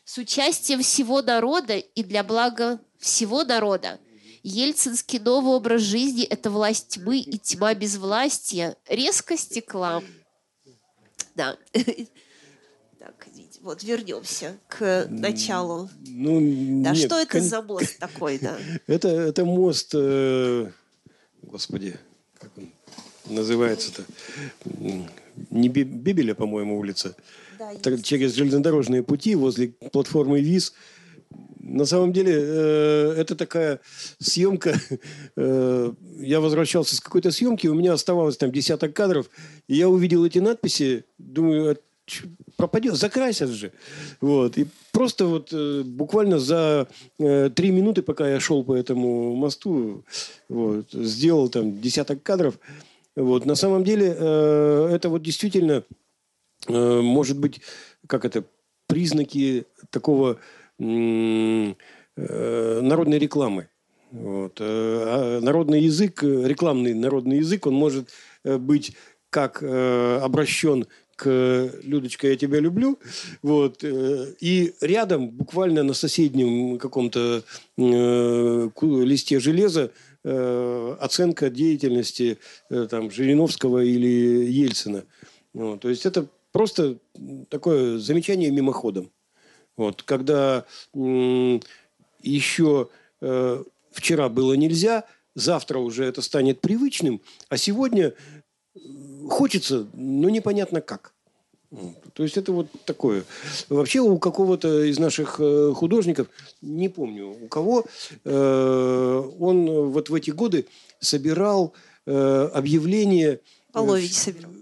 с 0.04 0.18
участием 0.18 0.82
всего 0.82 1.22
народа 1.22 1.76
и 1.76 2.02
для 2.02 2.24
блага 2.24 2.80
всего 2.98 3.44
народа. 3.44 3.98
Ельцинский 4.42 5.18
новый 5.18 5.54
образ 5.54 5.82
жизни– 5.82 6.24
это 6.30 6.50
власть 6.50 6.88
тьмы 6.88 7.18
и 7.18 7.38
тьма 7.38 7.74
безвластия. 7.74 8.76
Резко 8.88 9.36
стекла. 9.36 10.02
Да. 11.34 11.56
Так, 12.98 13.26
вот 13.62 13.82
вернемся 13.82 14.58
к 14.68 15.06
началу. 15.08 15.88
Ну, 16.06 16.34
да, 16.84 16.90
нет, 16.90 16.98
что 16.98 17.18
это 17.18 17.32
кон... 17.32 17.40
за 17.40 17.62
мост 17.62 17.98
такой, 17.98 18.38
да? 18.38 18.58
Это, 18.86 19.08
это 19.08 19.46
мост, 19.46 19.92
э, 19.94 20.70
господи, 21.40 21.98
как 22.38 22.50
он 22.58 22.70
называется-то? 23.24 24.04
Не 25.48 25.70
Бибеля, 25.70 26.34
по-моему, 26.34 26.78
улица. 26.78 27.16
Да, 27.58 27.72
через 28.02 28.34
железнодорожные 28.34 29.02
пути 29.02 29.34
возле 29.34 29.68
платформы 29.68 30.42
ВИЗ– 30.42 30.74
на 31.70 31.84
самом 31.84 32.12
деле, 32.12 32.34
э, 32.36 33.14
это 33.16 33.36
такая 33.36 33.80
съемка. 34.18 34.74
Э, 35.36 35.92
я 36.18 36.40
возвращался 36.40 36.96
с 36.96 37.00
какой-то 37.00 37.30
съемки, 37.30 37.66
у 37.66 37.74
меня 37.74 37.92
оставалось 37.92 38.36
там 38.36 38.50
десяток 38.50 38.92
кадров, 38.92 39.30
и 39.68 39.76
я 39.76 39.88
увидел 39.88 40.24
эти 40.26 40.38
надписи, 40.38 41.04
думаю, 41.18 41.78
пропадет, 42.56 42.96
закрасят 42.96 43.48
же. 43.50 43.72
Вот. 44.20 44.58
И 44.58 44.66
просто 44.92 45.26
вот 45.26 45.50
э, 45.52 45.82
буквально 45.84 46.38
за 46.38 46.88
три 47.18 47.70
минуты, 47.70 48.02
пока 48.02 48.28
я 48.28 48.40
шел 48.40 48.64
по 48.64 48.74
этому 48.74 49.34
мосту, 49.36 50.04
вот, 50.48 50.90
сделал 50.92 51.48
там 51.48 51.80
десяток 51.80 52.22
кадров. 52.22 52.58
Вот. 53.16 53.46
На 53.46 53.54
самом 53.54 53.84
деле 53.84 54.08
это 54.08 55.08
вот 55.08 55.22
действительно 55.22 55.84
может 56.68 57.38
быть, 57.38 57.60
как 58.06 58.24
это, 58.24 58.44
признаки 58.90 59.66
такого 59.90 60.38
народной 62.16 63.18
рекламы. 63.18 63.68
Вот. 64.10 64.60
Э, 64.60 65.04
а 65.06 65.40
народный 65.40 65.82
язык, 65.82 66.22
рекламный 66.22 66.94
народный 66.94 67.38
язык, 67.38 67.66
он 67.66 67.74
может 67.74 68.10
э, 68.44 68.58
быть 68.58 68.92
как 69.30 69.62
э, 69.62 70.18
обращен 70.22 70.86
к 71.14 71.70
«Людочка, 71.82 72.28
я 72.28 72.36
тебя 72.36 72.60
люблю». 72.60 72.98
Вот. 73.42 73.84
И 73.84 74.74
рядом, 74.80 75.28
буквально 75.28 75.82
на 75.82 75.92
соседнем 75.92 76.78
каком-то 76.78 77.42
листе 77.76 79.38
железа, 79.38 79.90
оценка 80.24 81.50
деятельности 81.50 82.38
там, 82.88 83.10
Жириновского 83.10 83.84
или 83.84 84.46
Ельцина. 84.50 85.04
Вот. 85.52 85.80
То 85.82 85.90
есть 85.90 86.06
это 86.06 86.26
просто 86.52 86.96
такое 87.50 87.98
замечание 87.98 88.50
мимоходом. 88.50 89.10
Вот. 89.76 90.02
Когда 90.02 90.64
еще 92.22 92.88
вчера 93.92 94.28
было 94.28 94.54
нельзя, 94.54 95.04
завтра 95.34 95.78
уже 95.78 96.04
это 96.04 96.22
станет 96.22 96.60
привычным, 96.60 97.20
а 97.48 97.56
сегодня 97.56 98.14
хочется, 99.28 99.86
но 99.94 100.28
непонятно 100.28 100.80
как. 100.80 101.12
То 102.14 102.24
есть 102.24 102.36
это 102.36 102.52
вот 102.52 102.66
такое. 102.84 103.24
Вообще 103.68 104.00
у 104.00 104.18
какого-то 104.18 104.82
из 104.82 104.98
наших 104.98 105.36
э, 105.38 105.72
художников, 105.72 106.26
не 106.62 106.88
помню 106.88 107.28
у 107.28 107.46
кого, 107.46 107.84
э, 108.24 109.30
он 109.38 109.90
вот 109.90 110.10
в 110.10 110.14
эти 110.14 110.32
годы 110.32 110.66
собирал 110.98 111.72
э, 112.06 112.50
объявления 112.52 113.38
Волович 113.72 114.12
собирал. 114.12 114.52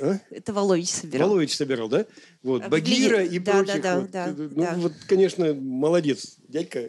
А? 0.00 0.18
Это 0.30 0.52
Волович 0.52 0.88
собирал. 0.88 1.28
Волович 1.28 1.56
собирал, 1.56 1.88
да? 1.88 2.06
Вот, 2.42 2.66
Багира 2.68 3.22
и 3.22 3.38
да, 3.38 3.52
прочих. 3.52 3.82
Да, 3.82 3.94
да, 3.94 4.00
вот. 4.00 4.10
да, 4.10 4.34
ну, 4.36 4.48
да. 4.48 4.74
вот, 4.76 4.92
конечно, 5.06 5.54
молодец, 5.54 6.36
дядька. 6.48 6.88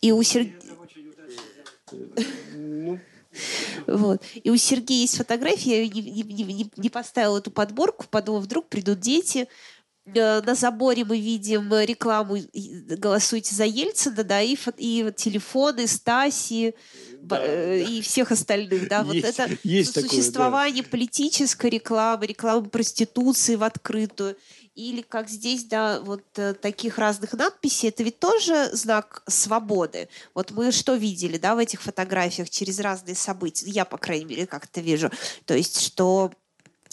И 0.00 0.12
у 0.12 0.22
Сергея... 0.22 0.54
Ну, 2.54 2.98
вот. 3.86 4.22
И 4.34 4.50
у 4.50 4.56
Сергея 4.56 5.02
есть 5.02 5.16
фотография, 5.16 5.84
я 5.84 5.88
не, 5.88 6.22
не, 6.22 6.42
не, 6.42 6.70
не 6.76 6.90
поставила 6.90 7.38
эту 7.38 7.50
подборку, 7.50 8.06
подумала, 8.10 8.40
вдруг 8.40 8.68
придут 8.68 9.00
дети, 9.00 9.46
э, 10.06 10.40
на 10.40 10.54
заборе 10.54 11.04
мы 11.04 11.20
видим 11.20 11.72
рекламу 11.72 12.38
«Голосуйте 12.54 13.54
за 13.54 13.64
Ельцина», 13.64 14.24
да, 14.24 14.40
и, 14.40 14.56
и 14.78 15.12
телефоны 15.16 15.86
Стаси, 15.86 16.74
да, 17.28 17.44
э, 17.44 17.82
и 17.82 18.00
всех 18.00 18.32
остальных, 18.32 18.88
да, 18.88 19.00
есть, 19.00 19.06
вот 19.06 19.24
это 19.24 19.58
есть 19.62 19.94
существование 19.94 20.82
такое, 20.82 20.90
да. 20.90 20.90
политической 20.90 21.70
рекламы, 21.70 22.26
рекламы 22.26 22.68
проституции 22.68 23.56
в 23.56 23.64
открытую, 23.64 24.36
или 24.76 25.00
как 25.00 25.28
здесь, 25.28 25.64
да, 25.64 26.00
вот 26.00 26.22
э, 26.36 26.54
таких 26.54 26.98
разных 26.98 27.32
надписей, 27.32 27.88
это 27.88 28.02
ведь 28.02 28.18
тоже 28.20 28.68
знак 28.72 29.22
свободы. 29.26 30.08
Вот 30.34 30.50
мы 30.50 30.70
что 30.70 30.94
видели, 30.94 31.38
да, 31.38 31.54
в 31.54 31.58
этих 31.58 31.80
фотографиях 31.82 32.50
через 32.50 32.78
разные 32.78 33.14
события, 33.14 33.66
я, 33.68 33.84
по 33.84 33.96
крайней 33.96 34.26
мере, 34.26 34.46
как-то 34.46 34.80
вижу, 34.80 35.10
то 35.46 35.54
есть, 35.54 35.80
что 35.80 36.30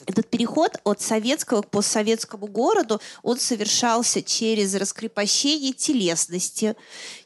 этот 0.05 0.29
переход 0.29 0.77
от 0.83 1.01
советского 1.01 1.61
к 1.61 1.69
постсоветскому 1.69 2.47
городу, 2.47 3.01
он 3.21 3.39
совершался 3.39 4.21
через 4.21 4.75
раскрепощение 4.75 5.73
телесности, 5.73 6.75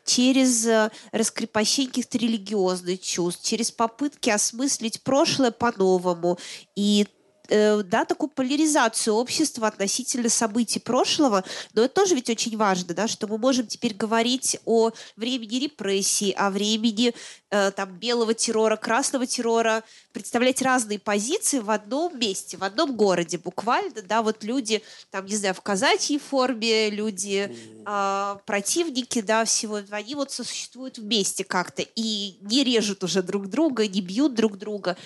через 0.06 0.66
э, 0.66 0.92
раскрепощение 1.12 1.90
каких-то 1.90 2.18
религиозных 2.18 3.02
чувств, 3.02 3.46
через 3.46 3.72
попытки 3.72 4.30
осмыслить 4.30 5.02
прошлое 5.02 5.52
по-новому. 5.52 6.38
И 6.76 7.08
э, 7.50 7.82
да, 7.84 8.06
такую 8.06 8.30
поляризацию 8.30 9.16
общества 9.16 9.68
относительно 9.68 10.30
событий 10.30 10.80
прошлого, 10.80 11.44
но 11.74 11.84
это 11.84 11.94
тоже 11.94 12.16
ведь 12.16 12.30
очень 12.30 12.58
важно, 12.58 12.94
да, 12.94 13.08
что 13.08 13.28
мы 13.28 13.38
можем 13.38 13.68
теперь 13.68 13.94
говорить 13.94 14.60
о 14.66 14.92
времени 15.16 15.60
репрессий, 15.60 16.32
о 16.32 16.50
времени 16.50 17.14
э, 17.50 17.72
там, 17.72 17.98
белого 17.98 18.34
террора, 18.34 18.76
красного 18.76 19.26
террора, 19.26 19.84
представлять 20.12 20.62
разные 20.62 21.00
позиции 21.00 21.60
в 21.60 21.70
одном 21.70 22.20
месте, 22.20 22.58
в 22.58 22.64
одном 22.64 22.96
городе 22.96 23.38
буквально, 23.38 24.02
да, 24.02 24.22
вот 24.22 24.44
люди, 24.44 24.82
там, 25.12 25.26
не 25.26 25.36
знаю, 25.36 25.54
в 25.54 25.62
казачьей 25.62 26.20
форме, 26.20 26.90
люди, 26.90 27.56
э, 27.86 28.36
противники, 28.46 29.22
да, 29.22 29.46
всего, 29.46 29.80
они 29.92 30.16
вот 30.16 30.32
существуют 30.32 30.98
вместе 30.98 31.44
как-то 31.44 31.84
и 31.96 32.38
не 32.42 32.64
режут 32.64 33.04
уже 33.04 33.22
друг 33.24 33.48
друга, 33.48 33.88
не 33.88 34.02
бьют 34.02 34.34
друг 34.34 34.58
друга. 34.58 34.98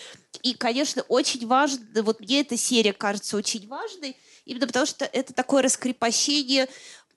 И, 0.41 0.53
конечно, 0.53 1.03
очень 1.03 1.45
важно, 1.45 1.79
вот 2.01 2.19
мне 2.19 2.41
эта 2.41 2.57
серия 2.57 2.93
кажется 2.93 3.37
очень 3.37 3.67
важной, 3.67 4.15
именно 4.45 4.67
потому 4.67 4.85
что 4.85 5.05
это 5.05 5.33
такое 5.33 5.61
раскрепощение 5.61 6.67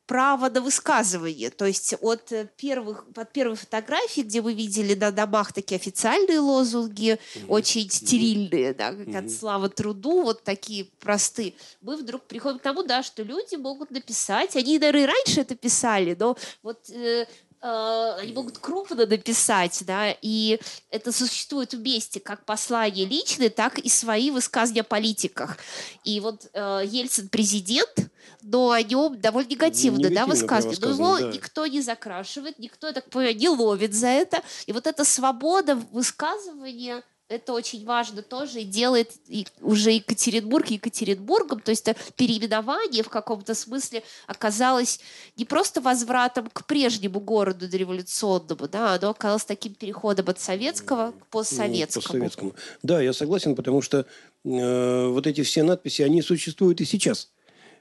право 0.06 0.48
на 0.48 0.60
высказывание. 0.60 1.51
То 1.51 1.64
есть 1.64 1.94
от 2.01 2.32
первых, 2.56 3.05
от 3.16 3.32
первой 3.32 3.56
фотографии, 3.56 4.20
где 4.20 4.40
вы 4.40 4.55
видели 4.55 4.94
на 4.94 5.10
домах 5.10 5.52
такие 5.52 5.76
официальные 5.76 6.40
лозунги, 6.40 7.12
mm-hmm. 7.12 7.47
очень 7.48 7.90
стерильные, 7.90 8.74
да, 8.74 8.90
как 8.90 9.09
mm-hmm. 9.09 9.24
от 9.26 9.31
слава 9.31 9.68
труду, 9.68 10.22
вот 10.22 10.44
такие 10.44 10.86
простые, 11.01 11.55
мы 11.81 11.97
вдруг 11.97 12.24
приходим 12.24 12.59
к 12.59 12.62
тому, 12.62 12.82
да, 12.82 13.02
что 13.02 13.22
люди 13.22 13.56
могут 13.56 13.90
написать, 13.90 14.56
они, 14.56 14.78
наверное, 14.78 15.05
и 15.05 15.06
раньше 15.06 15.40
это 15.40 15.55
писали, 15.55 16.16
но 16.18 16.36
вот 16.62 16.90
э, 16.90 17.14
Э, 17.14 17.26
они 17.64 18.32
могут 18.32 18.58
крупно 18.58 19.06
написать, 19.06 19.82
да, 19.86 20.14
и 20.20 20.60
это 20.90 21.12
существует 21.12 21.72
вместе, 21.72 22.20
как 22.20 22.44
послание 22.44 23.06
личное, 23.06 23.48
так 23.48 23.78
и 23.78 23.88
свои 23.88 24.30
высказывания 24.30 24.82
о 24.82 24.84
политиках. 24.84 25.56
И 26.04 26.20
вот 26.20 26.46
э, 26.52 26.82
Ельцин 26.84 27.28
президент, 27.30 28.10
но 28.42 28.70
о 28.70 28.82
нем 28.82 29.18
довольно 29.18 29.48
негативно, 29.48 30.10
да, 30.10 30.26
высказывает. 30.26 30.78
Но 30.80 30.90
его 30.90 31.18
да. 31.18 31.28
никто 31.32 31.66
не 31.66 31.80
закрашивает, 31.80 32.58
никто, 32.58 32.88
я 32.88 32.92
так 32.92 33.08
понимаю, 33.08 33.36
не 33.36 33.48
ловит 33.48 33.94
за 33.94 34.08
это. 34.08 34.42
И 34.66 34.72
вот 34.72 34.86
эта 34.86 35.04
свобода 35.04 35.74
высказывания– 35.74 37.02
это 37.35 37.52
очень 37.52 37.85
важно 37.85 38.23
тоже 38.23 38.61
и 38.61 38.65
делает 38.65 39.12
и 39.28 39.47
уже 39.61 39.93
Екатеринбург 39.93 40.66
Екатеринбургом, 40.69 41.61
то 41.61 41.70
есть 41.70 41.86
это 41.86 42.01
переименование 42.16 43.02
в 43.02 43.09
каком-то 43.09 43.55
смысле 43.55 44.02
оказалось 44.27 45.01
не 45.36 45.44
просто 45.44 45.81
возвратом 45.81 46.48
к 46.52 46.66
прежнему 46.66 47.20
городу 47.20 47.69
дореволюционному, 47.69 48.69
да, 48.69 48.94
оно 48.94 49.11
оказалось 49.11 49.44
таким 49.44 49.74
переходом 49.74 50.28
от 50.28 50.40
советского 50.40 51.12
к 51.12 51.27
постсоветскому. 51.27 52.02
постсоветскому. 52.02 52.55
Да, 52.82 53.01
я 53.01 53.12
согласен, 53.12 53.55
потому 53.55 53.82
что 53.82 54.06
э, 54.44 55.06
вот 55.09 55.27
эти 55.27 55.43
все 55.43 55.62
надписи, 55.62 56.02
они 56.02 56.23
существуют 56.23 56.81
и 56.81 56.85
сейчас. 56.85 57.31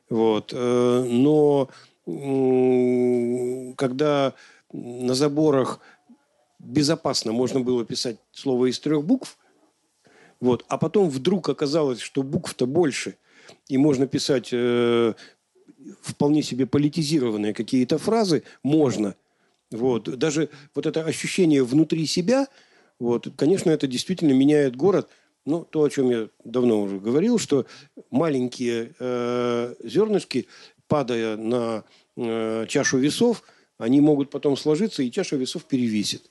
Вот. 0.09 0.51
Э, 0.53 1.05
но 1.07 1.69
э, 2.07 3.73
когда 3.75 4.33
на 4.71 5.13
заборах 5.13 5.79
безопасно 6.59 7.31
можно 7.31 7.59
было 7.59 7.85
писать 7.85 8.17
слово 8.31 8.69
из 8.69 8.79
трех 8.79 9.03
букв, 9.03 9.37
вот, 10.43 10.65
а 10.67 10.77
потом 10.77 11.09
вдруг 11.09 11.47
оказалось, 11.47 12.01
что 12.01 12.21
букв-то 12.21 12.65
больше, 12.65 13.15
и 13.69 13.77
можно 13.77 14.07
писать 14.07 14.49
э, 14.51 15.13
вполне 16.01 16.43
себе 16.43 16.65
политизированные 16.65 17.53
какие-то 17.53 17.97
фразы, 17.97 18.43
можно. 18.61 19.15
Вот. 19.71 20.03
Даже 20.19 20.49
вот 20.75 20.85
это 20.85 20.99
ощущение 21.05 21.63
внутри 21.63 22.05
себя, 22.05 22.47
вот, 22.99 23.29
конечно, 23.37 23.69
это 23.69 23.87
действительно 23.87 24.33
меняет 24.33 24.75
город. 24.75 25.07
Ну, 25.45 25.63
то, 25.63 25.81
о 25.83 25.89
чем 25.89 26.09
я 26.09 26.27
давно 26.43 26.81
уже 26.81 26.99
говорил, 26.99 27.39
что 27.39 27.65
маленькие 28.11 28.95
э, 28.99 29.75
зернышки, 29.81 30.47
падая 30.89 31.37
на 31.37 31.85
э, 32.17 32.65
чашу 32.67 32.97
весов, 32.97 33.43
они 33.77 34.01
могут 34.01 34.29
потом 34.29 34.57
сложиться, 34.57 35.03
и 35.03 35.11
чаша 35.11 35.37
весов 35.37 35.63
перевесит. 35.63 36.29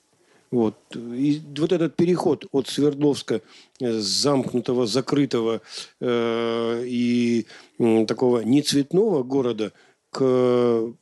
Вот. 0.52 0.76
И 0.94 1.40
вот 1.56 1.72
этот 1.72 1.96
переход 1.96 2.44
от 2.52 2.68
Свердловска 2.68 3.40
э, 3.80 3.92
замкнутого, 4.00 4.86
закрытого 4.86 5.62
э, 5.98 6.84
и 6.86 7.46
э, 7.78 8.06
такого 8.06 8.40
нецветного 8.40 9.22
города 9.22 9.72
к 10.10 10.92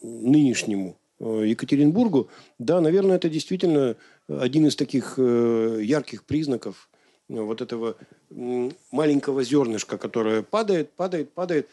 нынешнему 0.00 0.96
э, 1.20 1.44
Екатеринбургу, 1.48 2.30
да, 2.58 2.80
наверное, 2.80 3.16
это 3.16 3.28
действительно 3.28 3.96
один 4.26 4.66
из 4.66 4.74
таких 4.74 5.14
э, 5.18 5.80
ярких 5.82 6.24
признаков 6.24 6.88
вот 7.28 7.60
этого 7.60 7.96
маленького 8.90 9.44
зернышка, 9.44 9.98
которое 9.98 10.42
падает, 10.42 10.92
падает, 10.92 11.32
падает, 11.32 11.68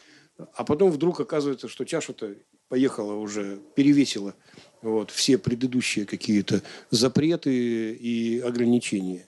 а 0.55 0.65
потом 0.65 0.91
вдруг 0.91 1.21
оказывается, 1.21 1.69
что 1.69 1.85
чаша-то 1.85 2.35
поехала 2.67 3.13
уже, 3.13 3.59
перевесила 3.75 4.33
вот, 4.81 5.11
все 5.11 5.37
предыдущие 5.37 6.05
какие-то 6.05 6.61
запреты 6.89 7.93
и 7.93 8.39
ограничения. 8.39 9.27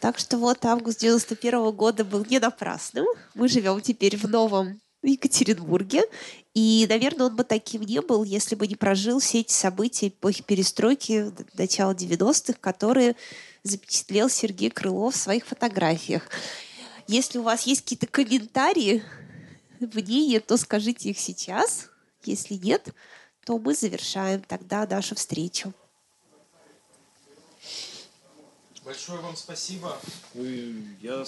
Так 0.00 0.18
что 0.18 0.36
вот 0.36 0.64
август 0.64 1.00
91 1.00 1.70
года 1.70 2.04
был 2.04 2.24
не 2.28 2.38
напрасным. 2.38 3.06
Мы 3.34 3.48
живем 3.48 3.80
теперь 3.80 4.16
в 4.16 4.24
новом 4.24 4.80
Екатеринбурге. 5.02 6.02
И, 6.52 6.86
наверное, 6.88 7.26
он 7.26 7.36
бы 7.36 7.44
таким 7.44 7.82
не 7.82 8.02
был, 8.02 8.24
если 8.24 8.54
бы 8.54 8.66
не 8.66 8.74
прожил 8.74 9.20
все 9.20 9.40
эти 9.40 9.52
события 9.52 10.08
эпохи 10.08 10.42
перестройки 10.42 11.32
начала 11.56 11.94
90-х, 11.94 12.58
которые 12.60 13.16
запечатлел 13.62 14.28
Сергей 14.28 14.70
Крылов 14.70 15.14
в 15.14 15.18
своих 15.18 15.46
фотографиях. 15.46 16.28
Если 17.06 17.38
у 17.38 17.42
вас 17.42 17.62
есть 17.62 17.82
какие-то 17.82 18.06
комментарии, 18.06 19.02
мнения, 19.80 20.40
то 20.40 20.56
скажите 20.56 21.10
их 21.10 21.18
сейчас. 21.18 21.88
Если 22.24 22.54
нет, 22.54 22.92
то 23.50 23.58
мы 23.58 23.74
завершаем 23.74 24.42
тогда 24.42 24.86
нашу 24.86 25.16
встречу. 25.16 25.72
Большое 28.90 29.20
вам 29.20 29.36
спасибо. 29.36 29.96
Я... 31.00 31.24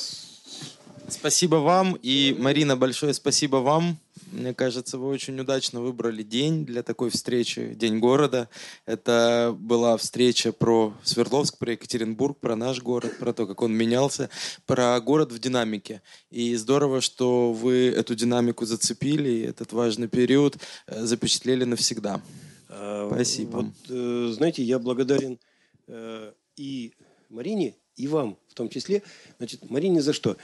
Спасибо 1.09 1.57
вам. 1.57 1.97
И, 2.03 2.35
Марина, 2.37 2.77
большое 2.77 3.15
спасибо 3.15 3.59
вам. 3.59 3.99
Мне 4.33 4.53
кажется, 4.53 4.99
вы 4.99 5.07
очень 5.07 5.39
удачно 5.39 5.81
выбрали 5.81 6.25
день 6.25 6.67
для 6.67 6.83
такой 6.83 7.11
встречи, 7.11 7.75
День 7.75 8.01
города. 8.01 8.49
Это 8.85 9.57
была 9.57 9.97
встреча 9.97 10.51
про 10.51 10.93
Свердловск, 11.05 11.59
про 11.59 11.71
Екатеринбург, 11.75 12.37
про 12.41 12.57
наш 12.57 12.83
город, 12.83 13.17
про 13.21 13.33
то, 13.33 13.47
как 13.47 13.63
он 13.63 13.73
менялся, 13.73 14.29
про 14.67 15.01
город 15.01 15.31
в 15.31 15.39
динамике. 15.39 16.03
И 16.33 16.57
здорово, 16.57 17.01
что 17.01 17.53
вы 17.53 17.91
эту 17.91 18.17
динамику 18.17 18.67
зацепили, 18.67 19.31
и 19.31 19.43
этот 19.43 19.73
важный 19.73 20.09
период 20.09 20.57
э, 20.89 21.05
запечатлели 21.05 21.63
навсегда. 21.63 22.21
А, 22.69 23.09
Спасибо. 23.09 23.59
Вот, 23.59 23.67
э, 23.89 24.33
знаете, 24.33 24.65
я 24.65 24.81
благодарен 24.81 25.39
э, 25.87 26.33
и 26.57 26.93
Марине, 27.33 27.75
и 27.97 28.07
вам 28.07 28.37
в 28.49 28.55
том 28.55 28.69
числе. 28.69 29.03
Значит, 29.39 29.69
Марине 29.71 30.01
за 30.01 30.13
что? 30.13 30.37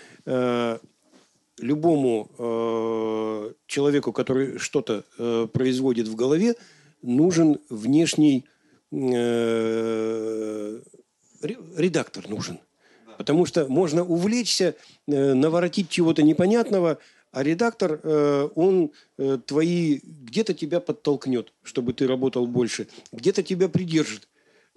любому 1.61 2.31
э, 2.39 3.53
человеку, 3.67 4.13
который 4.13 4.59
что-то 4.59 5.05
э, 5.19 5.47
производит 5.53 6.09
в 6.09 6.15
голове, 6.15 6.55
нужен 7.03 7.59
внешний 7.69 8.45
э, 8.93 10.81
редактор 11.43 12.29
нужен. 12.29 12.59
Потому 13.17 13.47
что 13.47 13.67
можно 13.69 14.05
увлечься, 14.05 14.75
э, 15.07 15.35
наворотить 15.35 15.89
чего-то 15.91 16.23
непонятного, 16.23 16.99
а 17.31 17.43
редактор, 17.43 18.01
э, 18.03 18.49
он 18.55 18.91
э, 19.19 19.39
твои 19.45 20.01
где-то 20.03 20.55
тебя 20.55 20.81
подтолкнет, 20.81 21.53
чтобы 21.63 21.93
ты 21.93 22.07
работал 22.07 22.47
больше, 22.47 22.89
где-то 23.13 23.43
тебя 23.43 23.69
придержит. 23.69 24.29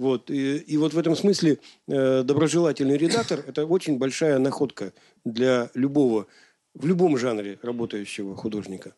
Вот. 0.02 0.32
И, 0.32 0.58
и 0.58 0.78
вот 0.78 0.96
в 0.96 0.98
этом 0.98 1.16
смысле 1.16 1.60
э, 1.88 2.24
доброжелательный 2.24 2.98
редактор– 2.98 3.44
это 3.48 3.68
очень 3.68 4.00
большая 4.00 4.40
находка 4.40 4.94
для 5.26 5.70
любого 5.76 6.26
в 6.74 6.88
любом 6.88 7.20
жанре 7.20 7.60
работающего 7.62 8.36
художника. 8.36 8.96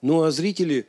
Ну, 0.00 0.22
а 0.22 0.30
зрители, 0.30 0.86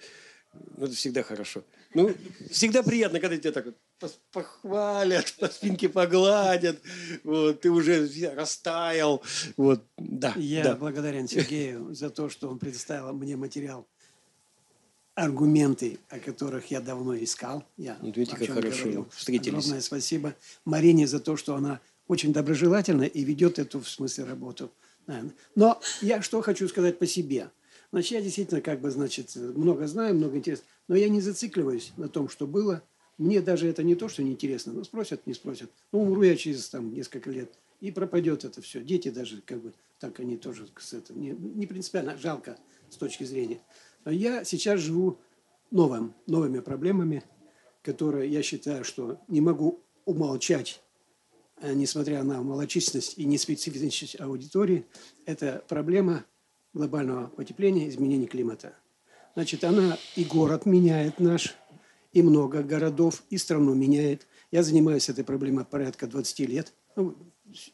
ну, 0.78 0.86
это 0.86 0.94
всегда 0.94 1.24
хорошо. 1.24 1.64
Ну, 1.96 2.14
всегда 2.52 2.84
приятно, 2.84 3.20
когда 3.20 3.38
тебя 3.38 3.54
так 3.54 3.66
вот 3.66 4.20
похвалят, 4.32 5.34
по 5.40 5.48
спинке 5.48 5.90
погладят, 5.90 6.80
вот, 7.24 7.62
ты 7.62 7.72
уже 7.72 8.08
растаял, 8.36 9.24
вот, 9.58 9.84
да. 9.98 10.34
Я 10.36 10.64
да. 10.64 10.76
благодарен 10.76 11.28
Сергею 11.28 11.96
за 11.96 12.12
то, 12.12 12.30
что 12.30 12.50
он 12.50 12.60
предоставил 12.60 13.14
мне 13.14 13.36
материал, 13.36 13.88
аргументы, 15.16 15.98
о 16.10 16.20
которых 16.20 16.70
я 16.72 16.82
давно 16.82 17.18
искал. 17.18 17.64
Я 17.78 17.98
вот 18.02 18.16
видите, 18.16 18.38
как 18.38 18.50
хорошо 18.50 18.84
говорил. 18.84 19.08
встретились. 19.12 19.66
Огромное 19.66 19.82
спасибо 19.82 20.36
Марине 20.66 21.08
за 21.08 21.20
то, 21.20 21.38
что 21.38 21.56
она 21.56 21.80
очень 22.08 22.34
доброжелательна 22.34 23.04
и 23.04 23.24
ведет 23.24 23.58
эту, 23.58 23.80
в 23.80 23.90
смысле, 23.90 24.26
работу 24.26 24.72
но 25.56 25.80
я 26.02 26.22
что 26.22 26.42
хочу 26.42 26.68
сказать 26.68 27.00
по 27.00 27.06
себе. 27.06 27.50
Значит, 27.92 28.12
я 28.12 28.22
действительно, 28.22 28.62
как 28.62 28.82
бы, 28.82 28.92
значит, 28.92 29.36
много 29.36 29.88
знаю, 29.88 30.16
много 30.16 30.38
интересно. 30.38 30.66
Но 30.88 30.96
я 30.96 31.10
не 31.10 31.22
зацикливаюсь 31.22 31.94
на 31.98 32.10
том, 32.10 32.30
что 32.30 32.48
было. 32.48 32.84
Мне 33.18 33.42
даже 33.42 33.68
это 33.68 33.84
не 33.84 33.96
то, 33.96 34.10
что 34.10 34.24
неинтересно. 34.24 34.74
Ну, 34.74 34.84
спросят, 34.84 35.26
не 35.26 35.34
спросят. 35.34 35.72
Ну, 35.92 36.02
умру 36.02 36.24
я 36.24 36.36
через 36.36 36.68
там, 36.70 36.94
несколько 36.94 37.30
лет. 37.30 37.54
И 37.80 37.92
пропадет 37.92 38.44
это 38.44 38.62
все. 38.62 38.82
Дети 38.82 39.10
даже, 39.10 39.42
как 39.46 39.62
бы, 39.62 39.74
так 40.00 40.20
они 40.20 40.38
тоже 40.38 40.68
с 40.78 40.94
этого, 40.94 41.18
не, 41.18 41.30
не 41.32 41.66
принципиально, 41.66 42.18
жалко 42.18 42.58
с 42.90 42.98
точки 42.98 43.24
зрения. 43.24 43.62
Но 44.06 44.12
я 44.12 44.46
сейчас 44.46 44.80
живу 44.80 45.20
новым, 45.72 46.14
новыми 46.28 46.60
проблемами, 46.60 47.24
которые 47.82 48.32
я 48.32 48.42
считаю, 48.42 48.84
что 48.86 49.20
не 49.28 49.42
могу 49.42 49.84
умолчать 50.06 50.82
Э, 51.62 51.74
несмотря 51.74 52.24
на 52.24 52.42
малочисленность 52.42 53.18
и 53.18 53.26
неспецифичность 53.26 54.20
аудитории, 54.20 54.86
это 55.26 55.64
проблема 55.68 56.26
глобального 56.74 57.28
потепления, 57.28 57.88
изменения 57.88 58.28
климата. 58.28 58.74
Значит, 59.36 59.64
она 59.64 59.98
и 60.16 60.26
город 60.26 60.66
меняет 60.66 61.20
наш, 61.20 61.56
и 62.12 62.22
много 62.22 62.62
городов, 62.62 63.24
и 63.30 63.38
страну 63.38 63.74
меняет. 63.74 64.28
Я 64.52 64.64
занимаюсь 64.64 65.10
этой 65.10 65.24
проблемой 65.24 65.66
порядка 65.66 66.08
20 66.08 66.40
лет, 66.42 66.74
ну, 66.96 67.16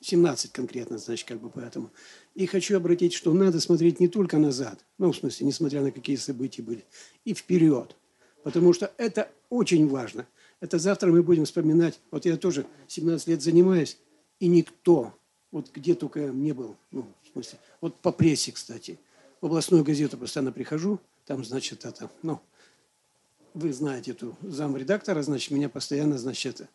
17 0.02 0.52
конкретно, 0.52 0.98
значит, 0.98 1.28
как 1.28 1.40
бы 1.40 1.50
поэтому. 1.50 1.92
И 2.36 2.46
хочу 2.46 2.78
обратить, 2.78 3.14
что 3.14 3.34
надо 3.34 3.60
смотреть 3.60 4.00
не 4.00 4.08
только 4.08 4.38
назад, 4.38 4.86
ну, 4.98 5.12
в 5.12 5.18
смысле, 5.18 5.48
несмотря 5.48 5.82
на 5.82 5.92
какие 5.92 6.16
события 6.16 6.62
были, 6.62 6.86
и 7.26 7.34
вперед. 7.34 7.96
Потому 8.44 8.74
что 8.74 8.92
это 8.98 9.30
очень 9.50 9.88
важно– 9.88 10.28
это 10.62 10.78
завтра 10.78 11.12
мы 11.12 11.24
будем 11.24 11.46
вспоминать. 11.46 12.00
Вот 12.12 12.26
я 12.26 12.38
тоже 12.38 12.66
17 12.88 13.28
лет 13.28 13.42
занимаюсь, 13.42 13.98
и 14.40 14.48
никто, 14.48 15.14
вот 15.52 15.72
где 15.74 15.96
только 15.96 16.22
я 16.22 16.30
не 16.30 16.54
был, 16.54 16.78
ну, 16.92 17.08
в 17.24 17.34
смысле, 17.34 17.60
вот 17.82 17.96
по 17.96 18.12
прессе, 18.12 18.52
кстати, 18.52 19.00
в 19.42 19.48
областную 19.48 19.84
газету 19.84 20.18
постоянно 20.18 20.52
прихожу, 20.52 21.00
там, 21.26 21.44
значит, 21.44 21.84
это, 21.84 22.10
ну, 22.22 22.40
вы 23.56 23.74
знаете 23.74 24.12
эту 24.12 24.38
замредактора, 24.44 25.24
значит, 25.24 25.52
меня 25.52 25.68
постоянно, 25.68 26.18
значит, 26.20 26.62
это, 26.62 26.70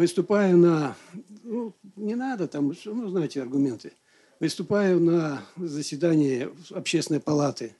выступаю 0.00 0.56
на, 0.56 0.96
ну, 1.44 1.74
не 1.96 2.14
надо 2.14 2.48
там, 2.48 2.72
ну, 2.84 3.08
знаете 3.10 3.42
аргументы, 3.42 3.92
выступаю 4.40 4.98
на 5.00 5.42
заседании 5.56 6.48
общественной 6.74 7.20
палаты, 7.20 7.76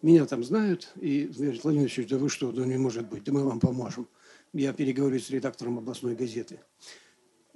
меня 0.00 0.24
там 0.26 0.44
знают, 0.44 0.92
и 1.00 1.24
говорят, 1.24 1.64
Владимир 1.64 1.88
Ильич, 1.88 2.08
да 2.08 2.18
вы 2.18 2.28
что, 2.28 2.52
да 2.52 2.64
не 2.64 2.78
может 2.78 3.08
быть, 3.08 3.24
да 3.24 3.32
мы 3.32 3.44
вам 3.44 3.58
поможем 3.60 4.06
я 4.52 4.72
переговорю 4.72 5.18
с 5.18 5.30
редактором 5.30 5.78
областной 5.78 6.14
газеты. 6.14 6.58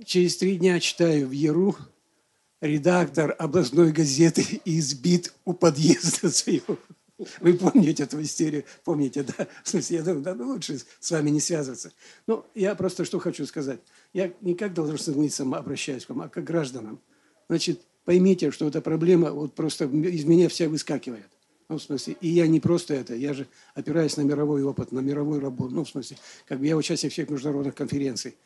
Через 0.04 0.36
три 0.36 0.56
дня 0.56 0.80
читаю 0.80 1.28
в 1.28 1.32
Яру, 1.32 1.76
редактор 2.60 3.34
областной 3.38 3.92
газеты 3.92 4.60
избит 4.64 5.32
у 5.44 5.52
подъезда 5.52 6.30
своего. 6.30 6.78
Вы 7.40 7.54
помните 7.54 8.04
эту 8.04 8.20
историю? 8.22 8.64
Помните, 8.84 9.22
да? 9.22 9.48
В 9.62 9.68
смысле, 9.68 9.96
я 9.98 10.02
думаю, 10.02 10.22
да, 10.22 10.32
лучше 10.32 10.80
с 11.00 11.10
вами 11.10 11.30
не 11.30 11.40
связываться. 11.40 11.92
Ну, 12.26 12.44
я 12.54 12.74
просто 12.74 13.04
что 13.04 13.18
хочу 13.18 13.46
сказать. 13.46 13.80
Я 14.12 14.32
не 14.40 14.54
как 14.54 14.74
должностным 14.74 15.54
обращаюсь 15.54 16.06
к 16.06 16.10
вам, 16.10 16.22
а 16.22 16.28
как 16.28 16.44
гражданам. 16.44 17.00
Значит, 17.48 17.80
поймите, 18.04 18.50
что 18.50 18.66
эта 18.66 18.80
проблема 18.80 19.30
вот 19.32 19.54
просто 19.54 19.84
из 19.84 20.24
меня 20.24 20.48
вся 20.48 20.68
выскакивает. 20.68 21.28
Ну, 21.68 21.78
в 21.78 21.82
смысле, 21.82 22.16
и 22.20 22.28
я 22.28 22.46
не 22.46 22.60
просто 22.60 22.92
это, 22.92 23.14
я 23.14 23.32
же 23.32 23.46
опираюсь 23.74 24.16
на 24.18 24.22
мировой 24.22 24.62
опыт, 24.62 24.92
на 24.92 25.00
мировую 25.00 25.40
работу. 25.40 25.74
Ну, 25.74 25.84
в 25.84 25.88
смысле, 25.88 26.18
как 26.46 26.58
бы 26.58 26.66
я 26.66 26.76
участник 26.76 27.12
всех 27.12 27.30
международных 27.30 27.74
конференций. 27.74 28.36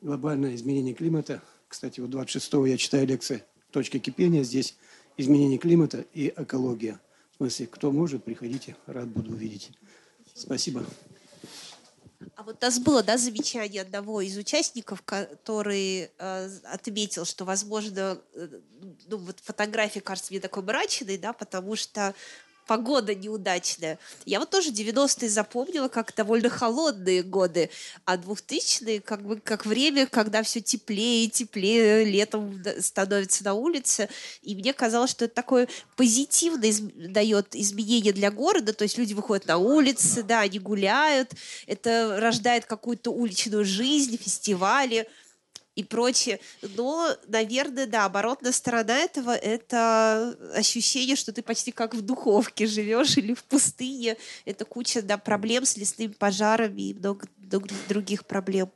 Глобальное 0.00 0.54
изменение 0.54 0.94
климата. 0.94 1.42
Кстати, 1.66 1.98
вот 2.00 2.10
26-го 2.10 2.66
я 2.66 2.76
читаю 2.76 3.06
лекции 3.06 3.42
«Точка 3.72 3.98
кипения». 3.98 4.44
Здесь 4.44 4.76
изменение 5.16 5.58
климата 5.58 6.04
и 6.14 6.32
экология. 6.36 7.00
Смысле, 7.36 7.66
кто 7.66 7.90
может, 7.90 8.24
приходите, 8.24 8.76
рад 8.86 9.08
буду 9.08 9.32
увидеть. 9.32 9.72
Спасибо. 10.34 10.84
А 12.36 12.42
вот 12.42 12.62
у 12.62 12.64
нас 12.64 12.78
было 12.78 13.02
да, 13.02 13.18
замечание 13.18 13.82
одного 13.82 14.20
из 14.20 14.36
участников, 14.36 15.02
который 15.02 16.10
э, 16.16 16.58
отметил, 16.64 17.24
что, 17.24 17.44
возможно, 17.44 18.20
э, 18.34 18.60
ну, 19.06 19.16
вот 19.18 19.40
фотография 19.40 20.00
кажется 20.00 20.32
мне 20.32 20.40
такой 20.40 20.62
мрачной, 20.62 21.18
да, 21.18 21.32
потому 21.32 21.76
что 21.76 22.14
погода 22.66 23.14
неудачная. 23.14 23.98
Я 24.24 24.40
вот 24.40 24.50
тоже 24.50 24.70
90-е 24.70 25.28
запомнила 25.28 25.88
как 25.88 26.14
довольно 26.14 26.48
холодные 26.48 27.22
годы, 27.22 27.70
а 28.04 28.16
2000-е 28.16 29.00
как 29.00 29.22
бы 29.22 29.40
как 29.40 29.66
время, 29.66 30.06
когда 30.06 30.42
все 30.42 30.60
теплее 30.60 31.24
и 31.24 31.30
теплее 31.30 32.04
летом 32.04 32.62
становится 32.80 33.44
на 33.44 33.54
улице. 33.54 34.08
И 34.42 34.54
мне 34.54 34.72
казалось, 34.72 35.10
что 35.10 35.26
это 35.26 35.34
такое 35.34 35.68
позитивное 35.96 36.70
из- 36.70 36.80
дает 36.80 37.54
изменение 37.54 38.12
для 38.12 38.30
города, 38.30 38.72
то 38.72 38.84
есть 38.84 38.98
люди 38.98 39.14
выходят 39.14 39.46
на 39.46 39.58
улицы, 39.58 40.22
да, 40.22 40.40
они 40.40 40.58
гуляют, 40.58 41.32
это 41.66 42.16
рождает 42.20 42.64
какую-то 42.66 43.10
уличную 43.10 43.64
жизнь, 43.64 44.18
фестивали– 44.18 45.08
и 45.76 45.82
прочее. 45.82 46.40
Но, 46.76 47.16
наверное, 47.26 47.86
да, 47.86 48.04
оборотная 48.04 48.52
сторона 48.52 48.98
этого— 48.98 49.34
это 49.36 50.36
ощущение, 50.54 51.16
что 51.16 51.32
ты 51.32 51.42
почти 51.42 51.72
как 51.72 51.94
в 51.94 52.02
духовке 52.02 52.66
живешь 52.66 53.16
или 53.16 53.34
в 53.34 53.44
пустыне. 53.44 54.16
Это 54.44 54.64
куча 54.64 55.02
да, 55.02 55.18
проблем 55.18 55.64
с 55.64 55.76
лесными 55.76 56.12
пожарами 56.12 56.82
и 56.82 56.94
много 56.94 57.26
других 57.88 58.24
проблем. 58.26 58.70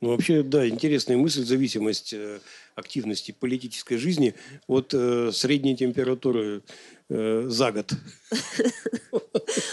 Ну, 0.00 0.10
вообще, 0.10 0.42
да, 0.42 0.68
интересная 0.68 1.16
мысль, 1.16 1.42
зависимость 1.44 2.12
э, 2.12 2.38
активности 2.74 3.32
политической 3.32 3.96
жизни 3.96 4.34
от 4.66 4.92
э, 4.92 5.30
средней 5.32 5.74
температуры 5.74 6.62
э, 7.08 7.46
за 7.48 7.72
год. 7.72 7.92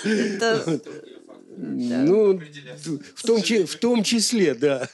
Это 1.63 1.97
Ну, 2.85 2.99
в 3.15 3.21
том, 3.23 3.41
в 3.41 3.75
том 3.77 4.03
числе, 4.03 4.53
да. 4.55 4.89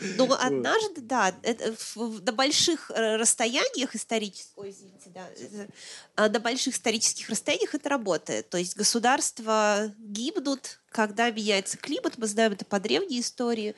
Ну, 0.00 0.32
однажды, 0.32 1.00
да, 1.00 1.34
это 1.42 1.74
в- 1.74 1.96
в- 1.96 2.24
на 2.24 2.32
больших 2.32 2.90
э, 2.90 3.16
расстояниях 3.16 3.94
исторических, 3.96 4.56
ой, 4.56 4.70
извините, 4.70 5.10
да, 5.12 5.26
это, 5.28 5.68
а, 6.16 6.28
на 6.28 6.38
больших 6.40 6.74
исторических 6.74 7.28
расстояниях 7.28 7.74
это 7.74 7.88
работает. 7.88 8.48
То 8.48 8.58
есть 8.58 8.76
государства 8.76 9.92
гибнут, 9.98 10.80
когда 10.90 11.30
меняется 11.30 11.76
климат, 11.76 12.18
мы 12.18 12.26
знаем 12.28 12.52
это 12.52 12.64
по 12.64 12.78
древней 12.78 13.20
истории. 13.20 13.74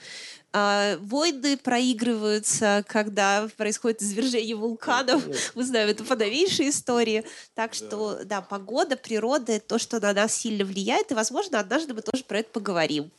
А, 0.58 0.96
Войны 1.02 1.58
проигрываются, 1.58 2.82
когда 2.88 3.46
происходит 3.58 4.00
извержение 4.00 4.56
вулканов. 4.56 5.22
Мы 5.54 5.62
знаем 5.62 5.90
это 5.90 6.02
по 6.02 6.16
новейшей 6.16 6.70
истории. 6.70 7.24
Так 7.54 7.74
что, 7.74 8.20
да, 8.24 8.40
погода, 8.40 8.96
природа— 8.96 9.52
это 9.56 9.66
то, 9.66 9.78
что 9.78 10.00
на 10.00 10.14
нас 10.14 10.32
сильно 10.32 10.64
влияет. 10.64 11.10
И, 11.10 11.14
возможно, 11.14 11.60
однажды 11.60 11.92
мы 11.92 12.00
тоже 12.00 12.24
про 12.24 12.38
это 12.38 12.48
поговорим. 12.48 13.10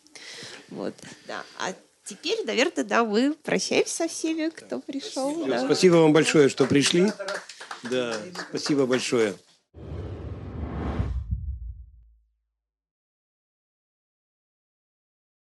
Вот, 0.70 0.96
да. 1.28 1.44
А 1.60 1.76
теперь, 2.06 2.44
наверное, 2.44 2.84
да, 2.84 3.06
мы 3.06 3.36
прощаемся 3.44 3.94
со 3.94 4.08
всеми, 4.08 4.50
кто 4.50 4.80
пришел. 4.80 5.46
да. 5.46 5.64
Спасибо 5.64 5.98
вам 5.98 6.14
большое, 6.14 6.50
что 6.50 6.66
пришли. 6.66 7.12
Да, 7.84 8.18
спасибо 8.50 8.88
большое. 8.88 9.36